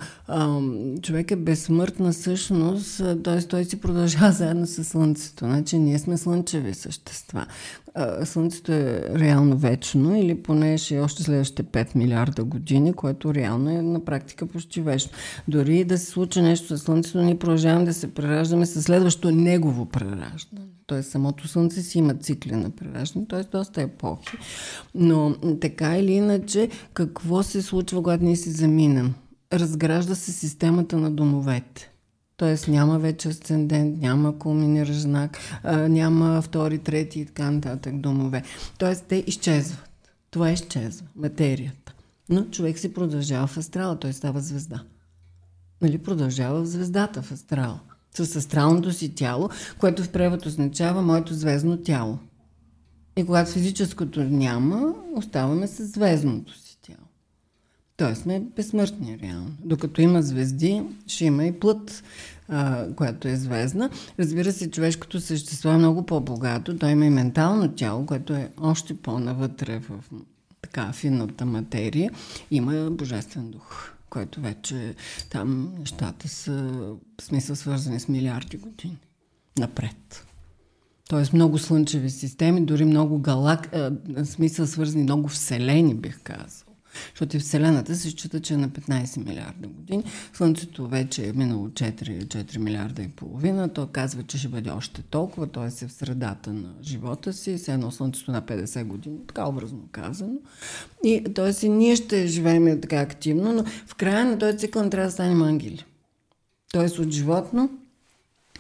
човек 1.02 1.32
е 1.32 1.36
безсмъртна 1.36 2.14
същност, 2.14 2.98
т.е. 3.24 3.42
той 3.42 3.66
си 3.66 3.82
продължава 3.82 4.32
заедно 4.32 4.68
с 4.68 4.84
Слънцето. 4.84 5.46
Значи 5.46 5.80
ние 5.80 6.00
сме 6.00 6.18
слънчеви 6.18 6.74
същества. 6.74 7.46
Слънцето 8.26 8.72
е 8.72 9.04
реално 9.16 9.58
вечно 9.58 10.16
или 10.16 10.44
поне 10.44 10.78
ще 10.78 10.96
е 10.96 11.02
още 11.02 11.24
следващите 11.24 11.64
5 11.64 11.96
милиарда 11.96 12.44
години, 12.44 12.94
което 12.94 13.34
реално 13.34 13.70
е 13.70 13.82
на 13.82 14.06
практика 14.06 14.46
почти 14.46 14.82
вечно. 14.82 15.12
Дори 15.48 15.84
да 15.84 15.98
се 15.98 16.06
случи 16.06 16.42
нещо 16.42 16.78
с 16.78 16.82
Слънцето, 16.82 17.22
ние 17.22 17.40
продължаваме 17.40 17.86
да 17.86 17.94
се 17.94 18.14
прераждаме 18.14 18.66
със 18.66 18.84
следващото 18.84 19.32
негово 19.32 19.86
прераждане. 19.86 20.68
Тоест 20.88 21.12
самото 21.12 21.48
Слънце 21.48 21.82
си 21.82 21.98
има 21.98 22.14
цикли 22.14 22.56
на 22.56 22.70
прераждане, 22.70 23.26
т.е. 23.30 23.44
доста 23.44 23.82
епохи. 23.82 24.38
Но 24.96 25.36
така 25.62 25.98
или 25.98 26.12
иначе, 26.12 26.70
какво 26.94 27.44
се 27.44 27.62
случва, 27.62 28.04
когато 28.04 28.24
ние 28.24 28.36
си 28.36 28.52
заминем? 28.52 29.14
Разгражда 29.54 30.16
се 30.16 30.32
системата 30.32 30.98
на 30.98 31.12
домовете. 31.12 31.92
Тоест 32.38 32.68
няма 32.68 33.00
вече 33.00 33.28
асцендент, 33.28 34.02
няма 34.02 34.40
кулминиращ 34.40 35.00
знак, 35.00 35.38
няма 35.90 36.42
втори, 36.42 36.78
трети 36.78 37.20
и 37.20 37.26
така 37.26 37.52
нататък 37.52 38.00
домове. 38.00 38.44
Тоест 38.78 39.06
те 39.08 39.24
изчезват. 39.28 39.90
Това 40.32 40.52
изчезва, 40.52 41.08
материята. 41.16 41.94
Но 42.30 42.44
човек 42.44 42.80
си 42.80 42.94
продължава 42.94 43.48
в 43.48 43.58
астрала, 43.58 44.00
той 44.00 44.14
става 44.14 44.40
звезда. 44.40 44.84
Нали, 45.82 45.98
продължава 45.98 46.62
в 46.62 46.66
звездата 46.66 47.22
в 47.22 47.32
астрала. 47.32 47.80
С 48.12 48.36
астралното 48.36 48.92
си 48.92 49.16
тяло, 49.16 49.50
което 49.80 50.04
в 50.04 50.10
превод 50.10 50.46
означава 50.46 51.02
моето 51.02 51.34
звездно 51.34 51.78
тяло. 51.78 52.18
И 53.18 53.26
когато 53.26 53.52
физическото 53.52 54.24
няма, 54.24 54.94
оставаме 55.16 55.68
с 55.68 55.86
звездното 55.86 56.60
си. 56.60 56.67
Тоест 57.98 58.22
сме 58.22 58.44
безсмъртни 58.56 59.20
реално. 59.24 59.52
Докато 59.60 60.02
има 60.02 60.22
звезди, 60.22 60.84
ще 61.08 61.26
има 61.26 61.46
и 61.46 61.60
плът, 61.60 62.04
а, 62.48 62.88
която 62.96 63.28
е 63.28 63.36
звездна. 63.36 63.90
Разбира 64.20 64.52
се, 64.52 64.72
човешкото 64.72 65.22
същество 65.22 65.70
е 65.70 65.78
много 65.78 66.06
по-богато. 66.06 66.78
Той 66.78 66.92
има 66.92 67.06
и 67.06 67.10
ментално 67.10 67.72
тяло, 67.72 68.06
което 68.06 68.34
е 68.34 68.50
още 68.62 68.98
по-навътре 68.98 69.80
в 69.80 70.04
така 70.62 70.92
финната 70.94 71.46
материя. 71.46 72.12
Има 72.52 72.90
божествен 72.92 73.52
дух 73.52 73.98
който 74.10 74.42
вече 74.42 74.96
там 75.30 75.74
нещата 75.80 76.28
са 76.28 76.54
в 76.54 77.24
смисъл 77.24 77.56
свързани 77.56 78.00
с 78.00 78.08
милиарди 78.08 78.58
години 78.58 78.98
напред. 79.60 80.26
Тоест 81.10 81.34
много 81.34 81.58
слънчеви 81.58 82.10
системи, 82.10 82.66
дори 82.66 82.86
много 82.86 83.20
галак, 83.20 83.70
в 84.08 84.26
смисъл 84.26 84.68
свързани 84.68 85.04
много 85.04 85.28
вселени, 85.28 85.96
бих 85.96 86.20
казал. 86.24 86.67
Защото 87.10 87.38
и 87.38 87.40
Вселената 87.40 87.96
се 87.96 88.10
счита, 88.10 88.40
че 88.40 88.54
е 88.54 88.58
на 88.58 88.70
15 88.70 89.26
милиарда 89.26 89.68
години. 89.68 90.04
Слънцето 90.34 90.88
вече 90.88 91.28
е 91.28 91.34
минало 91.34 91.68
4, 91.68 92.26
4 92.26 92.58
милиарда 92.58 93.02
и 93.02 93.08
половина. 93.08 93.70
То 93.70 93.88
казва, 93.88 94.24
че 94.24 94.38
ще 94.38 94.48
бъде 94.48 94.70
още 94.70 95.02
толкова. 95.02 95.48
Той 95.48 95.68
е 95.68 95.70
в 95.70 95.92
средата 95.92 96.54
на 96.54 96.70
живота 96.82 97.34
си. 97.34 97.58
Се 97.58 97.74
едно 97.74 97.92
Слънцето 97.92 98.32
на 98.32 98.42
50 98.42 98.84
години. 98.84 99.18
Така 99.28 99.48
образно 99.48 99.80
казано. 99.92 100.34
И 101.04 101.24
т.е. 101.36 101.66
и 101.66 101.70
ние 101.70 101.96
ще 101.96 102.28
живеем 102.28 102.82
така 102.82 103.02
активно, 103.02 103.54
но 103.54 103.64
в 103.88 103.96
края 103.96 104.26
на 104.26 104.40
този 104.40 104.58
цикъл 104.58 104.90
трябва 104.90 105.08
да 105.08 105.14
станем 105.14 105.42
ангели. 105.42 105.86
Тоест 106.72 107.00
от 107.00 107.12
животно 107.12 107.70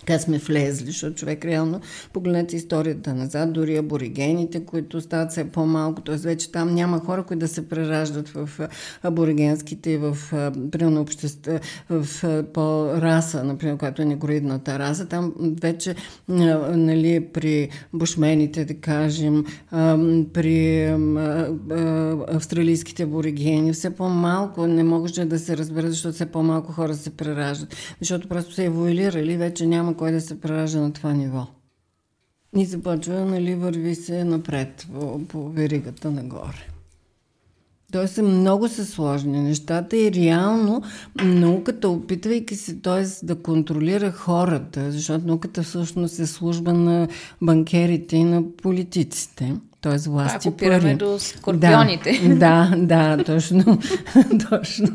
как 0.07 0.21
сме 0.21 0.37
влезли, 0.37 0.85
защото 0.85 1.15
човек 1.15 1.45
реално, 1.45 1.81
погледнете 2.13 2.55
историята 2.55 3.13
назад, 3.13 3.53
дори 3.53 3.77
аборигените, 3.77 4.65
които 4.65 5.01
стават 5.01 5.31
все 5.31 5.51
по-малко, 5.51 6.01
т.е. 6.01 6.15
вече 6.15 6.51
там 6.51 6.75
няма 6.75 6.99
хора, 6.99 7.23
които 7.23 7.39
да 7.39 7.47
се 7.47 7.69
прераждат 7.69 8.29
в 8.29 8.49
аборигенските 9.03 9.91
и 9.91 9.97
в, 9.97 10.17
примерно, 10.71 11.01
общество, 11.01 11.51
в 11.89 12.07
по-раса, 12.53 13.43
например, 13.43 13.77
която 13.77 14.01
е 14.01 14.05
негроидната 14.05 14.79
раса, 14.79 15.05
там 15.05 15.33
вече, 15.61 15.95
нали, 16.29 17.27
при 17.33 17.69
бушмените, 17.93 18.65
да 18.65 18.73
кажем, 18.73 19.45
при 20.33 20.87
австралийските 22.27 23.03
аборигени, 23.03 23.73
все 23.73 23.89
по-малко 23.89 24.67
не 24.67 24.83
може 24.83 25.25
да 25.25 25.39
се 25.39 25.57
разбере, 25.57 25.87
защото 25.87 26.15
все 26.15 26.25
по-малко 26.25 26.71
хора 26.71 26.95
се 26.95 27.09
прераждат, 27.09 27.75
защото 28.01 28.27
просто 28.27 28.53
се 28.53 28.65
еволюирали, 28.65 29.37
вече 29.37 29.65
няма 29.65 29.96
кой 29.97 30.11
да 30.11 30.21
се 30.21 30.41
преражда 30.41 30.79
на 30.79 30.93
това 30.93 31.13
ниво. 31.13 31.47
И 32.55 32.65
започва, 32.65 33.25
нали, 33.25 33.55
върви 33.55 33.95
се 33.95 34.23
напред 34.23 34.87
по, 34.93 35.19
по 35.27 35.49
веригата 35.49 36.11
нагоре. 36.11 36.67
Тоест 37.91 38.17
много 38.17 38.67
са 38.67 38.85
сложни 38.85 39.39
нещата 39.41 39.97
и 39.97 40.11
реално 40.11 40.83
науката, 41.23 41.89
опитвайки 41.89 42.55
се 42.55 42.75
т.е. 42.75 43.25
да 43.25 43.35
контролира 43.35 44.11
хората, 44.11 44.91
защото 44.91 45.27
науката 45.27 45.63
всъщност 45.63 46.19
е 46.19 46.27
служба 46.27 46.73
на 46.73 47.07
банкерите 47.41 48.15
и 48.15 48.23
на 48.23 48.43
политиците– 48.57 49.55
т.е. 49.89 50.09
власти 50.09 50.47
Ако 50.47 50.57
пари. 50.57 50.95
до 50.95 51.19
скорпионите. 51.19 52.35
Да, 52.35 52.73
да, 52.77 53.15
да 53.17 53.23
точно. 53.23 53.63
точно. 54.49 54.87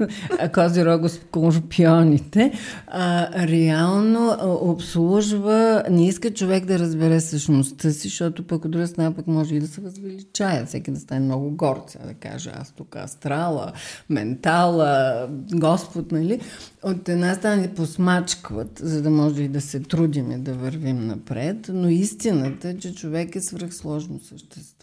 Козирого 0.54 1.08
скорпионите. 1.08 2.52
А, 2.86 3.28
реално 3.48 4.36
обслужва, 4.60 5.82
не 5.90 6.08
иска 6.08 6.30
човек 6.30 6.64
да 6.64 6.78
разбере 6.78 7.20
същността 7.20 7.90
си, 7.90 8.08
защото 8.08 8.46
пък 8.46 8.64
от 8.64 8.70
друга 8.70 8.86
страна 8.86 9.14
пък 9.14 9.26
може 9.26 9.54
и 9.54 9.60
да 9.60 9.66
се 9.66 9.80
възвеличая. 9.80 10.66
Всеки 10.66 10.90
да 10.90 11.00
стане 11.00 11.20
много 11.20 11.50
горца, 11.50 11.98
да 12.06 12.14
каже 12.14 12.50
аз 12.60 12.72
тук 12.72 12.96
астрала, 12.96 13.72
ментала, 14.10 15.26
Господ, 15.52 16.12
нали? 16.12 16.40
От 16.82 17.08
една 17.08 17.34
страна 17.34 17.56
ни 17.56 17.68
посмачкват, 17.68 18.80
за 18.82 19.02
да 19.02 19.10
може 19.10 19.42
и 19.42 19.48
да 19.48 19.60
се 19.60 19.80
трудим 19.80 20.32
и 20.32 20.38
да 20.38 20.52
вървим 20.54 21.06
напред, 21.06 21.70
но 21.72 21.88
истината 21.88 22.68
е, 22.68 22.78
че 22.78 22.94
човек 22.94 23.36
е 23.36 23.40
свръхсложно 23.40 24.20
същество. 24.20 24.81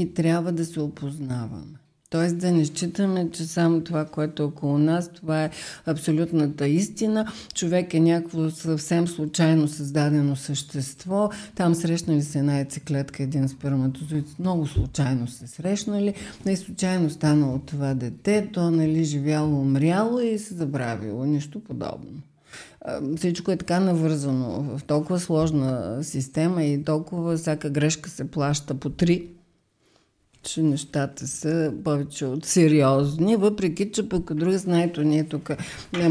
И 0.00 0.14
трябва 0.14 0.52
да 0.52 0.64
се 0.64 0.80
опознаваме. 0.80 1.80
Тоест 2.10 2.38
да 2.38 2.52
не 2.52 2.64
считаме, 2.64 3.30
че 3.30 3.46
само 3.46 3.80
това, 3.80 4.04
което 4.04 4.42
е 4.42 4.46
около 4.46 4.78
нас, 4.78 5.08
това 5.12 5.44
е 5.44 5.50
абсолютната 5.86 6.68
истина. 6.68 7.26
Човек 7.54 7.94
е 7.94 8.00
някакво 8.00 8.50
съвсем 8.50 9.08
случайно 9.08 9.68
създадено 9.68 10.36
същество. 10.36 11.30
Там 11.54 11.74
срещнали 11.74 12.22
се 12.22 12.38
една 12.38 12.56
яйцеклетка, 12.56 13.22
един 13.22 13.48
сперматозоид. 13.48 14.26
Много 14.38 14.66
случайно 14.66 15.28
се 15.28 15.46
срещнали. 15.46 16.14
Не 16.46 16.56
случайно 16.56 17.10
станало 17.10 17.58
това 17.58 17.94
дете. 17.94 18.48
То 18.52 18.70
нали, 18.70 19.04
живяло, 19.04 19.60
умряло 19.60 20.20
и 20.20 20.38
се 20.38 20.54
забравило. 20.54 21.24
Нищо 21.24 21.60
подобно 21.60 22.22
всичко 23.16 23.50
е 23.50 23.56
така 23.56 23.80
навързано 23.80 24.62
в 24.62 24.84
толкова 24.84 25.20
сложна 25.20 25.98
система 26.02 26.64
и 26.64 26.84
толкова 26.84 27.36
всяка 27.36 27.70
грешка 27.70 28.10
се 28.10 28.30
плаща 28.30 28.74
по 28.74 28.90
три 28.90 29.28
че 30.42 30.62
нещата 30.62 31.26
са 31.26 31.72
повече 31.84 32.26
от 32.26 32.44
сериозни, 32.44 33.36
въпреки, 33.36 33.92
че 33.92 34.08
пък 34.08 34.30
от 34.30 34.38
друга 34.38 34.58
знаете, 34.58 35.04
ние 35.04 35.24
тук 35.24 35.50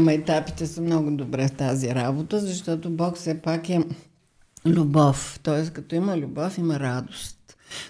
етапите 0.08 0.66
са 0.66 0.80
много 0.80 1.10
добре 1.10 1.48
в 1.48 1.52
тази 1.52 1.94
работа, 1.94 2.40
защото 2.40 2.90
Бог 2.90 3.16
все 3.16 3.42
пак 3.42 3.68
е 3.68 3.80
любов. 4.66 5.40
Тоест, 5.42 5.72
като 5.72 5.94
има 5.94 6.16
любов, 6.16 6.58
има 6.58 6.80
радост. 6.80 7.39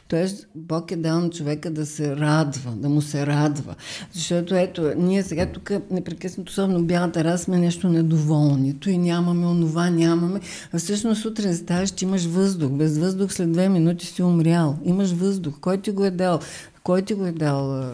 Тоест, 0.09 0.47
Бог 0.55 0.91
е 0.91 0.97
дал 0.97 1.20
на 1.20 1.31
човека 1.31 1.70
да 1.70 1.87
се 1.87 2.16
радва, 2.16 2.70
да 2.70 2.89
му 2.89 3.03
се 3.03 3.26
радва. 3.26 3.74
Защото 4.12 4.55
ето, 4.55 4.93
ние 4.97 5.22
сега 5.22 5.47
тук 5.47 5.70
непрекъснато, 5.91 6.51
особено 6.51 6.85
бялата 6.85 7.24
раса, 7.24 7.45
сме 7.45 7.59
нещо 7.59 7.89
недоволни. 7.89 8.74
И 8.87 8.99
нямаме, 8.99 9.47
онова 9.47 9.91
нямаме. 9.91 10.41
А 10.72 10.78
всъщност 10.78 11.22
сутрин 11.22 11.57
ставаш, 11.57 11.91
че 11.91 12.05
имаш 12.05 12.24
въздух. 12.24 12.70
Без 12.72 12.99
въздух 12.99 13.33
след 13.33 13.53
две 13.53 13.68
минути 13.68 14.07
си 14.07 14.22
умрял. 14.22 14.78
Имаш 14.85 15.11
въздух. 15.11 15.55
Кой 15.61 15.81
ти 15.81 15.91
го 15.91 16.05
е 16.05 16.11
дал? 16.11 16.41
Кой 16.83 17.03
ти 17.03 17.14
го 17.14 17.26
е 17.26 17.33
дал? 17.33 17.93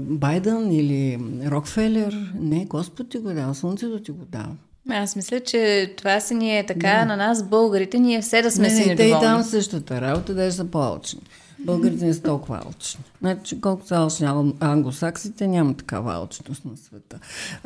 Байден 0.00 0.72
или 0.72 1.20
Рокфелер? 1.46 2.32
Не, 2.40 2.64
Господ 2.64 3.08
ти 3.08 3.18
го 3.18 3.30
е 3.30 3.34
дал. 3.34 3.54
Слънцето 3.54 4.02
ти 4.02 4.10
го 4.10 4.24
дал. 4.24 4.56
Аз 4.90 5.16
мисля, 5.16 5.40
че 5.40 5.92
това 5.96 6.20
си 6.20 6.34
ни 6.34 6.58
е 6.58 6.66
така 6.66 6.98
не. 6.98 7.04
на 7.04 7.16
нас, 7.16 7.42
българите, 7.42 7.98
ние 7.98 8.20
все 8.20 8.42
да 8.42 8.50
сме 8.50 8.68
не, 8.68 8.74
си 8.74 8.80
не, 8.80 8.86
недоволни. 8.86 9.12
Те 9.12 9.26
и 9.26 9.28
там 9.28 9.42
същата 9.42 10.00
работа, 10.00 10.34
да 10.34 10.52
са 10.52 10.64
по-алчни. 10.64 11.20
Българите 11.58 12.04
не 12.04 12.14
са 12.14 12.22
толкова 12.22 12.60
алчни. 12.66 13.04
Значи, 13.20 13.60
колкото 13.60 13.88
са 13.88 13.96
алчни 13.96 14.26
англосаксите, 14.60 15.46
няма 15.46 15.74
такава 15.74 16.14
алчност 16.14 16.64
на 16.64 16.76
света. 16.76 17.18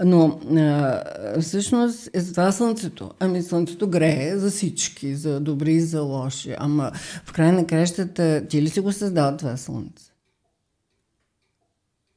Но 0.05 0.41
а, 0.57 1.03
всъщност 1.41 2.11
е 2.13 2.21
за 2.21 2.33
това 2.33 2.53
слънцето. 2.53 3.11
Ами 3.21 3.43
слънцето 3.43 3.89
грее 3.89 4.37
за 4.37 4.51
всички, 4.51 5.15
за 5.15 5.41
добри 5.41 5.73
и 5.73 5.81
за 5.81 6.01
лоши. 6.01 6.55
Ама 6.59 6.91
в 7.25 7.33
край 7.33 7.53
на 7.53 7.67
кращата, 7.67 8.47
ти 8.49 8.63
ли 8.63 8.69
си 8.69 8.81
го 8.81 8.93
създал 8.93 9.37
това 9.37 9.57
слънце? 9.57 10.10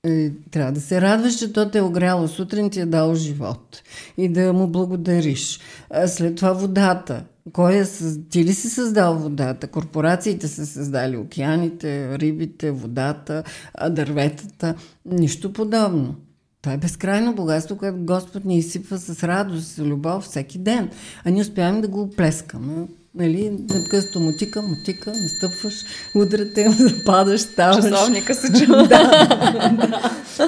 Е, 0.08 0.32
трябва 0.52 0.72
да 0.72 0.82
се 0.82 1.02
радваш, 1.02 1.36
че 1.36 1.54
то 1.54 1.72
те 1.72 1.78
е 1.78 1.82
огряло 1.82 2.28
сутрин, 2.28 2.70
ти 2.70 2.80
е 2.80 2.86
дал 2.86 3.16
живот 3.16 3.82
и 4.18 4.30
да 4.30 4.54
му 4.54 4.68
благодариш. 4.68 5.60
След 6.08 6.36
това 6.36 6.54
водата. 6.54 7.24
Кой 7.54 7.76
е, 7.76 7.86
ти 8.30 8.46
ли 8.46 8.54
си 8.54 8.70
създал 8.70 9.16
водата? 9.16 9.68
Корпорациите 9.68 10.48
са 10.48 10.66
създали 10.66 11.18
океаните, 11.18 12.20
рибите, 12.20 12.72
водата, 12.72 13.44
дърветата. 13.90 14.76
Нищо 15.06 15.54
подобно. 15.54 16.16
Това 16.62 16.74
е 16.74 16.78
безкрайно 16.78 17.36
богатство, 17.36 17.78
което 17.78 17.98
Господ 17.98 18.46
ни 18.46 18.58
изсипва 18.58 18.98
с 18.98 19.24
радост, 19.24 19.68
с 19.68 19.80
любов 19.80 20.24
всеки 20.24 20.58
ден. 20.58 20.90
А 21.24 21.30
ние 21.30 21.42
успяваме 21.42 21.82
да 21.82 21.88
го 21.88 22.10
плескаме 22.10 22.88
нали, 23.16 23.50
непрекъснато 23.50 24.20
мутика, 24.20 24.62
мутика, 24.62 25.14
настъпваш, 25.22 25.74
удрате, 26.16 26.70
западаш, 26.80 27.42
ставаш. 27.42 27.86
Часовника 27.86 28.36
се 28.36 28.54
чува. 28.66 28.88
да, 28.88 29.28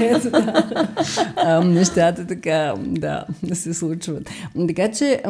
Ето, 0.01 0.29
да. 0.29 0.63
А, 1.35 1.63
нещата 1.63 2.27
така, 2.27 2.73
да, 2.77 3.25
да 3.43 3.55
се 3.55 3.73
случват. 3.73 4.29
Така 4.67 4.91
че 4.91 5.21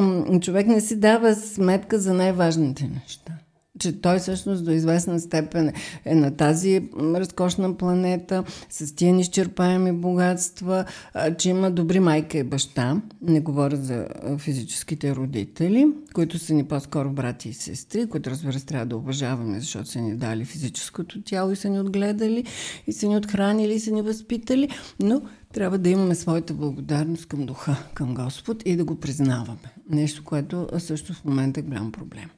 човек 0.42 0.68
не 0.68 0.82
си 0.82 0.96
дава 0.96 1.36
сметка 1.36 2.00
за 2.00 2.14
най-важните 2.14 2.84
неща 2.84 3.32
че 3.80 4.02
той 4.02 4.20
всъщност 4.20 4.66
до 4.66 4.72
известна 4.72 5.20
степен 5.20 5.74
е 6.06 6.16
на 6.16 6.36
тази 6.36 6.82
разкошна 6.98 7.78
планета, 7.78 8.44
с 8.70 8.96
тия 8.96 9.14
неизчерпаеми 9.14 9.92
богатства, 9.92 10.86
че 11.38 11.50
има 11.50 11.72
добри 11.72 12.00
майка 12.00 12.38
и 12.38 12.44
баща. 12.44 13.02
Не 13.22 13.40
говоря 13.40 13.76
за 13.76 14.08
физическите 14.38 15.16
родители, 15.16 15.88
които 16.14 16.40
са 16.40 16.54
ни 16.54 16.64
по-скоро 16.64 17.10
брати 17.10 17.50
и 17.50 17.54
сестри, 17.54 18.10
които 18.10 18.30
разбира 18.30 18.60
се 18.60 18.66
трябва 18.66 18.86
да 18.86 18.98
уважаваме, 18.98 19.60
защото 19.60 19.90
са 19.90 20.00
ни 20.00 20.16
дали 20.16 20.46
физическото 20.46 21.22
тяло 21.22 21.52
и 21.52 21.56
са 21.56 21.70
ни 21.70 21.80
отгледали, 21.80 22.44
и 22.88 22.94
са 22.94 23.08
ни 23.08 23.18
отхранили, 23.18 23.74
и 23.74 23.80
са 23.80 23.92
ни 23.92 24.02
възпитали, 24.02 24.70
но 25.00 25.22
трябва 25.54 25.78
да 25.78 25.90
имаме 25.90 26.16
своята 26.16 26.54
благодарност 26.54 27.26
към 27.26 27.46
духа, 27.46 27.76
към 27.94 28.14
Господ 28.14 28.64
и 28.66 28.76
да 28.76 28.86
го 28.86 29.00
признаваме. 29.00 29.74
Нещо, 29.90 30.24
което 30.24 30.68
също 30.78 31.14
в 31.14 31.26
момента 31.26 31.60
е 31.60 31.64
голям 31.64 31.92
проблем. 31.92 32.30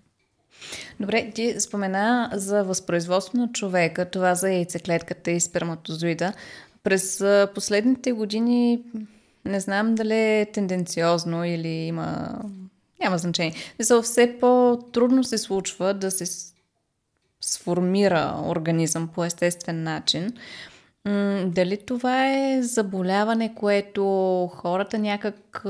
Добре, 1.00 1.32
ти 1.36 1.60
спомена 1.60 2.30
за 2.34 2.64
възпроизводство 2.64 3.38
на 3.38 3.52
човека, 3.52 4.10
това 4.10 4.36
за 4.36 4.50
яйцеклетката 4.50 5.32
и 5.32 5.40
сперматозоида. 5.40 6.34
През 6.84 7.24
последните 7.56 8.12
години 8.12 8.82
не 9.46 9.60
знам 9.60 9.96
дали 9.96 10.14
е 10.14 10.48
тенденциозно 10.54 11.46
или 11.46 11.68
има... 11.68 12.40
Няма 13.00 13.18
значение. 13.18 13.54
За 13.80 14.02
все 14.02 14.38
по-трудно 14.40 15.24
се 15.24 15.38
случва 15.38 15.94
да 15.94 16.12
се 16.12 16.54
сформира 17.42 18.42
организъм 18.46 19.08
по 19.08 19.26
естествен 19.26 19.84
начин. 19.84 20.34
Дали 21.46 21.78
това 21.86 22.34
е 22.34 22.62
заболяване, 22.62 23.56
което 23.56 24.04
хората 24.54 25.00
някак 25.00 25.66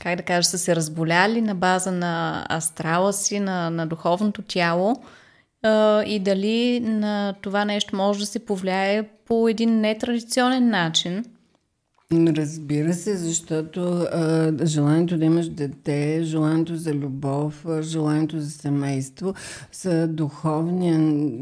как 0.00 0.16
да 0.16 0.22
кажа, 0.22 0.48
са 0.48 0.58
се 0.58 0.76
разболяли 0.76 1.40
на 1.40 1.54
база 1.54 1.92
на 1.92 2.46
астрала 2.50 3.12
си, 3.12 3.40
на, 3.40 3.70
на 3.70 3.86
духовното 3.86 4.42
тяло 4.42 5.02
и 6.06 6.20
дали 6.24 6.80
на 6.80 7.34
това 7.40 7.64
нещо 7.64 7.96
може 7.96 8.20
да 8.20 8.26
се 8.26 8.44
повлияе 8.44 9.08
по 9.26 9.48
един 9.48 9.80
нетрадиционен 9.80 10.68
начин– 10.68 11.24
Разбира 12.12 12.94
се, 12.94 13.16
защото 13.16 13.80
а, 13.80 14.52
желанието 14.64 15.18
да 15.18 15.24
имаш 15.24 15.48
дете, 15.48 16.20
желанието 16.22 16.76
за 16.76 16.94
любов, 16.94 17.66
желанието 17.80 18.40
за 18.40 18.50
семейство 18.50 19.34
са 19.72 20.08
духовни. 20.08 20.96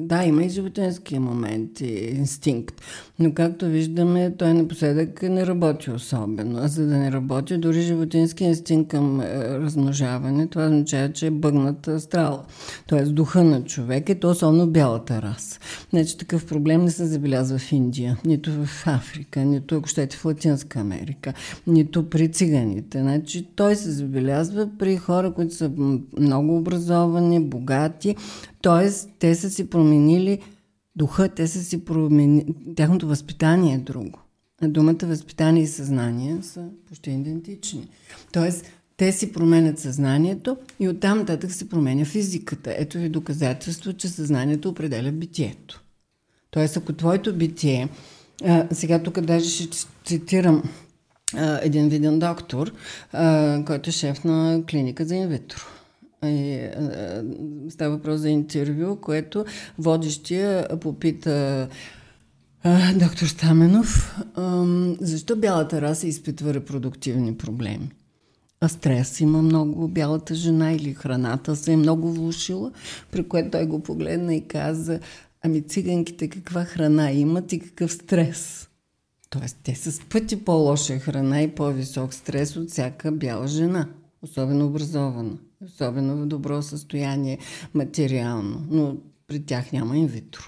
Да, 0.06 0.24
има 0.24 0.44
и 0.44 0.48
животински 0.48 1.18
момент 1.18 1.80
и 1.80 2.14
инстинкт. 2.16 2.80
Но 3.18 3.34
както 3.34 3.66
виждаме, 3.66 4.34
той 4.38 4.54
напоследък 4.54 5.22
не 5.22 5.46
работи 5.46 5.90
особено. 5.90 6.58
А 6.58 6.68
за 6.68 6.86
да 6.86 6.96
не 6.96 7.12
работи, 7.12 7.58
дори 7.58 7.82
животински 7.82 8.44
инстинкт 8.44 8.90
към 8.90 9.20
е, 9.20 9.24
размножаване, 9.58 10.46
това 10.46 10.64
означава, 10.64 11.12
че 11.12 11.26
е 11.26 11.30
бъгната 11.30 12.00
страла. 12.00 12.44
Тоест 12.86 13.14
духа 13.14 13.44
на 13.44 13.64
човек 13.64 14.08
е 14.08 14.14
то 14.14 14.30
особено 14.30 14.66
бялата 14.66 15.22
раса. 15.22 15.60
Значи 15.90 16.18
такъв 16.18 16.46
проблем 16.46 16.84
не 16.84 16.90
се 16.90 17.06
забелязва 17.06 17.58
в 17.58 17.72
Индия, 17.72 18.16
нито 18.24 18.50
в 18.52 18.86
Африка, 18.86 19.40
нито 19.40 19.76
ако 19.76 19.88
щете 19.88 20.16
в 20.16 20.24
Латинска 20.24 20.55
Латинска 20.56 20.80
Америка, 20.80 21.32
нито 21.66 22.10
при 22.10 22.32
циганите. 22.32 23.00
Значи, 23.00 23.46
той 23.56 23.76
се 23.76 23.90
забелязва 23.90 24.68
при 24.78 24.96
хора, 24.96 25.32
които 25.32 25.54
са 25.54 25.70
много 26.18 26.56
образовани, 26.56 27.40
богати, 27.40 28.16
т.е. 28.62 28.90
те 29.18 29.34
са 29.34 29.50
си 29.50 29.70
променили 29.70 30.38
духа, 30.96 31.28
те 31.28 31.48
са 31.48 31.64
си 31.64 31.84
променили, 31.84 32.46
тяхното 32.76 33.06
възпитание 33.06 33.74
е 33.74 33.78
друго. 33.78 34.18
Думата 34.62 34.98
възпитание 35.02 35.62
и 35.62 35.66
съзнание 35.66 36.38
са 36.42 36.64
почти 36.88 37.10
идентични. 37.10 37.88
Тоест, 38.32 38.66
те 38.96 39.12
си 39.12 39.32
променят 39.32 39.78
съзнанието 39.78 40.56
и 40.80 40.88
оттам 40.88 41.18
нататък 41.18 41.52
се 41.52 41.68
променя 41.68 42.04
физиката. 42.04 42.74
Ето 42.78 42.98
ви 42.98 43.08
доказателство, 43.08 43.92
че 43.92 44.08
съзнанието 44.08 44.68
определя 44.68 45.12
битието. 45.12 45.82
Тоест, 46.50 46.76
ако 46.76 46.92
твоето 46.92 47.34
битие 47.34 47.88
сега 48.72 49.02
тук 49.02 49.20
даже 49.20 49.50
ще 49.50 49.86
цитирам 50.04 50.62
а, 51.34 51.60
един 51.62 51.88
виден 51.88 52.18
доктор, 52.18 52.72
а, 53.12 53.62
който 53.66 53.90
е 53.90 53.92
шеф 53.92 54.24
на 54.24 54.62
клиника 54.70 55.04
за 55.04 55.14
инвитро. 55.14 55.60
И, 56.24 56.54
а, 56.54 57.24
става 57.70 57.96
въпрос 57.96 58.20
за 58.20 58.30
интервю, 58.30 58.96
което 58.96 59.44
водещия 59.78 60.68
попита 60.80 61.68
а, 62.62 62.92
доктор 62.94 63.26
Стаменов, 63.26 64.16
а, 64.34 64.64
защо 65.00 65.36
бялата 65.36 65.80
раса 65.80 66.06
изпитва 66.06 66.54
репродуктивни 66.54 67.36
проблеми? 67.36 67.90
А 68.60 68.68
стрес 68.68 69.20
има 69.20 69.42
много 69.42 69.88
бялата 69.88 70.34
жена 70.34 70.72
или 70.72 70.94
храната 70.94 71.56
се 71.56 71.72
е 71.72 71.76
много 71.76 72.12
влушила, 72.12 72.72
при 73.10 73.28
което 73.28 73.50
той 73.50 73.66
го 73.66 73.82
погледна 73.82 74.34
и 74.34 74.48
каза, 74.48 75.00
Ами 75.46 75.62
циганките 75.62 76.28
каква 76.28 76.64
храна 76.64 77.12
имат 77.12 77.52
и 77.52 77.60
какъв 77.60 77.92
стрес? 77.92 78.68
Тоест, 79.30 79.56
те 79.62 79.74
са 79.74 79.92
с 79.92 80.00
пъти 80.00 80.44
по-лоша 80.44 80.98
храна 80.98 81.42
и 81.42 81.48
по-висок 81.48 82.14
стрес 82.14 82.56
от 82.56 82.70
всяка 82.70 83.12
бяла 83.12 83.46
жена, 83.46 83.88
особено 84.22 84.66
образована, 84.66 85.38
особено 85.64 86.16
в 86.16 86.26
добро 86.26 86.62
състояние 86.62 87.38
материално. 87.74 88.66
Но 88.70 88.96
при 89.26 89.42
тях 89.42 89.72
няма 89.72 89.96
инвитро. 89.96 90.42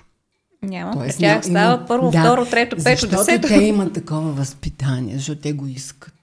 Няма. 0.63 0.93
Тоест, 0.93 1.19
при 1.19 1.23
тях 1.23 1.45
става 1.45 1.75
има... 1.75 1.87
първо, 1.87 2.11
да, 2.11 2.21
второ, 2.21 2.47
трето, 2.47 2.77
пето, 2.77 3.01
защото 3.01 3.17
десето. 3.17 3.49
те 3.49 3.55
имат 3.55 3.93
такова 3.93 4.33
възпитание, 4.33 5.17
защото 5.17 5.41
те 5.41 5.53
го 5.53 5.67
искат. 5.67 6.15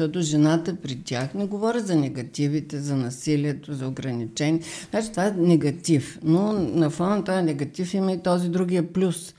Защото 0.00 0.20
жената 0.20 0.76
при 0.76 1.02
тях 1.02 1.34
не 1.34 1.46
говоря 1.46 1.80
за 1.80 1.96
негативите, 1.96 2.80
за 2.80 2.96
насилието, 2.96 3.74
за 3.74 3.88
ограничение. 3.88 4.60
Значи 4.90 5.10
това 5.10 5.26
е 5.26 5.30
негатив. 5.30 6.18
Но 6.22 6.52
на 6.52 6.90
фона 6.90 7.16
на 7.16 7.24
този 7.24 7.42
негатив 7.42 7.94
има 7.94 8.12
и 8.12 8.22
този 8.22 8.48
другия 8.48 8.92
плюс. 8.92 9.34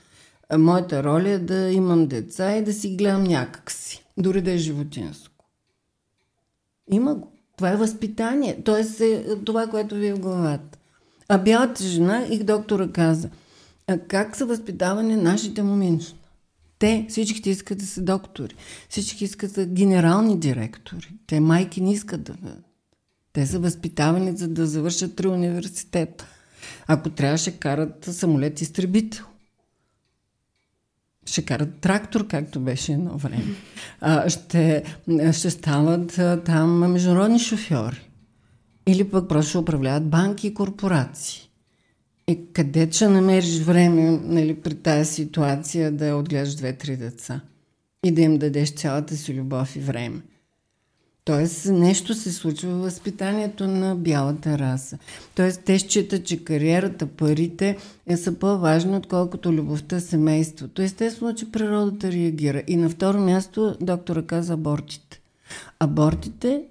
Моята 0.58 1.04
роля 1.04 1.28
е 1.28 1.38
да 1.38 1.70
имам 1.70 2.06
деца 2.06 2.56
и 2.56 2.64
да 2.64 2.72
си 2.72 2.96
гледам 2.96 3.24
някакси. 3.24 4.04
Дори 4.18 4.40
да 4.40 4.52
е 4.52 4.56
животинско. 4.56 5.44
Има 6.90 7.14
го. 7.14 7.32
Това 7.56 7.70
е 7.70 7.76
възпитание. 7.76 8.62
Тоест 8.64 9.00
е 9.00 9.24
това, 9.44 9.66
което 9.66 9.94
ви 9.94 10.06
е 10.06 10.14
в 10.14 10.20
главата. 10.20 10.78
А 11.28 11.38
бялата 11.38 11.84
жена 11.84 12.26
и 12.30 12.38
доктора 12.38 12.88
каза, 12.88 13.30
а 13.86 13.98
как 13.98 14.36
са 14.36 14.46
възпитавани 14.46 15.16
нашите 15.16 15.62
момичета? 15.62 16.21
Те, 16.82 17.06
всичките 17.08 17.50
искат 17.50 17.78
да 17.78 17.86
са 17.86 18.02
доктори. 18.02 18.54
Всички 18.88 19.24
искат 19.24 19.50
да 19.50 19.54
са 19.54 19.66
генерални 19.66 20.38
директори. 20.38 21.08
Те 21.26 21.40
майки 21.40 21.80
не 21.80 21.92
искат 21.92 22.22
да. 22.22 22.34
Те 23.32 23.46
са 23.46 23.58
възпитавани 23.58 24.36
за 24.36 24.48
да 24.48 24.66
завършат 24.66 25.16
три 25.16 25.26
университета. 25.26 26.26
Ако 26.86 27.10
трябва, 27.10 27.38
ще 27.38 27.50
карат 27.50 28.04
самолет 28.04 28.60
изтребител. 28.60 29.24
Ще 31.26 31.44
карат 31.44 31.80
трактор, 31.80 32.26
както 32.26 32.60
беше 32.60 32.92
едно 32.92 33.18
време. 33.18 33.54
А, 34.00 34.30
ще, 34.30 34.84
ще 35.32 35.50
станат 35.50 36.18
а, 36.18 36.42
там 36.44 36.92
международни 36.92 37.38
шофьори. 37.38 38.08
Или 38.86 39.10
пък 39.10 39.28
просто 39.28 39.48
ще 39.48 39.58
управляват 39.58 40.08
банки 40.08 40.46
и 40.46 40.54
корпорации. 40.54 41.51
Е, 42.26 42.36
къде 42.52 42.88
ще 42.92 43.08
намериш 43.08 43.60
време 43.60 44.20
нали, 44.24 44.54
при 44.54 44.74
тази 44.74 45.12
ситуация 45.12 45.92
да 45.92 46.16
отгледаш 46.16 46.54
две-три 46.54 46.96
деца 46.96 47.40
и 48.04 48.10
да 48.10 48.20
им 48.20 48.38
дадеш 48.38 48.70
цялата 48.70 49.16
си 49.16 49.34
любов 49.34 49.76
и 49.76 49.80
време? 49.80 50.22
Тоест 51.24 51.66
нещо 51.66 52.14
се 52.14 52.32
случва 52.32 52.70
в 52.70 52.80
възпитанието 52.80 53.66
на 53.66 53.96
бялата 53.96 54.58
раса. 54.58 54.98
Тоест 55.34 55.62
те 55.64 55.78
считат, 55.78 56.24
че 56.24 56.44
кариерата, 56.44 57.06
парите 57.06 57.76
е 58.06 58.16
са 58.16 58.34
по-важни, 58.34 58.96
отколкото 58.96 59.52
любовта, 59.52 60.00
семейството. 60.00 60.82
Естествено, 60.82 61.34
че 61.34 61.52
природата 61.52 62.12
реагира. 62.12 62.62
И 62.66 62.76
на 62.76 62.88
второ 62.88 63.20
място 63.20 63.76
доктора 63.80 64.22
каза 64.22 64.52
абортите. 64.52 65.20
Абортите, 65.80 66.62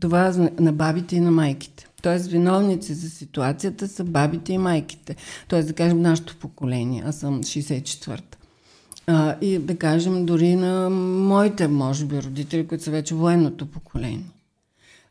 това 0.00 0.50
на 0.60 0.72
бабите 0.72 1.16
и 1.16 1.20
на 1.20 1.30
майките. 1.30 1.83
Тоест, 2.04 2.26
виновници 2.26 2.94
за 2.94 3.10
ситуацията 3.10 3.88
са 3.88 4.04
бабите 4.04 4.52
и 4.52 4.58
майките. 4.58 5.16
Тоест, 5.48 5.68
да 5.68 5.74
кажем, 5.74 6.02
нашето 6.02 6.36
поколение. 6.36 7.02
Аз 7.06 7.16
съм 7.16 7.42
64-та. 7.42 8.38
А, 9.06 9.36
и 9.40 9.58
да 9.58 9.78
кажем, 9.78 10.26
дори 10.26 10.56
на 10.56 10.90
моите, 10.90 11.68
може 11.68 12.04
би, 12.04 12.22
родители, 12.22 12.66
които 12.66 12.84
са 12.84 12.90
вече 12.90 13.14
военното 13.14 13.66
поколение. 13.66 14.30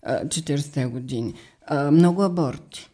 40-те 0.08 0.86
години. 0.86 1.34
А, 1.68 1.91
много 1.91 2.24
аборти. 2.24 2.89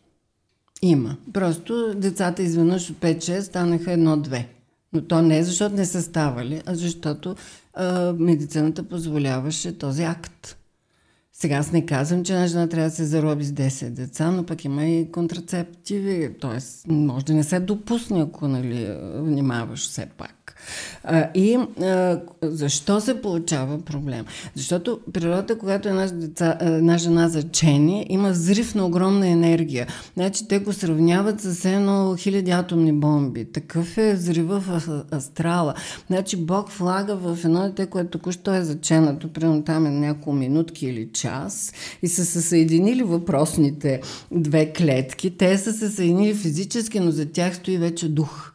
Има. 0.81 1.15
Просто 1.33 1.93
децата 1.95 2.43
изведнъж 2.43 2.89
от 2.89 2.97
5-6 2.97 3.39
станаха 3.39 3.91
едно-две. 3.91 4.47
Но 4.93 5.01
то 5.01 5.21
не 5.21 5.37
е 5.37 5.43
защото 5.43 5.75
не 5.75 5.85
са 5.85 6.01
ставали, 6.01 6.61
а 6.65 6.75
защото 6.75 7.35
а, 7.73 8.13
медицината 8.19 8.83
позволяваше 8.83 9.77
този 9.77 10.03
акт. 10.03 10.58
Сега 11.41 11.55
аз 11.55 11.71
не 11.71 11.85
казвам, 11.85 12.23
че 12.23 12.33
една 12.33 12.47
жена 12.47 12.67
трябва 12.67 12.89
да 12.89 12.95
се 12.95 13.05
зароби 13.05 13.43
с 13.43 13.51
10 13.51 13.89
деца, 13.89 14.31
но 14.31 14.45
пък 14.45 14.65
има 14.65 14.85
и 14.85 15.11
контрацептиви, 15.11 16.33
т.е. 16.41 16.91
може 16.91 17.25
да 17.25 17.33
не 17.33 17.43
се 17.43 17.59
допусне, 17.59 18.21
ако 18.21 18.47
нали, 18.47 18.97
внимаваш 19.15 19.79
все 19.79 20.05
пак. 20.05 20.38
И 21.35 21.57
а, 21.81 22.21
защо 22.41 23.01
се 23.01 23.21
получава 23.21 23.81
проблем? 23.81 24.25
Защото 24.55 24.99
природата, 25.13 25.57
когато 25.57 25.89
една, 25.89 26.07
деца, 26.07 26.57
една 26.61 26.97
жена 26.97 27.29
зачени, 27.29 28.05
има 28.09 28.29
взрив 28.29 28.75
на 28.75 28.85
огромна 28.85 29.27
енергия. 29.27 29.87
Значи 30.13 30.47
те 30.47 30.59
го 30.59 30.73
сравняват 30.73 31.41
с 31.41 31.65
едно 31.65 32.15
хиляди 32.17 32.51
атомни 32.51 32.93
бомби. 32.93 33.45
Такъв 33.45 33.97
е 33.97 34.13
взрива 34.13 34.59
в 34.59 35.03
астрала. 35.11 35.73
Значи 36.07 36.37
Бог 36.37 36.71
влага 36.71 37.15
в 37.15 37.37
едно 37.45 37.61
дете, 37.61 37.85
което 37.85 38.09
току-що 38.09 38.53
е 38.53 38.63
заченато, 38.63 39.33
примерно 39.33 39.63
там 39.63 39.85
е 39.85 39.89
няколко 39.89 40.33
минутки 40.33 40.85
или 40.85 41.09
час, 41.13 41.73
и 42.01 42.07
са 42.07 42.25
се 42.25 42.41
съединили 42.41 43.03
въпросните 43.03 44.01
две 44.31 44.73
клетки. 44.73 45.37
Те 45.37 45.57
са 45.57 45.73
се 45.73 45.89
съединили 45.89 46.33
физически, 46.33 46.99
но 46.99 47.11
за 47.11 47.25
тях 47.25 47.55
стои 47.55 47.77
вече 47.77 48.09
дух 48.09 48.48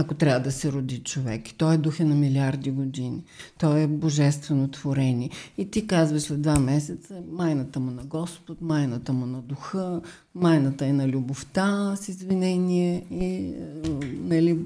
ако 0.00 0.14
трябва 0.14 0.40
да 0.40 0.52
се 0.52 0.72
роди 0.72 0.98
човек. 0.98 1.42
Той 1.56 1.74
е 1.74 1.78
дух 1.78 2.00
е 2.00 2.04
на 2.04 2.14
милиарди 2.14 2.70
години. 2.70 3.24
Той 3.58 3.80
е 3.80 3.86
божествено 3.86 4.68
творение. 4.68 5.30
И 5.58 5.70
ти 5.70 5.86
казваш 5.86 6.22
след 6.22 6.42
два 6.42 6.58
месеца 6.58 7.22
майната 7.30 7.80
му 7.80 7.90
на 7.90 8.04
Господ, 8.04 8.60
майната 8.60 9.12
му 9.12 9.26
на 9.26 9.42
духа, 9.42 10.00
майната 10.34 10.86
е 10.86 10.92
на 10.92 11.08
любовта, 11.08 11.96
с 11.96 12.08
извинение 12.08 13.04
и 13.10 13.54
нали, 14.04 14.58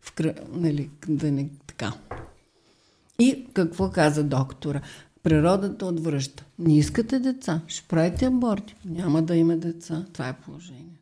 в, 0.00 0.12
нали, 0.52 0.90
да 1.08 1.32
не 1.32 1.48
така. 1.66 1.92
И 3.18 3.46
какво 3.54 3.90
каза 3.90 4.24
доктора? 4.24 4.80
Природата 5.22 5.86
отвръща. 5.86 6.44
Не 6.58 6.78
искате 6.78 7.18
деца, 7.18 7.60
ще 7.66 7.88
правите 7.88 8.26
аборти. 8.26 8.76
Няма 8.84 9.22
да 9.22 9.36
има 9.36 9.56
деца. 9.56 10.04
Това 10.12 10.28
е 10.28 10.36
положение. 10.44 10.93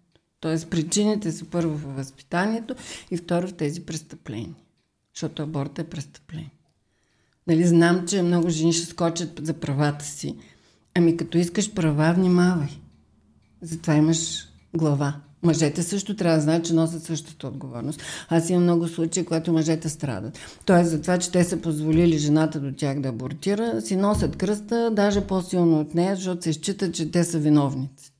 Тоест 0.42 0.70
причините 0.70 1.32
са 1.32 1.44
първо 1.44 1.76
в 1.76 1.96
възпитанието 1.96 2.74
и 3.10 3.16
второ 3.16 3.48
в 3.48 3.54
тези 3.54 3.80
престъпления. 3.80 4.54
Защото 5.14 5.42
аборт 5.42 5.78
е 5.78 5.84
престъпление. 5.84 6.54
Нали, 7.46 7.66
знам, 7.66 8.06
че 8.08 8.22
много 8.22 8.50
жени 8.50 8.72
ще 8.72 8.86
скочат 8.86 9.40
за 9.42 9.54
правата 9.54 10.04
си. 10.04 10.36
Ами 10.94 11.16
като 11.16 11.38
искаш 11.38 11.72
права, 11.72 12.14
внимавай. 12.14 12.68
Затова 13.60 13.94
имаш 13.94 14.48
глава. 14.76 15.20
Мъжете 15.42 15.82
също 15.82 16.16
трябва 16.16 16.36
да 16.36 16.42
знаят, 16.42 16.64
че 16.64 16.74
носят 16.74 17.02
същата 17.02 17.46
отговорност. 17.46 18.02
Аз 18.28 18.50
имам 18.50 18.62
много 18.62 18.88
случаи, 18.88 19.24
когато 19.24 19.52
мъжете 19.52 19.88
страдат. 19.88 20.38
Тоест 20.64 20.90
за 20.90 21.00
това, 21.00 21.18
че 21.18 21.32
те 21.32 21.44
са 21.44 21.56
позволили 21.56 22.18
жената 22.18 22.60
до 22.60 22.72
тях 22.72 23.00
да 23.00 23.08
абортира, 23.08 23.80
си 23.80 23.96
носят 23.96 24.36
кръста, 24.36 24.90
даже 24.90 25.26
по-силно 25.26 25.80
от 25.80 25.94
нея, 25.94 26.16
защото 26.16 26.42
се 26.42 26.52
считат, 26.52 26.94
че 26.94 27.10
те 27.10 27.24
са 27.24 27.38
виновници. 27.38 28.11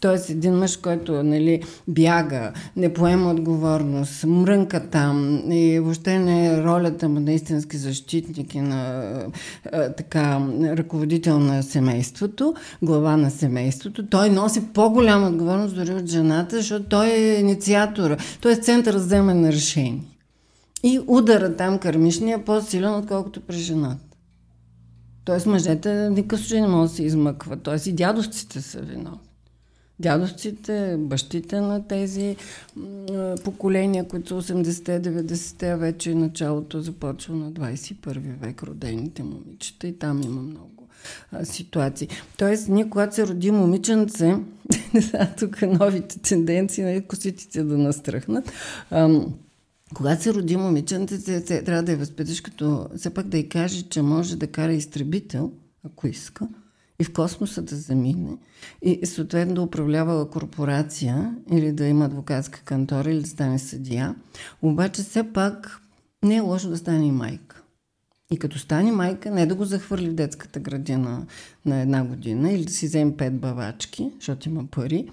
Тоест 0.00 0.30
един 0.30 0.54
мъж, 0.54 0.76
който 0.76 1.22
нали, 1.22 1.62
бяга, 1.88 2.52
не 2.76 2.92
поема 2.92 3.30
отговорност, 3.30 4.24
мрънка 4.24 4.90
там 4.90 5.42
и 5.52 5.80
въобще 5.80 6.18
не 6.18 6.46
е 6.46 6.62
ролята 6.62 7.08
му 7.08 7.20
на 7.20 7.32
истински 7.32 7.76
защитник 7.76 8.54
и 8.54 8.60
на 8.60 9.12
а, 9.72 9.92
така, 9.92 10.40
ръководител 10.62 11.38
на 11.38 11.62
семейството, 11.62 12.54
глава 12.82 13.16
на 13.16 13.30
семейството, 13.30 14.06
той 14.06 14.30
носи 14.30 14.62
по-голяма 14.74 15.28
отговорност 15.28 15.74
дори 15.74 15.94
от 15.94 16.06
жената, 16.06 16.56
защото 16.56 16.84
той 16.84 17.06
е 17.06 17.40
инициатора, 17.40 18.16
той 18.40 18.52
е 18.52 18.56
център 18.56 18.96
за 18.96 19.06
вземане 19.06 19.40
на 19.40 19.52
решение. 19.52 20.02
И 20.82 21.00
удара 21.06 21.56
там 21.56 21.78
кърмишния 21.78 22.36
е 22.36 22.44
по-силен, 22.44 22.94
отколкото 22.94 23.40
при 23.40 23.56
жената. 23.56 24.04
Тоест 25.24 25.46
мъжете 25.46 26.10
никакъв 26.10 26.40
случай 26.40 26.60
не 26.60 26.68
могат 26.68 26.90
да 26.90 26.96
се 26.96 27.04
измъкват. 27.04 27.62
Тоест 27.62 27.86
и 27.86 27.92
дядовците 27.92 28.60
са 28.60 28.80
виновни 28.80 29.31
дядовците, 30.02 30.96
бащите 30.98 31.60
на 31.60 31.88
тези 31.88 32.36
поколения, 33.44 34.08
които 34.08 34.42
са 34.42 34.54
80-те, 34.54 35.02
90-те, 35.02 35.76
вече 35.76 36.14
началото 36.14 36.80
започва 36.80 37.34
на 37.34 37.52
21 37.52 38.18
век, 38.40 38.62
родените 38.62 39.22
момичета 39.22 39.88
и 39.88 39.98
там 39.98 40.22
има 40.22 40.42
много 40.42 40.88
а, 41.32 41.44
ситуации. 41.44 42.08
Тоест, 42.36 42.68
ние 42.68 42.90
когато 42.90 43.14
се 43.14 43.26
роди 43.26 43.50
момиченце, 43.50 44.36
тук 45.38 45.62
новите 45.62 46.18
тенденции, 46.18 46.84
нали, 46.84 47.00
коситите 47.00 47.62
да 47.62 47.78
настръхнат, 47.78 48.52
ам, 48.90 49.34
когато 49.94 50.22
се 50.22 50.34
роди 50.34 50.56
момиченце, 50.56 51.44
трябва 51.64 51.82
да 51.82 51.92
я 51.92 51.98
възпиташ 51.98 52.40
като 52.40 52.88
все 52.96 53.10
пак 53.10 53.26
да 53.26 53.38
й 53.38 53.48
каже, 53.48 53.82
че 53.82 54.02
може 54.02 54.36
да 54.36 54.46
кара 54.46 54.72
изтребител, 54.72 55.52
ако 55.84 56.06
иска, 56.06 56.48
и 57.02 57.04
в 57.04 57.12
космоса 57.12 57.62
да 57.62 57.76
замине 57.76 58.36
и 58.82 59.06
съответно 59.06 59.54
да 59.54 59.62
управлява 59.62 60.30
корпорация 60.30 61.34
или 61.50 61.72
да 61.72 61.86
има 61.86 62.04
адвокатска 62.04 62.60
кантора 62.60 63.10
или 63.10 63.20
да 63.20 63.28
стане 63.28 63.58
съдия. 63.58 64.14
Обаче 64.62 65.02
все 65.02 65.32
пак 65.32 65.80
не 66.24 66.36
е 66.36 66.40
лошо 66.40 66.68
да 66.68 66.76
стане 66.76 67.06
и 67.06 67.10
майка. 67.10 67.62
И 68.30 68.38
като 68.38 68.58
стане 68.58 68.92
майка, 68.92 69.30
не 69.30 69.46
да 69.46 69.54
го 69.54 69.64
захвърли 69.64 70.10
в 70.10 70.14
детската 70.14 70.60
градина 70.60 71.26
на 71.66 71.80
една 71.80 72.04
година 72.04 72.52
или 72.52 72.64
да 72.64 72.72
си 72.72 72.86
вземе 72.86 73.16
пет 73.16 73.38
бавачки, 73.38 74.10
защото 74.14 74.48
има 74.48 74.66
пари, 74.66 75.08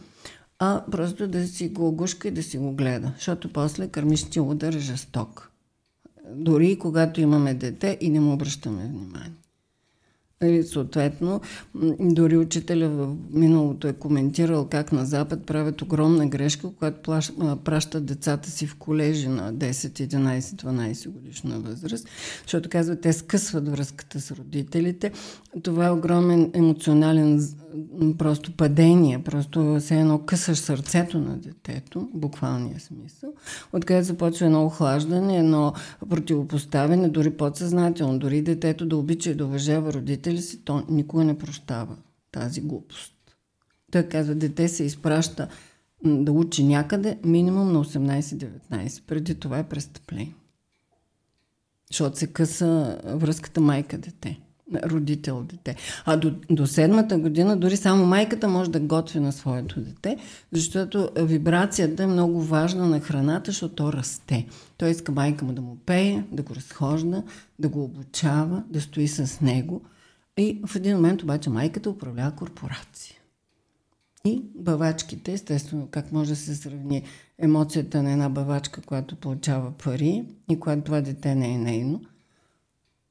а 0.60 0.84
просто 0.92 1.28
да 1.28 1.48
си 1.48 1.70
го 1.70 1.88
огушка 1.88 2.28
и 2.28 2.32
да 2.32 2.44
си 2.44 2.58
го 2.58 2.72
гледа, 2.72 3.12
защото 3.16 3.54
после 3.54 3.88
кърмишния 3.88 4.44
удар 4.44 4.74
е 4.74 4.80
жесток. 4.80 5.52
Дори 6.34 6.80
когато 6.80 7.22
имаме 7.22 7.54
дете 7.54 7.98
и 8.02 8.10
не 8.10 8.20
му 8.20 8.34
обръщаме 8.34 8.84
внимание. 8.84 9.32
И 10.46 10.64
съответно, 10.64 11.42
дори 12.00 12.38
учителя 12.38 12.90
в 12.90 13.16
миналото 13.32 13.88
е 13.88 13.94
коментирал 13.94 14.68
как 14.68 14.92
на 14.92 15.06
Запад 15.06 15.46
правят 15.46 15.82
огромна 15.82 16.28
грешка, 16.28 16.70
когато 16.78 17.20
пращат 17.64 18.06
децата 18.06 18.50
си 18.50 18.68
в 18.68 18.76
колежи 18.76 19.28
на 19.28 19.54
10, 19.54 19.72
11, 19.72 20.40
12 20.40 21.10
годишна 21.10 21.60
възраст, 21.60 22.08
защото 22.42 22.70
казват, 22.70 23.02
те 23.02 23.14
скъсват 23.14 23.70
връзката 23.70 24.22
с 24.22 24.32
родителите. 24.32 25.12
Това 25.64 25.86
е 25.88 25.92
огромен 25.92 26.52
емоционален 26.54 27.48
просто 28.18 28.52
падение, 28.52 29.24
просто 29.24 29.78
все 29.80 30.00
едно 30.00 30.20
късаш 30.20 30.58
сърцето 30.58 31.20
на 31.20 31.38
детето, 31.38 32.10
буквалния 32.14 32.80
смисъл, 32.80 33.34
откъдето 33.74 34.06
започва 34.06 34.46
едно 34.46 34.66
охлаждане, 34.66 35.38
едно 35.38 35.74
противопоставяне, 36.10 37.10
дори 37.10 37.38
подсъзнателно, 37.38 38.20
дори 38.20 38.42
детето 38.42 38.86
да 38.86 38.98
обича 38.98 39.30
и 39.30 39.36
да 39.36 39.46
уважава 39.46 39.94
родители 39.94 40.42
си, 40.42 40.62
то 40.66 40.84
никога 40.90 41.24
не 41.24 41.38
прощава 41.38 41.96
тази 42.32 42.62
глупост. 42.62 43.14
Той 43.92 44.04
казва, 44.04 44.36
дете 44.36 44.68
се 44.68 44.84
изпраща 44.84 45.48
да 46.06 46.32
учи 46.32 46.64
някъде 46.64 47.20
минимум 47.24 47.72
на 47.72 47.86
18-19. 47.86 49.04
Преди 49.08 49.36
това 49.36 49.60
е 49.60 49.70
престъпление. 49.70 50.36
Защото 51.92 52.18
се 52.18 52.28
къса 52.28 53.02
връзката 53.06 53.62
майка-дете 53.62 54.40
родител 54.76 55.44
дете. 55.44 55.76
А 56.06 56.18
до, 56.18 56.34
до 56.50 56.68
седмата 56.68 57.18
година 57.18 57.58
дори 57.58 57.78
само 57.78 58.06
майката 58.06 58.48
може 58.48 58.72
да 58.72 58.80
готви 58.80 59.20
на 59.20 59.32
своето 59.32 59.80
дете, 59.80 60.18
защото 60.52 61.10
вибрацията 61.18 62.04
е 62.04 62.08
много 62.08 62.42
важна 62.42 62.88
на 62.88 63.00
храната, 63.00 63.52
защото 63.52 63.76
то 63.76 63.94
расте. 63.94 64.46
Той 64.78 64.90
иска 64.90 65.12
майка 65.12 65.46
му 65.46 65.54
да 65.54 65.62
му 65.62 65.78
пее, 65.86 66.24
да 66.32 66.44
го 66.44 66.56
разхожда, 66.56 67.24
да 67.60 67.70
го 67.70 67.84
обучава, 67.84 68.64
да 68.70 68.82
стои 68.82 69.08
с 69.08 69.42
него. 69.42 69.82
И 70.38 70.62
в 70.66 70.76
един 70.76 70.96
момент 70.96 71.24
обаче 71.24 71.50
майката 71.50 71.90
управлява 71.90 72.32
корпорация. 72.32 73.16
И 74.26 74.44
бавачките, 74.56 75.34
естествено, 75.34 75.88
как 75.92 76.12
може 76.12 76.30
да 76.30 76.36
се 76.36 76.56
сравни 76.56 77.04
емоцията 77.38 78.04
на 78.04 78.12
една 78.12 78.30
бавачка, 78.30 78.82
която 78.82 79.16
получава 79.16 79.72
пари 79.72 80.24
и 80.50 80.60
когато 80.60 80.82
това 80.82 81.02
дете 81.02 81.36
не 81.36 81.54
е 81.54 81.58
нейно– 81.58 82.02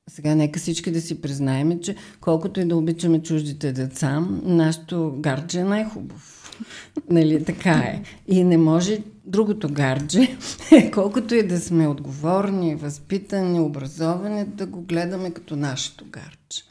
сега 0.09 0.35
нека 0.35 0.61
всички 0.61 0.91
да 0.91 1.01
си 1.01 1.21
признаем, 1.21 1.81
че 1.81 1.97
колкото 2.21 2.61
и 2.61 2.65
да 2.65 2.77
обичаме 2.77 3.23
чуждите 3.23 3.73
деца, 3.73 4.21
нашето 4.43 5.15
гардже 5.19 5.59
е 5.59 5.65
най-хубаво. 5.65 6.21
нали, 7.11 7.45
така 7.45 7.71
е. 7.71 8.03
И 8.29 8.45
не 8.45 8.59
може 8.59 9.03
другото 9.27 9.69
гардже, 9.73 10.37
колкото 10.95 11.35
и 11.35 11.43
да 11.43 11.61
сме 11.61 11.89
отговорни, 11.89 12.75
възпитани, 12.75 13.61
образовани, 13.61 14.45
да 14.45 14.67
го 14.67 14.83
гледаме 14.83 15.31
като 15.31 15.57
нашето 15.57 16.05
гардже. 16.05 16.68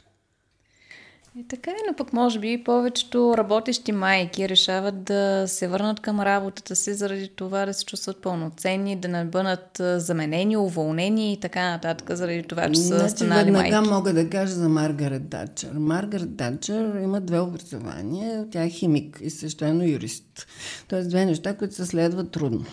И 1.38 1.44
така 1.48 1.70
е, 1.70 1.74
но 1.88 1.96
пък 1.96 2.12
може 2.12 2.38
би 2.38 2.64
повечето 2.64 3.34
работещи 3.36 3.92
майки 3.92 4.48
решават 4.48 5.04
да 5.04 5.44
се 5.46 5.68
върнат 5.68 6.00
към 6.00 6.20
работата 6.20 6.76
си 6.76 6.94
заради 6.94 7.28
това 7.28 7.66
да 7.66 7.74
се 7.74 7.84
чувстват 7.84 8.22
пълноценни, 8.22 8.96
да 8.96 9.08
не 9.08 9.24
бъдат 9.24 9.80
заменени, 9.96 10.56
уволнени 10.56 11.32
и 11.32 11.40
така 11.40 11.70
нататък, 11.70 12.16
заради 12.16 12.42
това, 12.42 12.70
че 12.72 12.80
са 12.80 12.98
значи, 12.98 13.10
станали 13.10 13.50
майки. 13.50 13.72
Веднага 13.72 13.94
мога 13.94 14.12
да 14.12 14.30
кажа 14.30 14.54
за 14.54 14.68
Маргарет 14.68 15.28
Дачер. 15.28 15.72
Маргарет 15.72 16.36
Дачер 16.36 17.00
има 17.02 17.20
две 17.20 17.40
образования. 17.40 18.46
Тя 18.50 18.64
е 18.64 18.70
химик 18.70 19.18
и 19.22 19.30
същено 19.30 19.84
юрист. 19.84 20.46
Тоест 20.88 21.08
две 21.08 21.24
неща, 21.24 21.56
които 21.56 21.74
се 21.74 21.86
следват 21.86 22.30
трудно. 22.30 22.64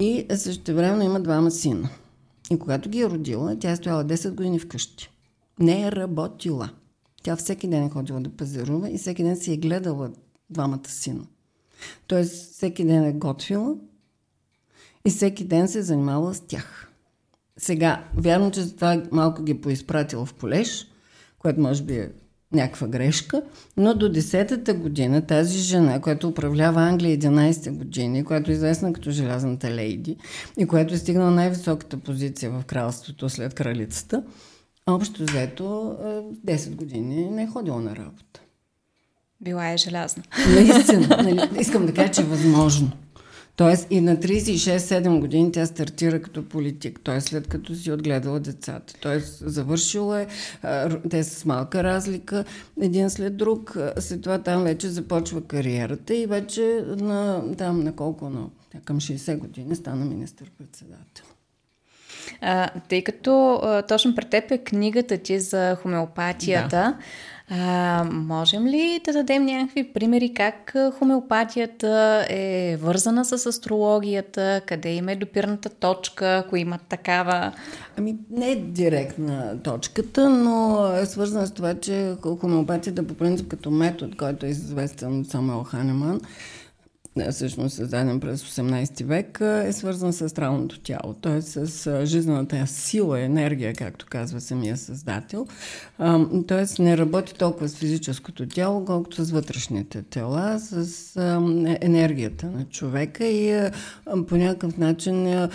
И 0.00 0.26
също 0.36 0.74
време 0.74 1.04
има 1.04 1.20
двама 1.20 1.50
сина. 1.50 1.88
И 2.50 2.58
когато 2.58 2.88
ги 2.88 3.00
е 3.00 3.10
родила, 3.10 3.56
тя 3.58 3.70
е 3.70 3.76
стояла 3.76 4.04
10 4.04 4.30
години 4.30 4.58
вкъщи. 4.58 5.10
Не 5.58 5.86
е 5.86 5.92
работила. 5.92 6.70
Тя 7.24 7.36
всеки 7.36 7.68
ден 7.68 7.84
е 7.84 7.90
ходила 7.90 8.20
да 8.20 8.30
пазарува 8.30 8.90
и 8.90 8.98
всеки 8.98 9.22
ден 9.22 9.36
си 9.36 9.52
е 9.52 9.56
гледала 9.56 10.10
двамата 10.50 10.88
сина. 10.88 11.24
Тоест, 12.06 12.52
всеки 12.52 12.84
ден 12.84 13.04
е 13.04 13.12
готвила 13.12 13.74
и 15.04 15.10
всеки 15.10 15.44
ден 15.44 15.68
се 15.68 15.78
е 15.78 15.82
занимавала 15.82 16.34
с 16.34 16.40
тях. 16.40 16.88
Сега, 17.56 18.04
вярно, 18.16 18.50
че 18.50 18.74
това 18.74 19.02
малко 19.12 19.42
ги 19.42 19.52
е 19.52 19.60
поизпратила 19.60 20.26
в 20.26 20.34
полеж, 20.34 20.86
което 21.38 21.60
може 21.60 21.82
би 21.82 21.94
е 21.94 22.12
някаква 22.52 22.86
грешка, 22.86 23.42
но 23.76 23.94
до 23.94 24.08
10-та 24.08 24.74
година 24.74 25.26
тази 25.26 25.58
жена, 25.58 26.00
която 26.00 26.28
управлява 26.28 26.82
Англия 26.82 27.18
11 27.18 27.70
години, 27.70 28.24
която 28.24 28.50
е 28.50 28.54
известна 28.54 28.92
като 28.92 29.10
желязната 29.10 29.70
лейди 29.70 30.16
и 30.58 30.66
която 30.66 30.94
е 30.94 30.98
стигнала 30.98 31.30
най-високата 31.30 31.96
позиция 31.96 32.50
в 32.50 32.64
кралството 32.64 33.28
след 33.28 33.54
кралицата, 33.54 34.22
Общо 34.86 35.22
взето 35.22 35.96
10 36.46 36.74
години 36.74 37.30
не 37.30 37.42
е 37.42 37.46
ходила 37.46 37.80
на 37.80 37.96
работа. 37.96 38.40
Била 39.40 39.68
е 39.68 39.76
желязна. 39.76 40.22
Наистина. 40.54 41.06
Нали, 41.22 41.60
искам 41.60 41.86
да 41.86 41.94
кажа, 41.94 42.12
че 42.12 42.20
е 42.20 42.24
възможно. 42.24 42.90
Тоест 43.56 43.86
и 43.90 44.00
на 44.00 44.16
36-7 44.16 45.20
години 45.20 45.52
тя 45.52 45.66
стартира 45.66 46.22
като 46.22 46.48
политик, 46.48 47.00
т.е. 47.04 47.20
след 47.20 47.48
като 47.48 47.74
си 47.74 47.92
отгледала 47.92 48.40
децата. 48.40 48.94
Т.е. 49.02 49.18
завършила 49.20 50.20
е, 50.20 50.26
те 51.10 51.24
са 51.24 51.40
с 51.40 51.44
малка 51.44 51.84
разлика, 51.84 52.44
един 52.80 53.10
след 53.10 53.36
друг. 53.36 53.76
След 53.98 54.22
това 54.22 54.38
там 54.38 54.62
вече 54.62 54.88
започва 54.88 55.42
кариерата 55.42 56.14
и 56.14 56.26
вече 56.26 56.84
на, 56.86 57.44
там 57.56 57.80
на 57.80 57.96
колко, 57.96 58.30
на, 58.30 58.46
към 58.84 59.00
60 59.00 59.38
години 59.38 59.76
стана 59.76 60.04
министър-председател. 60.04 61.24
А, 62.40 62.68
тъй 62.88 63.04
като 63.04 63.60
а, 63.62 63.82
точно 63.82 64.14
пред 64.14 64.30
теб 64.30 64.50
е 64.50 64.58
книгата 64.58 65.18
ти 65.18 65.40
за 65.40 65.76
хомеопатията, 65.82 66.68
да. 66.68 66.96
А, 67.50 68.04
можем 68.12 68.66
ли 68.66 69.00
да 69.04 69.12
дадем 69.12 69.44
някакви 69.44 69.92
примери 69.92 70.34
как 70.34 70.76
хомеопатията 70.98 72.26
е 72.30 72.76
вързана 72.80 73.24
с 73.24 73.46
астрологията, 73.46 74.60
къде 74.66 74.94
има 74.94 75.12
е 75.12 75.16
допирната 75.16 75.68
точка, 75.68 76.42
ако 76.46 76.56
има 76.56 76.78
такава? 76.88 77.52
Ами 77.98 78.16
не 78.30 78.50
е 78.50 78.56
директна 78.56 79.58
точката, 79.62 80.30
но 80.30 80.86
е 81.02 81.06
свързана 81.06 81.46
с 81.46 81.52
това, 81.52 81.74
че 81.74 82.14
хомеопатията 82.40 83.06
по 83.06 83.14
принцип 83.14 83.48
като 83.48 83.70
метод, 83.70 84.16
който 84.16 84.46
е 84.46 84.48
известен 84.48 85.20
от 85.20 85.26
Самуел 85.26 85.62
Ханеман, 85.62 86.20
всъщност 87.30 87.76
създаден 87.76 88.20
през 88.20 88.44
18 88.44 89.04
век, 89.04 89.40
е 89.40 89.72
свързан 89.72 90.12
с 90.12 90.22
астралното 90.22 90.80
тяло, 90.80 91.14
т.е. 91.22 91.42
с 91.42 92.06
жизнената 92.06 92.66
сила, 92.66 93.20
енергия, 93.20 93.74
както 93.74 94.06
казва 94.10 94.40
самия 94.40 94.76
създател. 94.76 95.46
Т.е. 96.48 96.82
не 96.82 96.98
работи 96.98 97.34
толкова 97.34 97.68
с 97.68 97.76
физическото 97.76 98.48
тяло, 98.48 98.84
колкото 98.84 99.24
с 99.24 99.30
вътрешните 99.30 100.02
тела, 100.02 100.58
с 100.60 101.16
енергията 101.80 102.46
на 102.46 102.64
човека 102.64 103.24
и 103.24 103.70
по 104.28 104.36
някакъв 104.36 104.78
начин 104.78 105.48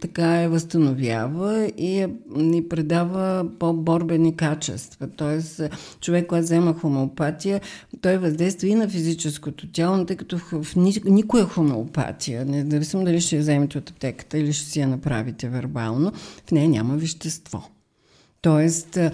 така 0.00 0.42
е 0.42 0.48
възстановява 0.48 1.66
и 1.76 2.06
ни 2.36 2.68
предава 2.68 3.46
по-борбени 3.58 4.36
качества. 4.36 5.08
Т.е. 5.16 5.68
човек, 6.00 6.26
който 6.26 6.44
взема 6.44 6.74
хомеопатия, 6.74 7.60
той 8.02 8.18
въздейства 8.18 8.68
и 8.68 8.74
на 8.74 8.88
физическото 8.88 9.66
тяло, 9.72 10.06
тъй 10.06 10.16
като 10.16 10.38
в 10.38 10.76
никоя 11.04 11.44
хомеопатия, 11.44 12.44
независимо 12.44 13.04
дали 13.04 13.20
ще 13.20 13.36
я 13.36 13.42
вземете 13.42 13.78
от 13.78 13.90
аптеката 13.90 14.38
или 14.38 14.52
ще 14.52 14.66
си 14.66 14.80
я 14.80 14.88
направите 14.88 15.48
вербално, 15.48 16.12
в 16.46 16.50
нея 16.50 16.68
няма 16.68 16.96
вещество. 16.96 17.68
Тоест, 18.42 18.96
а, 18.96 19.10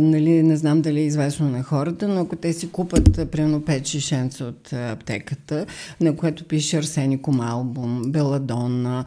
нали, 0.00 0.42
не 0.42 0.56
знам 0.56 0.80
дали 0.80 1.00
е 1.00 1.04
известно 1.04 1.48
на 1.48 1.62
хората, 1.62 2.08
но 2.08 2.20
ако 2.20 2.36
те 2.36 2.52
си 2.52 2.70
купат 2.70 3.30
примерно 3.30 3.60
5 3.60 3.86
шишенца 3.86 4.44
от 4.44 4.72
аптеката, 4.72 5.66
на 6.00 6.16
което 6.16 6.44
пише 6.44 6.76
арсеникум 6.76 7.40
албум, 7.40 8.02
беладон, 8.06 8.86
а, 8.86 9.04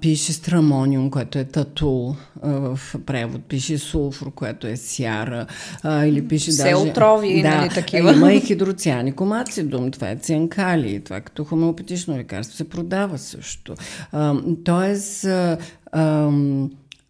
пише 0.00 0.32
страмониум, 0.32 1.10
което 1.10 1.38
е 1.38 1.44
татул 1.44 2.16
а, 2.42 2.50
в 2.50 2.94
превод, 3.06 3.44
пише 3.44 3.78
сулфур, 3.78 4.34
което 4.34 4.66
е 4.66 4.76
сяра, 4.76 5.46
а, 5.82 6.06
или 6.06 6.28
пише 6.28 6.50
Все 6.50 6.62
даже... 6.62 6.74
отрови, 6.74 7.42
да, 7.42 7.56
нали 7.56 7.68
такива. 7.68 8.12
Има 8.12 8.32
и 8.32 8.40
хидроцианикум 8.40 9.32
ацидум, 9.32 9.90
това 9.90 10.10
е 10.10 10.16
цианкали, 10.16 11.00
това 11.04 11.20
като 11.20 11.44
хомеопатично 11.44 12.16
лекарство 12.16 12.56
се 12.56 12.68
продава 12.68 13.18
също. 13.18 13.74
А, 14.12 14.34
тоест, 14.64 15.24
а, 15.24 15.58
а, 15.92 16.30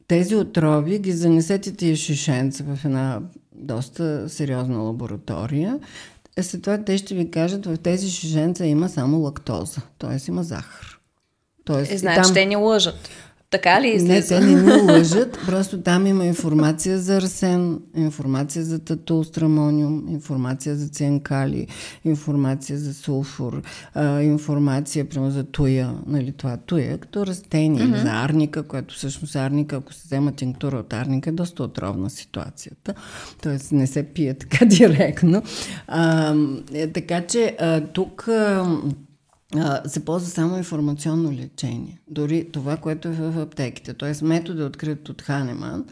тези 0.09 0.37
отрови 0.37 0.99
ги 0.99 1.13
занесете 1.13 1.73
тия 1.73 1.97
шишенца 1.97 2.65
в 2.65 2.85
една 2.85 3.21
доста 3.53 4.29
сериозна 4.29 4.79
лаборатория. 4.79 5.79
Е, 6.37 6.43
след 6.43 6.63
това 6.63 6.85
те 6.85 6.99
ще 6.99 7.15
ви 7.15 7.31
кажат, 7.31 7.67
в 7.67 7.77
тези 7.77 8.11
шишенца 8.11 8.67
има 8.67 8.89
само 8.89 9.19
лактоза, 9.19 9.81
т.е. 9.99 10.31
има 10.31 10.43
захар. 10.43 10.99
Тоест, 11.65 11.93
е, 11.93 11.99
значи 11.99 12.23
там... 12.23 12.35
те 12.35 12.47
ни 12.47 12.57
лъжат. 12.57 13.09
Така 13.55 13.81
ли 13.81 13.89
излиза? 13.89 14.41
Не, 14.41 14.47
те 14.47 14.55
не 14.55 14.63
ми 14.63 14.83
лъжат, 14.93 15.39
просто 15.47 15.81
там 15.81 16.07
има 16.07 16.27
информация 16.27 16.99
за 16.99 17.17
арсен, 17.17 17.81
информация 17.97 18.65
за 18.65 18.79
татулстрамониум, 18.79 20.05
информация 20.09 20.77
за 20.77 20.89
цинкали, 20.89 21.67
информация 22.05 22.79
за 22.79 22.95
сулфур, 22.95 23.63
а, 23.95 24.21
информация, 24.23 25.09
примерно, 25.09 25.31
за 25.31 25.45
туя, 25.45 25.95
нали, 26.07 26.33
това 26.33 26.57
туя, 26.57 26.99
като 26.99 27.27
растение, 27.27 27.83
mm-hmm. 27.83 28.03
за 28.03 28.09
арника, 28.09 28.63
което 28.63 28.95
всъщност 28.95 29.37
арника, 29.37 29.77
ако 29.77 29.93
се 29.93 30.03
взема 30.05 30.33
тинктура 30.33 30.77
от 30.77 30.93
арника, 30.93 31.31
е 31.31 31.33
доста 31.33 31.63
отровна 31.63 32.11
ситуацията. 32.11 32.95
Тоест 33.43 33.73
не 33.73 33.87
се 33.87 34.03
пие 34.03 34.35
така 34.35 34.65
директно. 34.67 35.43
А, 35.87 36.35
е, 36.73 36.93
така 36.93 37.27
че 37.27 37.57
а, 37.61 37.81
тук... 37.81 38.29
А, 38.29 38.77
се 39.87 40.05
ползва 40.05 40.31
само 40.31 40.57
информационно 40.57 41.33
лечение. 41.33 42.01
Дори 42.09 42.49
това, 42.53 42.77
което 42.77 43.09
е 43.09 43.13
в 43.13 43.41
аптеките, 43.41 43.95
т.е. 43.95 44.25
метода 44.25 44.65
открит 44.65 45.09
от 45.09 45.23
Ханеман, 45.23 45.85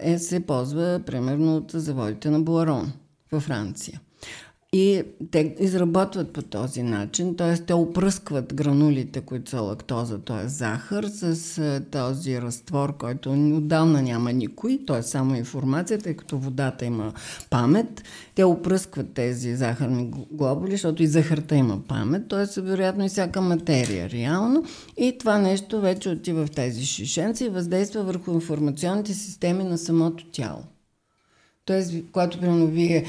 е, 0.00 0.18
се 0.18 0.46
ползва 0.46 1.00
примерно 1.06 1.56
от 1.56 1.70
заводите 1.74 2.30
на 2.30 2.40
Буарон 2.40 2.92
във 3.32 3.42
Франция. 3.42 4.00
И 4.74 5.02
те 5.30 5.54
изработват 5.58 6.32
по 6.32 6.42
този 6.42 6.82
начин, 6.82 7.36
т.е. 7.36 7.64
те 7.64 7.74
опръскват 7.74 8.54
гранулите, 8.54 9.20
които 9.20 9.50
са 9.50 9.60
лактоза, 9.60 10.18
т.е. 10.18 10.48
захар, 10.48 11.04
с 11.04 11.80
този 11.90 12.42
разтвор, 12.42 12.96
който 12.96 13.32
отдавна 13.32 14.02
няма 14.02 14.32
никой, 14.32 14.80
т.е. 14.86 15.02
само 15.02 15.34
информация, 15.34 15.98
тъй 15.98 16.16
като 16.16 16.38
водата 16.38 16.84
има 16.84 17.12
памет. 17.50 18.02
Те 18.34 18.44
опръскват 18.44 19.12
тези 19.14 19.56
захарни 19.56 20.10
глобули, 20.30 20.70
защото 20.70 21.02
и 21.02 21.06
захарта 21.06 21.54
има 21.54 21.80
памет, 21.88 22.28
т.е. 22.28 22.60
вероятно 22.60 23.04
и 23.04 23.08
всяка 23.08 23.40
материя 23.40 24.10
реално. 24.10 24.64
И 24.96 25.18
това 25.18 25.38
нещо 25.38 25.80
вече 25.80 26.08
отива 26.08 26.46
в 26.46 26.50
тези 26.50 26.86
шишенци 26.86 27.44
и 27.44 27.48
въздейства 27.48 28.02
върху 28.02 28.32
информационните 28.32 29.14
системи 29.14 29.64
на 29.64 29.78
самото 29.78 30.24
тяло. 30.30 30.62
Тоест, 31.64 31.94
когато, 32.12 32.40
примерно, 32.40 32.66
вие 32.66 33.04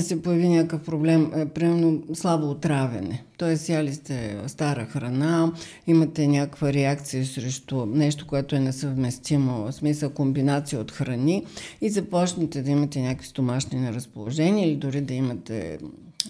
се 0.00 0.22
появи 0.22 0.48
някакъв 0.48 0.86
проблем, 0.86 1.32
е, 1.34 1.46
примерно 1.46 2.02
слабо 2.14 2.50
отравяне, 2.50 3.24
т.е. 3.38 3.72
яли 3.72 3.94
сте 3.94 4.36
стара 4.46 4.84
храна, 4.84 5.52
имате 5.86 6.26
някаква 6.26 6.72
реакция 6.72 7.26
срещу 7.26 7.86
нещо, 7.86 8.26
което 8.26 8.56
е 8.56 8.60
несъвместимо, 8.60 9.64
в 9.64 9.72
смисъл 9.72 10.10
комбинация 10.10 10.80
от 10.80 10.92
храни 10.92 11.44
и 11.80 11.90
започнете 11.90 12.62
да 12.62 12.70
имате 12.70 13.00
някакви 13.00 13.26
стомашни 13.26 13.80
неразположения 13.80 14.68
или 14.68 14.76
дори 14.76 15.00
да 15.00 15.14
имате 15.14 15.78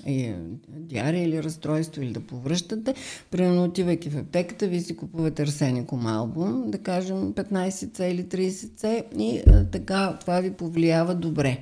и 0.07 0.33
диария 0.69 1.25
или 1.25 1.43
разстройство, 1.43 2.03
или 2.03 2.13
да 2.13 2.21
повръщате. 2.21 2.95
Примерно, 3.31 3.65
отивайки 3.65 4.11
в 4.11 4.19
аптеката, 4.19 4.67
вие 4.67 4.81
си 4.81 4.97
купувате 4.97 5.43
арсеникум 5.43 6.07
албум, 6.07 6.71
да 6.71 6.79
кажем 6.79 7.33
15C 7.33 8.03
или 8.03 8.25
30C 8.25 9.05
и 9.19 9.43
а, 9.47 9.65
така 9.65 10.17
това 10.21 10.41
ви 10.41 10.51
повлиява 10.51 11.15
добре. 11.15 11.59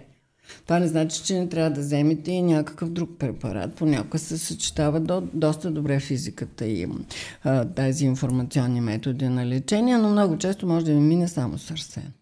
Това 0.65 0.79
не 0.79 0.87
значи, 0.87 1.23
че 1.25 1.35
не 1.35 1.49
трябва 1.49 1.71
да 1.71 1.81
вземете 1.81 2.33
и 2.33 2.43
някакъв 2.43 2.91
друг 2.91 3.11
препарат. 3.19 3.75
Понякога 3.75 4.19
се 4.19 4.39
съчетава 4.39 5.01
до, 5.01 5.23
доста 5.35 5.71
добре 5.71 6.01
физиката 6.01 6.67
и 6.67 6.87
а, 7.45 7.65
тези 7.65 8.07
информационни 8.07 8.81
методи 8.81 9.29
на 9.29 9.47
лечение, 9.47 9.99
но 9.99 10.11
много 10.11 10.39
често 10.39 10.67
може 10.67 10.85
да 10.85 10.93
ви 10.93 11.01
мине 11.01 11.29
само 11.29 11.59
с 11.59 11.71
арсен. 11.71 12.13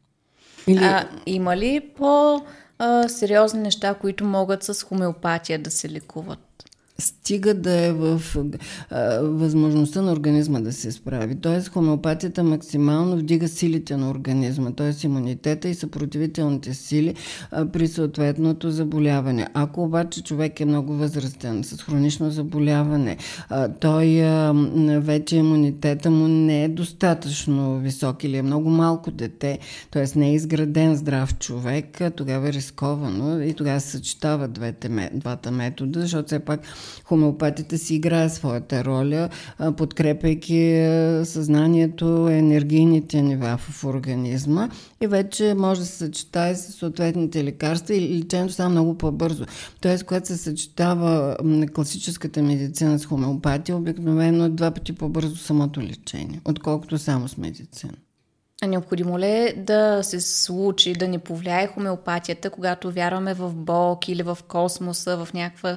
Или... 0.67 0.85
А, 0.85 1.09
има 1.27 1.57
ли 1.57 1.81
по 1.97 2.41
сериозни 3.09 3.61
неща, 3.61 3.95
които 3.95 4.25
могат 4.25 4.63
с 4.63 4.83
хомеопатия 4.83 5.59
да 5.59 5.71
се 5.71 5.91
лекуват? 5.91 6.50
Стига 7.01 7.55
да 7.55 7.87
е 7.87 7.93
в 7.93 8.23
а, 8.91 9.19
възможността 9.23 10.03
на 10.03 10.13
организма 10.13 10.61
да 10.61 10.73
се 10.73 10.93
справи. 10.93 11.37
Тоест, 11.41 11.69
хомеопатията 11.69 12.45
максимално 12.45 13.17
вдига 13.17 13.49
силите 13.49 13.97
на 13.97 14.11
организма, 14.11 14.71
т.е. 14.71 15.07
имунитета 15.07 15.69
и 15.69 15.75
съпротивителните 15.75 16.75
сили 16.75 17.15
а, 17.51 17.67
при 17.67 17.89
съответното 17.89 18.71
заболяване. 18.71 19.49
Ако 19.55 19.83
обаче 19.83 20.23
човек 20.23 20.61
е 20.61 20.65
много 20.65 20.93
възрастен, 20.93 21.65
с 21.65 21.83
хронично 21.83 22.31
заболяване, 22.31 23.17
а, 23.49 23.69
той 23.69 24.23
а, 24.23 24.53
вече 24.99 25.37
имунитета 25.37 26.11
му 26.11 26.29
не 26.29 26.65
е 26.65 26.69
достатъчно 26.69 27.79
висок 27.79 28.25
или 28.25 28.37
е 28.37 28.43
много 28.43 28.71
малко 28.71 29.11
дете, 29.11 29.59
т.е. 29.91 30.19
не 30.19 30.29
е 30.29 30.35
изграден 30.35 30.97
здрав 30.97 31.39
човек, 31.39 32.01
тогава 32.17 32.49
е 32.49 32.53
рисковано 32.53 33.43
и 33.43 33.55
тогава 33.55 33.81
се 33.81 33.91
съчетават 33.91 34.53
двете, 34.53 35.11
двата 35.15 35.51
метода, 35.51 36.01
защото 36.01 36.27
все 36.27 36.39
пак 36.39 36.61
хомеопатията 37.05 37.79
си 37.79 37.95
играе 37.95 38.29
своята 38.29 38.85
роля, 38.85 39.29
подкрепяйки 39.77 40.87
съзнанието, 41.25 42.29
енергийните 42.29 43.23
нива 43.23 43.57
в 43.57 43.85
организма 43.85 44.69
и 45.01 45.07
вече 45.07 45.55
може 45.55 45.81
да 45.81 45.87
се 45.87 45.97
съчетае 45.97 46.55
с 46.55 46.73
съответните 46.73 47.45
лекарства 47.45 47.95
и 47.95 48.19
лечението 48.19 48.53
става 48.53 48.69
много 48.69 48.99
по-бързо. 48.99 49.45
Тоест, 49.81 50.05
когато 50.05 50.27
се 50.27 50.37
съчетава 50.37 51.37
класическата 51.75 52.43
медицина 52.43 52.99
с 52.99 53.07
хомеопатия, 53.07 53.77
обикновено 53.77 54.45
е 54.45 54.49
два 54.49 54.71
пъти 54.71 54.93
по-бързо 54.93 55.37
самото 55.37 55.81
лечение, 55.81 56.41
отколкото 56.45 56.99
само 56.99 57.29
с 57.29 57.37
медицина. 57.37 57.93
А 58.63 58.67
необходимо 58.67 59.19
ли 59.19 59.27
е 59.27 59.55
да 59.57 60.03
се 60.03 60.21
случи, 60.21 60.93
да 60.93 61.09
ни 61.09 61.19
повлияе 61.19 61.67
хомеопатията, 61.67 62.51
когато 62.51 62.91
вярваме 62.91 63.35
в 63.35 63.55
Бог 63.55 64.09
или 64.09 64.23
в 64.23 64.39
космоса, 64.49 65.25
в 65.25 65.35
някаква 65.35 65.77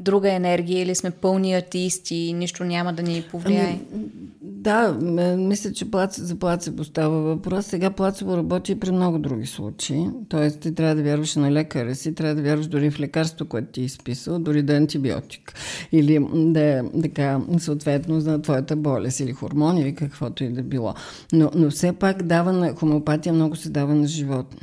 друга 0.00 0.32
енергия 0.32 0.82
или 0.82 0.94
сме 0.94 1.10
пълни 1.10 1.54
атеисти 1.54 2.14
и 2.14 2.32
нищо 2.32 2.64
няма 2.64 2.92
да 2.92 3.02
ни 3.02 3.24
повлияе? 3.30 3.80
Ами, 3.94 4.04
да, 4.42 4.92
мисля, 5.36 5.72
че 5.72 5.86
за 6.10 6.36
плацебо 6.36 6.84
става 6.84 7.20
въпрос. 7.20 7.66
Сега 7.66 7.90
плацебо 7.90 8.36
работи 8.36 8.72
и 8.72 8.80
при 8.80 8.90
много 8.90 9.18
други 9.18 9.46
случаи. 9.46 10.06
Тоест, 10.28 10.60
ти 10.60 10.74
трябва 10.74 10.94
да 10.94 11.02
вярваш 11.02 11.36
на 11.36 11.52
лекаря 11.52 11.94
си, 11.94 12.14
трябва 12.14 12.34
да 12.34 12.42
вярваш 12.42 12.66
дори 12.66 12.90
в 12.90 13.00
лекарство, 13.00 13.46
което 13.46 13.72
ти 13.72 13.80
е 13.80 13.84
изписал, 13.84 14.38
дори 14.38 14.62
да 14.62 14.74
е 14.74 14.76
антибиотик. 14.76 15.54
Или 15.92 16.26
да 16.32 16.60
е 16.60 16.82
така, 17.02 17.40
съответно, 17.58 18.20
за 18.20 18.42
твоята 18.42 18.76
болест 18.76 19.20
или 19.20 19.32
хормони 19.32 19.80
или 19.80 19.94
каквото 19.94 20.44
и 20.44 20.48
да 20.48 20.62
било. 20.62 20.94
Но, 21.32 21.50
но 21.54 21.70
все 21.70 21.92
пак 21.92 22.22
дава 22.22 22.52
на 22.52 22.74
хомеопатия 22.74 23.32
много 23.32 23.56
се 23.56 23.70
дава 23.70 23.94
на 23.94 24.06
животни 24.06 24.60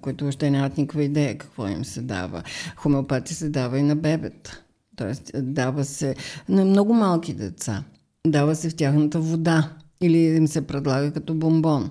които 0.00 0.26
още 0.26 0.50
нямат 0.50 0.78
никаква 0.78 1.02
идея 1.02 1.38
какво 1.38 1.68
им 1.68 1.84
се 1.84 2.02
дава. 2.02 2.42
Хомеопатия 2.76 3.36
се 3.36 3.48
дава 3.48 3.78
и 3.78 3.82
на 3.82 3.96
бебета. 3.96 4.60
Тоест, 4.96 5.30
дава 5.34 5.84
се 5.84 6.14
на 6.48 6.64
много 6.64 6.94
малки 6.94 7.34
деца. 7.34 7.84
Дава 8.26 8.56
се 8.56 8.70
в 8.70 8.76
тяхната 8.76 9.20
вода. 9.20 9.70
Или 10.02 10.18
им 10.18 10.48
се 10.48 10.66
предлага 10.66 11.12
като 11.12 11.34
бомбон. 11.34 11.90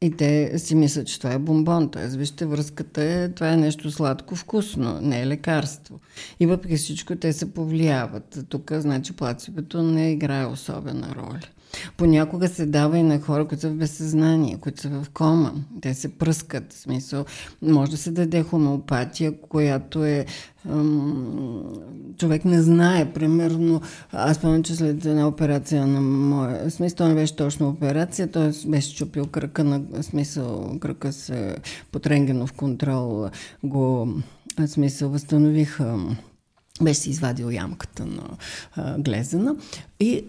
И 0.00 0.10
те 0.10 0.58
си 0.58 0.74
мислят, 0.74 1.06
че 1.06 1.18
това 1.18 1.32
е 1.32 1.38
бомбон. 1.38 1.90
Тоест, 1.90 2.16
вижте, 2.16 2.46
връзката 2.46 3.02
е, 3.02 3.28
това 3.28 3.52
е 3.52 3.56
нещо 3.56 3.90
сладко, 3.90 4.36
вкусно, 4.36 5.00
не 5.00 5.22
е 5.22 5.26
лекарство. 5.26 6.00
И 6.40 6.46
въпреки 6.46 6.76
всичко 6.76 7.16
те 7.16 7.32
се 7.32 7.54
повлияват. 7.54 8.38
Тук, 8.48 8.72
значи, 8.72 9.12
плацибето 9.12 9.82
не 9.82 10.12
играе 10.12 10.46
особена 10.46 11.14
роля. 11.14 11.40
Понякога 11.96 12.48
се 12.48 12.66
дава 12.66 12.98
и 12.98 13.02
на 13.02 13.20
хора, 13.20 13.48
които 13.48 13.60
са 13.60 13.70
в 13.70 13.74
безсъзнание, 13.74 14.58
които 14.60 14.80
са 14.80 14.88
в 14.88 15.06
кома. 15.14 15.52
Те 15.80 15.94
се 15.94 16.08
пръскат. 16.08 16.72
В 16.72 16.78
смисъл, 16.78 17.24
може 17.62 17.90
да 17.90 17.96
се 17.96 18.10
даде 18.10 18.42
хомеопатия, 18.42 19.40
която 19.40 20.04
е 20.04 20.26
човек 22.18 22.44
не 22.44 22.62
знае. 22.62 23.12
Примерно, 23.12 23.80
аз 24.12 24.38
помня, 24.38 24.62
че 24.62 24.74
след 24.74 25.04
една 25.04 25.28
операция 25.28 25.86
на 25.86 26.00
моя... 26.00 26.70
Смисъл, 26.70 26.96
това 26.96 27.08
не 27.08 27.14
беше 27.14 27.36
точно 27.36 27.68
операция, 27.68 28.30
той 28.30 28.52
беше 28.66 28.96
чупил 28.96 29.26
кръка 29.26 29.64
на... 29.64 29.82
Смисъл, 30.02 30.78
кръка 30.80 31.12
се 31.12 31.56
под 31.92 32.06
рентгенов 32.06 32.52
контрол 32.52 33.28
го... 33.64 34.08
Смисъл, 34.66 35.10
възстановиха 35.10 35.98
беше 36.82 37.00
си 37.00 37.10
извадил 37.10 37.50
ямката 37.50 38.06
на 38.06 38.22
а, 38.76 38.98
глезена 38.98 39.56
и 40.00 40.24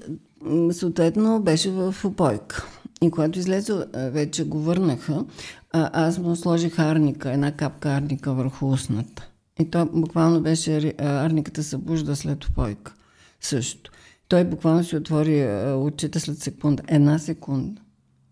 съответно 0.71 1.41
беше 1.41 1.71
в 1.71 1.95
опойка. 2.05 2.65
И 3.01 3.11
когато 3.11 3.39
излезе, 3.39 3.73
вече 3.95 4.43
го 4.47 4.59
върнаха, 4.59 5.25
а, 5.71 6.05
аз 6.05 6.17
му 6.17 6.35
сложих 6.35 6.79
арника, 6.79 7.31
една 7.31 7.51
капка 7.51 7.89
арника 7.89 8.33
върху 8.33 8.71
устната. 8.71 9.27
И 9.59 9.69
то 9.69 9.85
буквално 9.85 10.41
беше, 10.41 10.93
арниката 10.97 11.63
се 11.63 11.77
бужда 11.77 12.15
след 12.15 12.45
опойка. 12.45 12.93
Също. 13.41 13.91
Той 14.27 14.43
буквално 14.43 14.83
си 14.83 14.95
отвори 14.95 15.65
очите 15.75 16.19
след 16.19 16.39
секунда. 16.39 16.83
Една 16.87 17.19
секунда. 17.19 17.81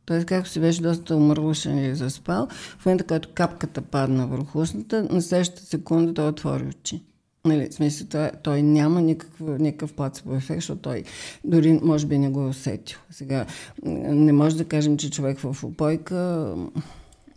Той 0.06 0.24
както 0.24 0.50
си 0.50 0.60
беше 0.60 0.82
доста 0.82 1.16
умърлушен 1.16 1.92
и 1.92 1.96
заспал, 1.96 2.48
в 2.80 2.86
момента, 2.86 3.04
когато 3.04 3.30
капката 3.34 3.82
падна 3.82 4.28
върху 4.28 4.60
устната, 4.60 5.08
на 5.12 5.22
следващата 5.22 5.66
секунда 5.66 6.14
той 6.14 6.28
отвори 6.28 6.68
очи. 6.68 7.04
Нали, 7.48 7.70
в 7.70 7.74
смисъл, 7.74 8.08
той, 8.08 8.32
той 8.44 8.62
няма 8.62 9.02
никакъв, 9.02 9.40
никакъв 9.60 9.94
плацебо 9.94 10.36
ефект, 10.36 10.58
защото 10.58 10.82
той 10.82 11.04
дори 11.44 11.80
може 11.84 12.06
би 12.06 12.18
не 12.18 12.30
го 12.30 12.42
е 12.42 12.48
усетил. 12.48 12.98
Сега 13.10 13.46
не 13.86 14.34
може 14.34 14.58
да 14.58 14.66
кажем, 14.66 14.98
че 14.98 15.10
човек 15.10 15.40
в 15.40 15.64
опойка 15.64 16.56